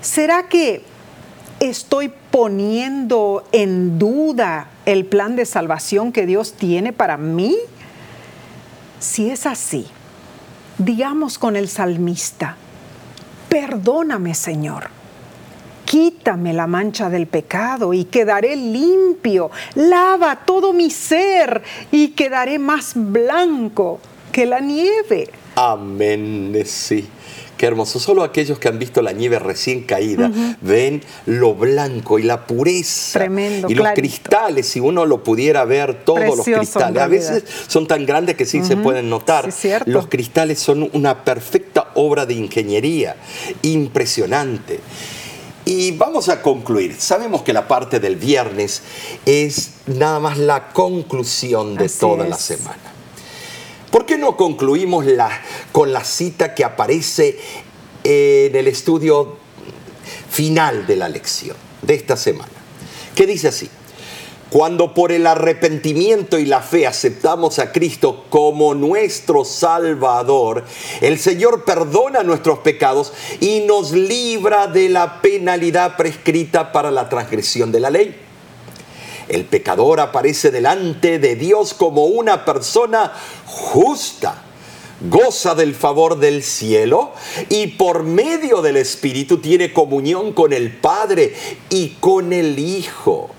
¿Será 0.02 0.48
que 0.48 0.84
estoy 1.60 2.10
poniendo 2.32 3.48
en 3.52 4.00
duda 4.00 4.70
el 4.86 5.06
plan 5.06 5.36
de 5.36 5.46
salvación 5.46 6.12
que 6.12 6.26
Dios 6.26 6.54
tiene 6.54 6.94
para 6.94 7.18
mí? 7.18 7.56
Si 9.00 9.30
es 9.30 9.46
así, 9.46 9.88
digamos 10.78 11.38
con 11.38 11.56
el 11.56 11.68
salmista, 11.68 12.56
perdóname 13.50 14.34
Señor 14.34 14.98
quítame 15.88 16.54
la 16.54 16.68
mancha 16.68 17.10
del 17.10 17.28
pecado 17.28 17.94
y 17.94 18.04
quedaré 18.04 18.58
limpio, 18.58 19.50
lava 19.76 20.36
todo 20.46 20.74
mi 20.74 20.92
ser 20.92 21.64
y 21.92 22.10
quedaré 22.10 22.60
más 22.60 22.92
blanco 22.94 24.00
que 24.32 24.46
la 24.46 24.60
nieve. 24.60 25.30
Amén, 25.56 26.62
sí. 26.66 27.08
Qué 27.58 27.66
hermoso. 27.66 28.00
Solo 28.00 28.24
aquellos 28.24 28.60
que 28.60 28.68
han 28.68 28.80
visto 28.80 29.02
la 29.02 29.12
nieve 29.12 29.40
recién 29.40 29.84
caída 29.84 30.32
ven 30.62 31.04
lo 31.26 31.56
blanco 31.56 32.20
y 32.20 32.24
la 32.24 32.46
pureza. 32.46 33.20
Tremendo. 33.20 33.68
Y 33.70 33.76
los 33.76 33.88
cristales, 33.94 34.68
si 34.68 34.80
uno 34.80 35.06
lo 35.06 35.24
pudiera 35.24 35.66
ver, 35.66 36.04
todos 36.06 36.38
los 36.38 36.46
cristales. 36.46 37.02
A 37.02 37.08
veces 37.08 37.44
son 37.68 37.88
tan 37.88 38.06
grandes 38.06 38.36
que 38.36 38.46
sí 38.46 38.64
se 38.64 38.78
pueden 38.78 39.10
notar. 39.10 39.50
los 39.86 40.08
cristales 40.08 40.60
son 40.60 40.90
una 40.94 41.24
perfecta 41.24 41.92
obra 41.96 42.26
de 42.26 42.36
ingeniería. 42.36 43.16
Impresionante. 43.64 44.80
Y 45.66 45.92
vamos 45.92 46.30
a 46.30 46.42
concluir. 46.42 46.96
Sabemos 46.98 47.42
que 47.42 47.52
la 47.52 47.68
parte 47.68 48.00
del 48.00 48.16
viernes 48.16 48.84
es 49.26 49.72
nada 49.86 50.20
más 50.20 50.38
la 50.38 50.70
conclusión 50.70 51.76
de 51.76 51.90
toda 51.90 52.26
la 52.26 52.38
semana. 52.38 52.97
¿Por 53.92 54.06
qué 54.06 54.18
no 54.18 54.36
concluimos 54.36 55.06
la, 55.06 55.30
con 55.72 55.94
la 55.94 56.04
cita 56.04 56.54
que 56.54 56.64
aparece 56.64 57.40
en 58.04 58.56
el 58.56 58.68
estudio 58.68 59.38
final 60.30 60.86
de 60.86 60.96
la 60.98 61.10
lección 61.10 61.56
de 61.82 61.94
esta 61.94 62.18
semana? 62.18 62.52
Que 63.16 63.26
dice 63.26 63.48
así, 63.48 63.70
cuando 64.50 64.94
por 64.94 65.12
el 65.12 65.28
arrepentimiento 65.28 66.40
y 66.40 66.46
la 66.46 66.62
fe 66.62 66.88
aceptamos 66.88 67.60
a 67.60 67.72
Cristo 67.72 68.26
como 68.30 68.74
nuestro 68.74 69.44
Salvador, 69.44 70.64
el 71.02 71.20
Señor 71.20 71.66
perdona 71.66 72.24
nuestros 72.24 72.60
pecados 72.60 73.14
y 73.40 73.62
nos 73.62 73.92
libra 73.92 74.68
de 74.68 74.90
la 74.90 75.22
penalidad 75.22 75.98
prescrita 75.98 76.72
para 76.72 76.92
la 76.92 77.10
transgresión 77.10 77.72
de 77.72 77.80
la 77.80 77.90
ley. 77.90 78.27
El 79.30 79.46
pecador 79.46 80.00
aparece 80.00 80.52
delante 80.52 81.20
de 81.20 81.36
Dios 81.36 81.74
como 81.74 82.06
una 82.06 82.46
persona 82.46 83.14
justa 83.46 84.44
goza 85.00 85.54
del 85.54 85.76
favor 85.76 86.18
del 86.18 86.42
cielo 86.44 87.14
y 87.50 87.68
por 87.68 88.04
medio 88.04 88.62
del 88.62 88.78
Espíritu 88.78 89.38
tiene 89.38 89.72
comunión 89.72 90.34
con 90.34 90.54
el 90.54 90.76
Padre 90.76 91.36
y 91.70 91.90
con 92.00 92.34
el 92.34 92.58
Hijo. 92.58 93.30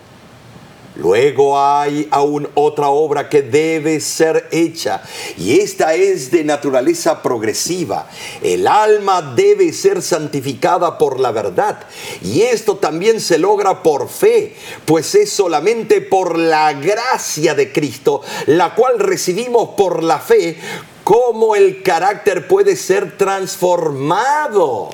Luego 0.98 1.60
hay 1.60 2.08
aún 2.10 2.48
otra 2.54 2.88
obra 2.88 3.28
que 3.28 3.42
debe 3.42 4.00
ser 4.00 4.48
hecha 4.50 5.00
y 5.36 5.60
esta 5.60 5.94
es 5.94 6.32
de 6.32 6.42
naturaleza 6.42 7.22
progresiva. 7.22 8.10
El 8.42 8.66
alma 8.66 9.22
debe 9.22 9.72
ser 9.72 10.02
santificada 10.02 10.98
por 10.98 11.20
la 11.20 11.30
verdad 11.30 11.78
y 12.20 12.42
esto 12.42 12.78
también 12.78 13.20
se 13.20 13.38
logra 13.38 13.80
por 13.84 14.08
fe, 14.08 14.56
pues 14.86 15.14
es 15.14 15.30
solamente 15.30 16.00
por 16.00 16.36
la 16.36 16.72
gracia 16.72 17.54
de 17.54 17.72
Cristo, 17.72 18.22
la 18.46 18.74
cual 18.74 18.98
recibimos 18.98 19.70
por 19.76 20.02
la 20.02 20.18
fe, 20.18 20.58
cómo 21.04 21.54
el 21.54 21.84
carácter 21.84 22.48
puede 22.48 22.74
ser 22.74 23.16
transformado. 23.16 24.90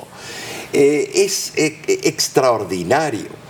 Eh, 0.71 1.09
es 1.15 1.53
eh, 1.55 1.79
extraordinario 2.03 3.44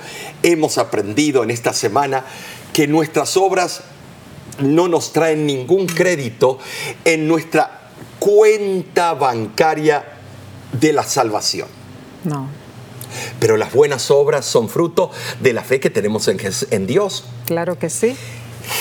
hemos 0.45 0.77
aprendido 0.77 1.43
en 1.43 1.49
esta 1.49 1.73
semana 1.73 2.23
que 2.71 2.87
nuestras 2.87 3.35
obras 3.35 3.81
no 4.59 4.87
nos 4.87 5.11
traen 5.11 5.45
ningún 5.45 5.87
crédito 5.87 6.59
en 7.03 7.27
nuestra 7.27 7.89
cuenta 8.19 9.13
bancaria 9.15 10.05
de 10.71 10.93
la 10.93 11.03
salvación. 11.03 11.67
No. 12.23 12.47
Pero 13.39 13.57
las 13.57 13.73
buenas 13.73 14.11
obras 14.11 14.45
son 14.45 14.69
fruto 14.69 15.09
de 15.39 15.53
la 15.53 15.63
fe 15.63 15.79
que 15.79 15.89
tenemos 15.89 16.27
en, 16.27 16.87
Dios. 16.87 17.25
Claro 17.45 17.79
que 17.79 17.89
sí. 17.89 18.15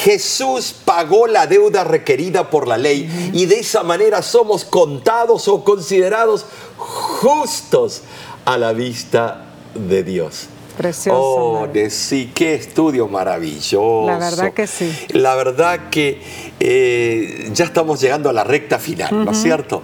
Jesús 0.03 0.75
pagó 0.85 1.27
la 1.27 1.47
deuda 1.47 1.85
requerida 1.85 2.51
por 2.51 2.67
la 2.69 2.79
ley 2.79 3.31
y 3.33 3.47
de 3.47 3.61
esa 3.61 3.83
manera 3.83 4.23
somos 4.23 4.65
contados 4.65 5.47
o 5.49 5.63
considerados 5.63 6.47
justos 6.77 8.03
a 8.45 8.59
la 8.59 8.73
vista 8.73 9.47
de 9.75 10.03
Dios. 10.03 10.49
Precioso. 10.77 11.21
Oh, 11.21 11.67
de 11.67 11.91
sí, 11.91 12.33
qué 12.35 12.55
estudio 12.55 13.07
maravilloso. 13.09 14.07
La 14.07 14.19
verdad 14.19 14.53
que 14.53 14.67
sí. 14.67 14.93
La 15.11 15.35
verdad 15.35 15.89
que 15.91 16.21
eh, 16.61 17.51
ya 17.53 17.65
estamos 17.65 18.01
llegando 18.01 18.29
a 18.29 18.33
la 18.33 18.45
recta 18.45 18.79
final, 18.79 19.25
¿no 19.25 19.31
es 19.31 19.39
cierto? 19.41 19.83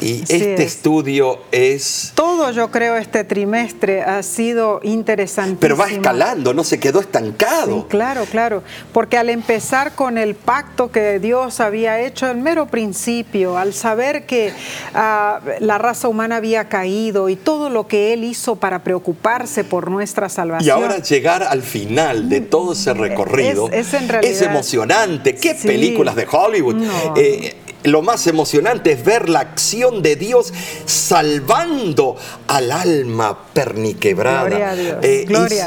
Y 0.00 0.22
este 0.22 0.62
estudio 0.62 1.40
es... 1.52 2.12
Todo 2.14 2.50
yo 2.52 2.70
creo 2.70 2.96
este 2.96 3.24
trimestre 3.24 4.02
ha 4.02 4.22
sido 4.22 4.80
interesante. 4.82 5.58
Pero 5.60 5.76
va 5.76 5.88
escalando, 5.88 6.54
no 6.54 6.64
se 6.64 6.80
quedó 6.80 7.00
estancado. 7.00 7.80
Sí, 7.80 7.86
claro, 7.88 8.24
claro. 8.30 8.62
Porque 8.92 9.18
al 9.18 9.28
empezar 9.28 9.94
con 9.94 10.18
el 10.18 10.34
pacto 10.34 10.90
que 10.90 11.18
Dios 11.18 11.60
había 11.60 12.00
hecho 12.00 12.26
al 12.26 12.38
mero 12.38 12.66
principio, 12.66 13.56
al 13.56 13.74
saber 13.74 14.26
que 14.26 14.52
ah, 14.94 15.40
la 15.60 15.78
raza 15.78 16.08
humana 16.08 16.36
había 16.36 16.68
caído 16.68 17.28
y 17.28 17.36
todo 17.36 17.70
lo 17.70 17.86
que 17.86 18.12
Él 18.12 18.24
hizo 18.24 18.56
para 18.56 18.82
preocuparse 18.82 19.64
por 19.64 19.90
nuestra 19.90 20.28
salvación. 20.28 20.66
Y 20.66 20.70
ahora 20.70 20.98
llegar 21.02 21.42
al 21.42 21.62
final 21.62 22.28
de 22.28 22.40
todo 22.40 22.72
ese 22.72 22.94
recorrido 22.94 23.68
es, 23.70 23.92
es, 23.94 24.42
emocionante. 24.42 25.34
¿Qué 25.34 25.54
películas 25.54 26.16
de 26.16 26.26
Hollywood? 26.30 26.76
Eh, 27.16 27.56
lo 27.84 28.02
más 28.02 28.26
emocionante 28.26 28.92
es 28.92 29.04
ver 29.04 29.28
la 29.28 29.40
acción 29.40 30.02
de 30.02 30.16
Dios 30.16 30.52
salvando 30.84 32.16
al 32.46 32.70
alma 32.70 33.38
perniquebrada. 33.52 34.48
Gloria 34.48 34.70
a 34.70 34.74
Dios. 34.74 34.96
Eh, 35.02 35.26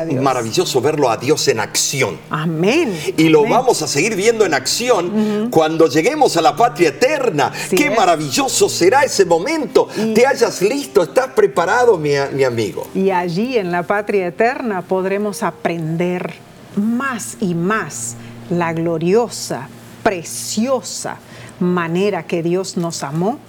es 0.09 0.21
maravilloso 0.21 0.81
verlo 0.81 1.09
a 1.09 1.17
Dios 1.17 1.47
en 1.47 1.59
acción. 1.59 2.19
Amén. 2.29 2.97
Y 3.17 3.29
lo 3.29 3.47
vamos 3.47 3.81
a 3.81 3.87
seguir 3.87 4.15
viendo 4.15 4.45
en 4.45 4.53
acción 4.53 5.49
cuando 5.49 5.87
lleguemos 5.87 6.37
a 6.37 6.41
la 6.41 6.55
patria 6.55 6.89
eterna. 6.89 7.51
Qué 7.69 7.89
maravilloso 7.89 8.69
será 8.69 9.03
ese 9.03 9.25
momento. 9.25 9.87
Te 10.13 10.25
hayas 10.25 10.61
listo, 10.61 11.03
estás 11.03 11.29
preparado, 11.29 11.97
mi, 11.97 12.11
mi 12.33 12.43
amigo. 12.43 12.87
Y 12.93 13.09
allí 13.09 13.57
en 13.57 13.71
la 13.71 13.83
patria 13.83 14.27
eterna 14.27 14.81
podremos 14.81 15.43
aprender 15.43 16.33
más 16.75 17.37
y 17.39 17.55
más 17.55 18.15
la 18.49 18.73
gloriosa, 18.73 19.67
preciosa, 20.03 21.17
manera 21.59 22.23
que 22.27 22.43
Dios 22.43 22.77
nos 22.77 23.03
amó 23.03 23.39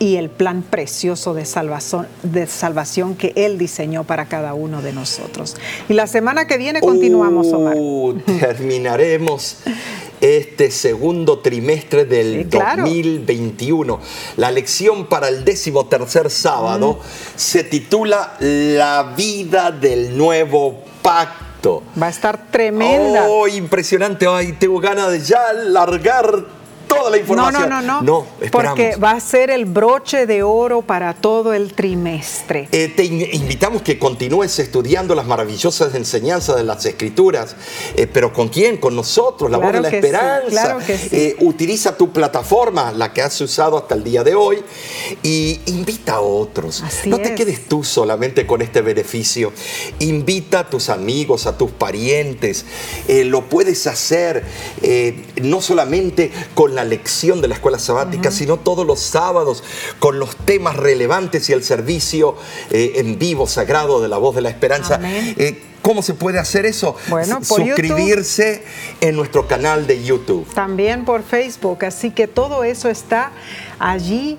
y 0.00 0.16
el 0.16 0.30
plan 0.30 0.62
precioso 0.62 1.34
de 1.34 1.44
salvación, 1.44 2.08
de 2.22 2.46
salvación 2.46 3.14
que 3.14 3.32
Él 3.36 3.58
diseñó 3.58 4.04
para 4.04 4.26
cada 4.26 4.54
uno 4.54 4.80
de 4.80 4.92
nosotros. 4.94 5.56
Y 5.88 5.92
la 5.92 6.06
semana 6.06 6.46
que 6.46 6.56
viene 6.56 6.80
continuamos, 6.80 7.52
Omar. 7.52 7.74
Uh, 7.76 8.18
terminaremos 8.40 9.58
este 10.22 10.70
segundo 10.70 11.40
trimestre 11.40 12.06
del 12.06 12.48
2021. 12.48 14.00
La 14.38 14.50
lección 14.50 15.06
para 15.06 15.28
el 15.28 15.44
décimo 15.44 15.86
tercer 15.86 16.30
sábado 16.30 16.98
se 17.36 17.62
titula 17.62 18.36
La 18.40 19.14
vida 19.14 19.70
del 19.70 20.16
nuevo 20.16 20.82
pacto. 21.02 21.82
Va 22.00 22.06
a 22.06 22.10
estar 22.10 22.50
tremenda. 22.50 23.26
Oh, 23.28 23.46
impresionante. 23.46 24.26
Ay, 24.26 24.52
tengo 24.58 24.80
ganas 24.80 25.10
de 25.10 25.20
ya 25.20 25.52
largar 25.52 26.59
toda 27.00 27.10
la 27.10 27.18
información. 27.18 27.68
No, 27.68 27.82
no, 27.82 28.02
no, 28.02 28.02
no. 28.02 28.26
porque 28.50 28.96
va 28.96 29.12
a 29.12 29.20
ser 29.20 29.50
el 29.50 29.64
broche 29.64 30.26
de 30.26 30.42
oro 30.42 30.82
para 30.82 31.14
todo 31.14 31.52
el 31.52 31.72
trimestre. 31.72 32.68
Eh, 32.72 32.92
te 32.94 33.04
invitamos 33.04 33.82
que 33.82 33.98
continúes 33.98 34.58
estudiando 34.58 35.14
las 35.14 35.26
maravillosas 35.26 35.94
enseñanzas 35.94 36.56
de 36.56 36.64
las 36.64 36.84
Escrituras. 36.84 37.56
Eh, 37.96 38.06
pero 38.06 38.32
¿con 38.32 38.48
quién? 38.48 38.76
Con 38.76 38.96
nosotros, 38.96 39.50
la 39.50 39.58
voz 39.58 39.72
de 39.72 39.80
la 39.80 39.88
esperanza. 39.88 40.48
claro 40.48 40.78
que 40.84 40.98
sí. 40.98 41.08
Eh, 41.12 41.36
utiliza 41.40 41.96
tu 41.96 42.12
plataforma, 42.12 42.92
la 42.92 43.12
que 43.12 43.22
has 43.22 43.40
usado 43.40 43.78
hasta 43.78 43.94
el 43.94 44.04
día 44.04 44.24
de 44.24 44.34
hoy, 44.34 44.62
y 45.22 45.60
invita 45.66 46.14
a 46.14 46.20
otros. 46.20 46.82
no 47.06 47.18
te 47.18 47.34
quedes 47.34 47.66
tú 47.66 47.84
solamente 47.84 48.46
con 48.46 48.62
este 48.62 48.80
beneficio. 48.80 49.52
Invita 49.98 50.60
a 50.60 50.70
tus 50.70 50.88
amigos, 50.88 51.46
a 51.46 51.56
tus 51.56 51.70
parientes. 51.70 52.64
lo 53.08 53.48
puedes 53.48 53.86
hacer 53.86 54.44
no 55.42 55.60
solamente 55.60 56.30
con 56.54 56.74
la 56.74 56.84
lección 56.90 57.40
de 57.40 57.48
la 57.48 57.54
escuela 57.54 57.78
sabática, 57.78 58.30
sino 58.30 58.58
todos 58.58 58.86
los 58.86 59.00
sábados 59.00 59.62
con 59.98 60.18
los 60.18 60.36
temas 60.36 60.76
relevantes 60.76 61.48
y 61.48 61.52
el 61.52 61.64
servicio 61.64 62.36
eh, 62.70 62.92
en 62.96 63.18
vivo, 63.18 63.46
sagrado 63.46 64.02
de 64.02 64.08
la 64.08 64.18
voz 64.18 64.34
de 64.34 64.42
la 64.42 64.50
esperanza. 64.50 65.00
Eh, 65.02 65.62
¿Cómo 65.82 66.02
se 66.02 66.12
puede 66.12 66.38
hacer 66.38 66.66
eso? 66.66 66.94
Bueno, 67.08 67.42
Suscribirse 67.42 68.62
en 69.00 69.16
nuestro 69.16 69.48
canal 69.48 69.86
de 69.86 70.04
YouTube. 70.04 70.46
También 70.52 71.06
por 71.06 71.22
Facebook. 71.22 71.84
Así 71.84 72.10
que 72.10 72.28
todo 72.28 72.64
eso 72.64 72.90
está 72.90 73.32
allí 73.78 74.36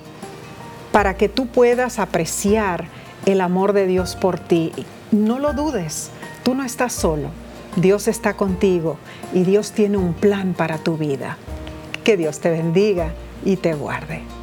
para 0.91 1.15
que 1.15 1.29
tú 1.29 1.47
puedas 1.47 1.97
apreciar 1.97 2.87
el 3.25 3.41
amor 3.41 3.73
de 3.73 3.87
Dios 3.87 4.15
por 4.15 4.39
ti. 4.39 4.71
No 5.11 5.39
lo 5.39 5.53
dudes, 5.53 6.09
tú 6.43 6.53
no 6.53 6.63
estás 6.63 6.93
solo. 6.93 7.29
Dios 7.75 8.07
está 8.07 8.33
contigo 8.35 8.97
y 9.33 9.43
Dios 9.43 9.71
tiene 9.71 9.97
un 9.97 10.13
plan 10.13 10.53
para 10.53 10.77
tu 10.77 10.97
vida. 10.97 11.37
Que 12.03 12.17
Dios 12.17 12.39
te 12.39 12.49
bendiga 12.49 13.11
y 13.45 13.57
te 13.57 13.73
guarde. 13.73 14.40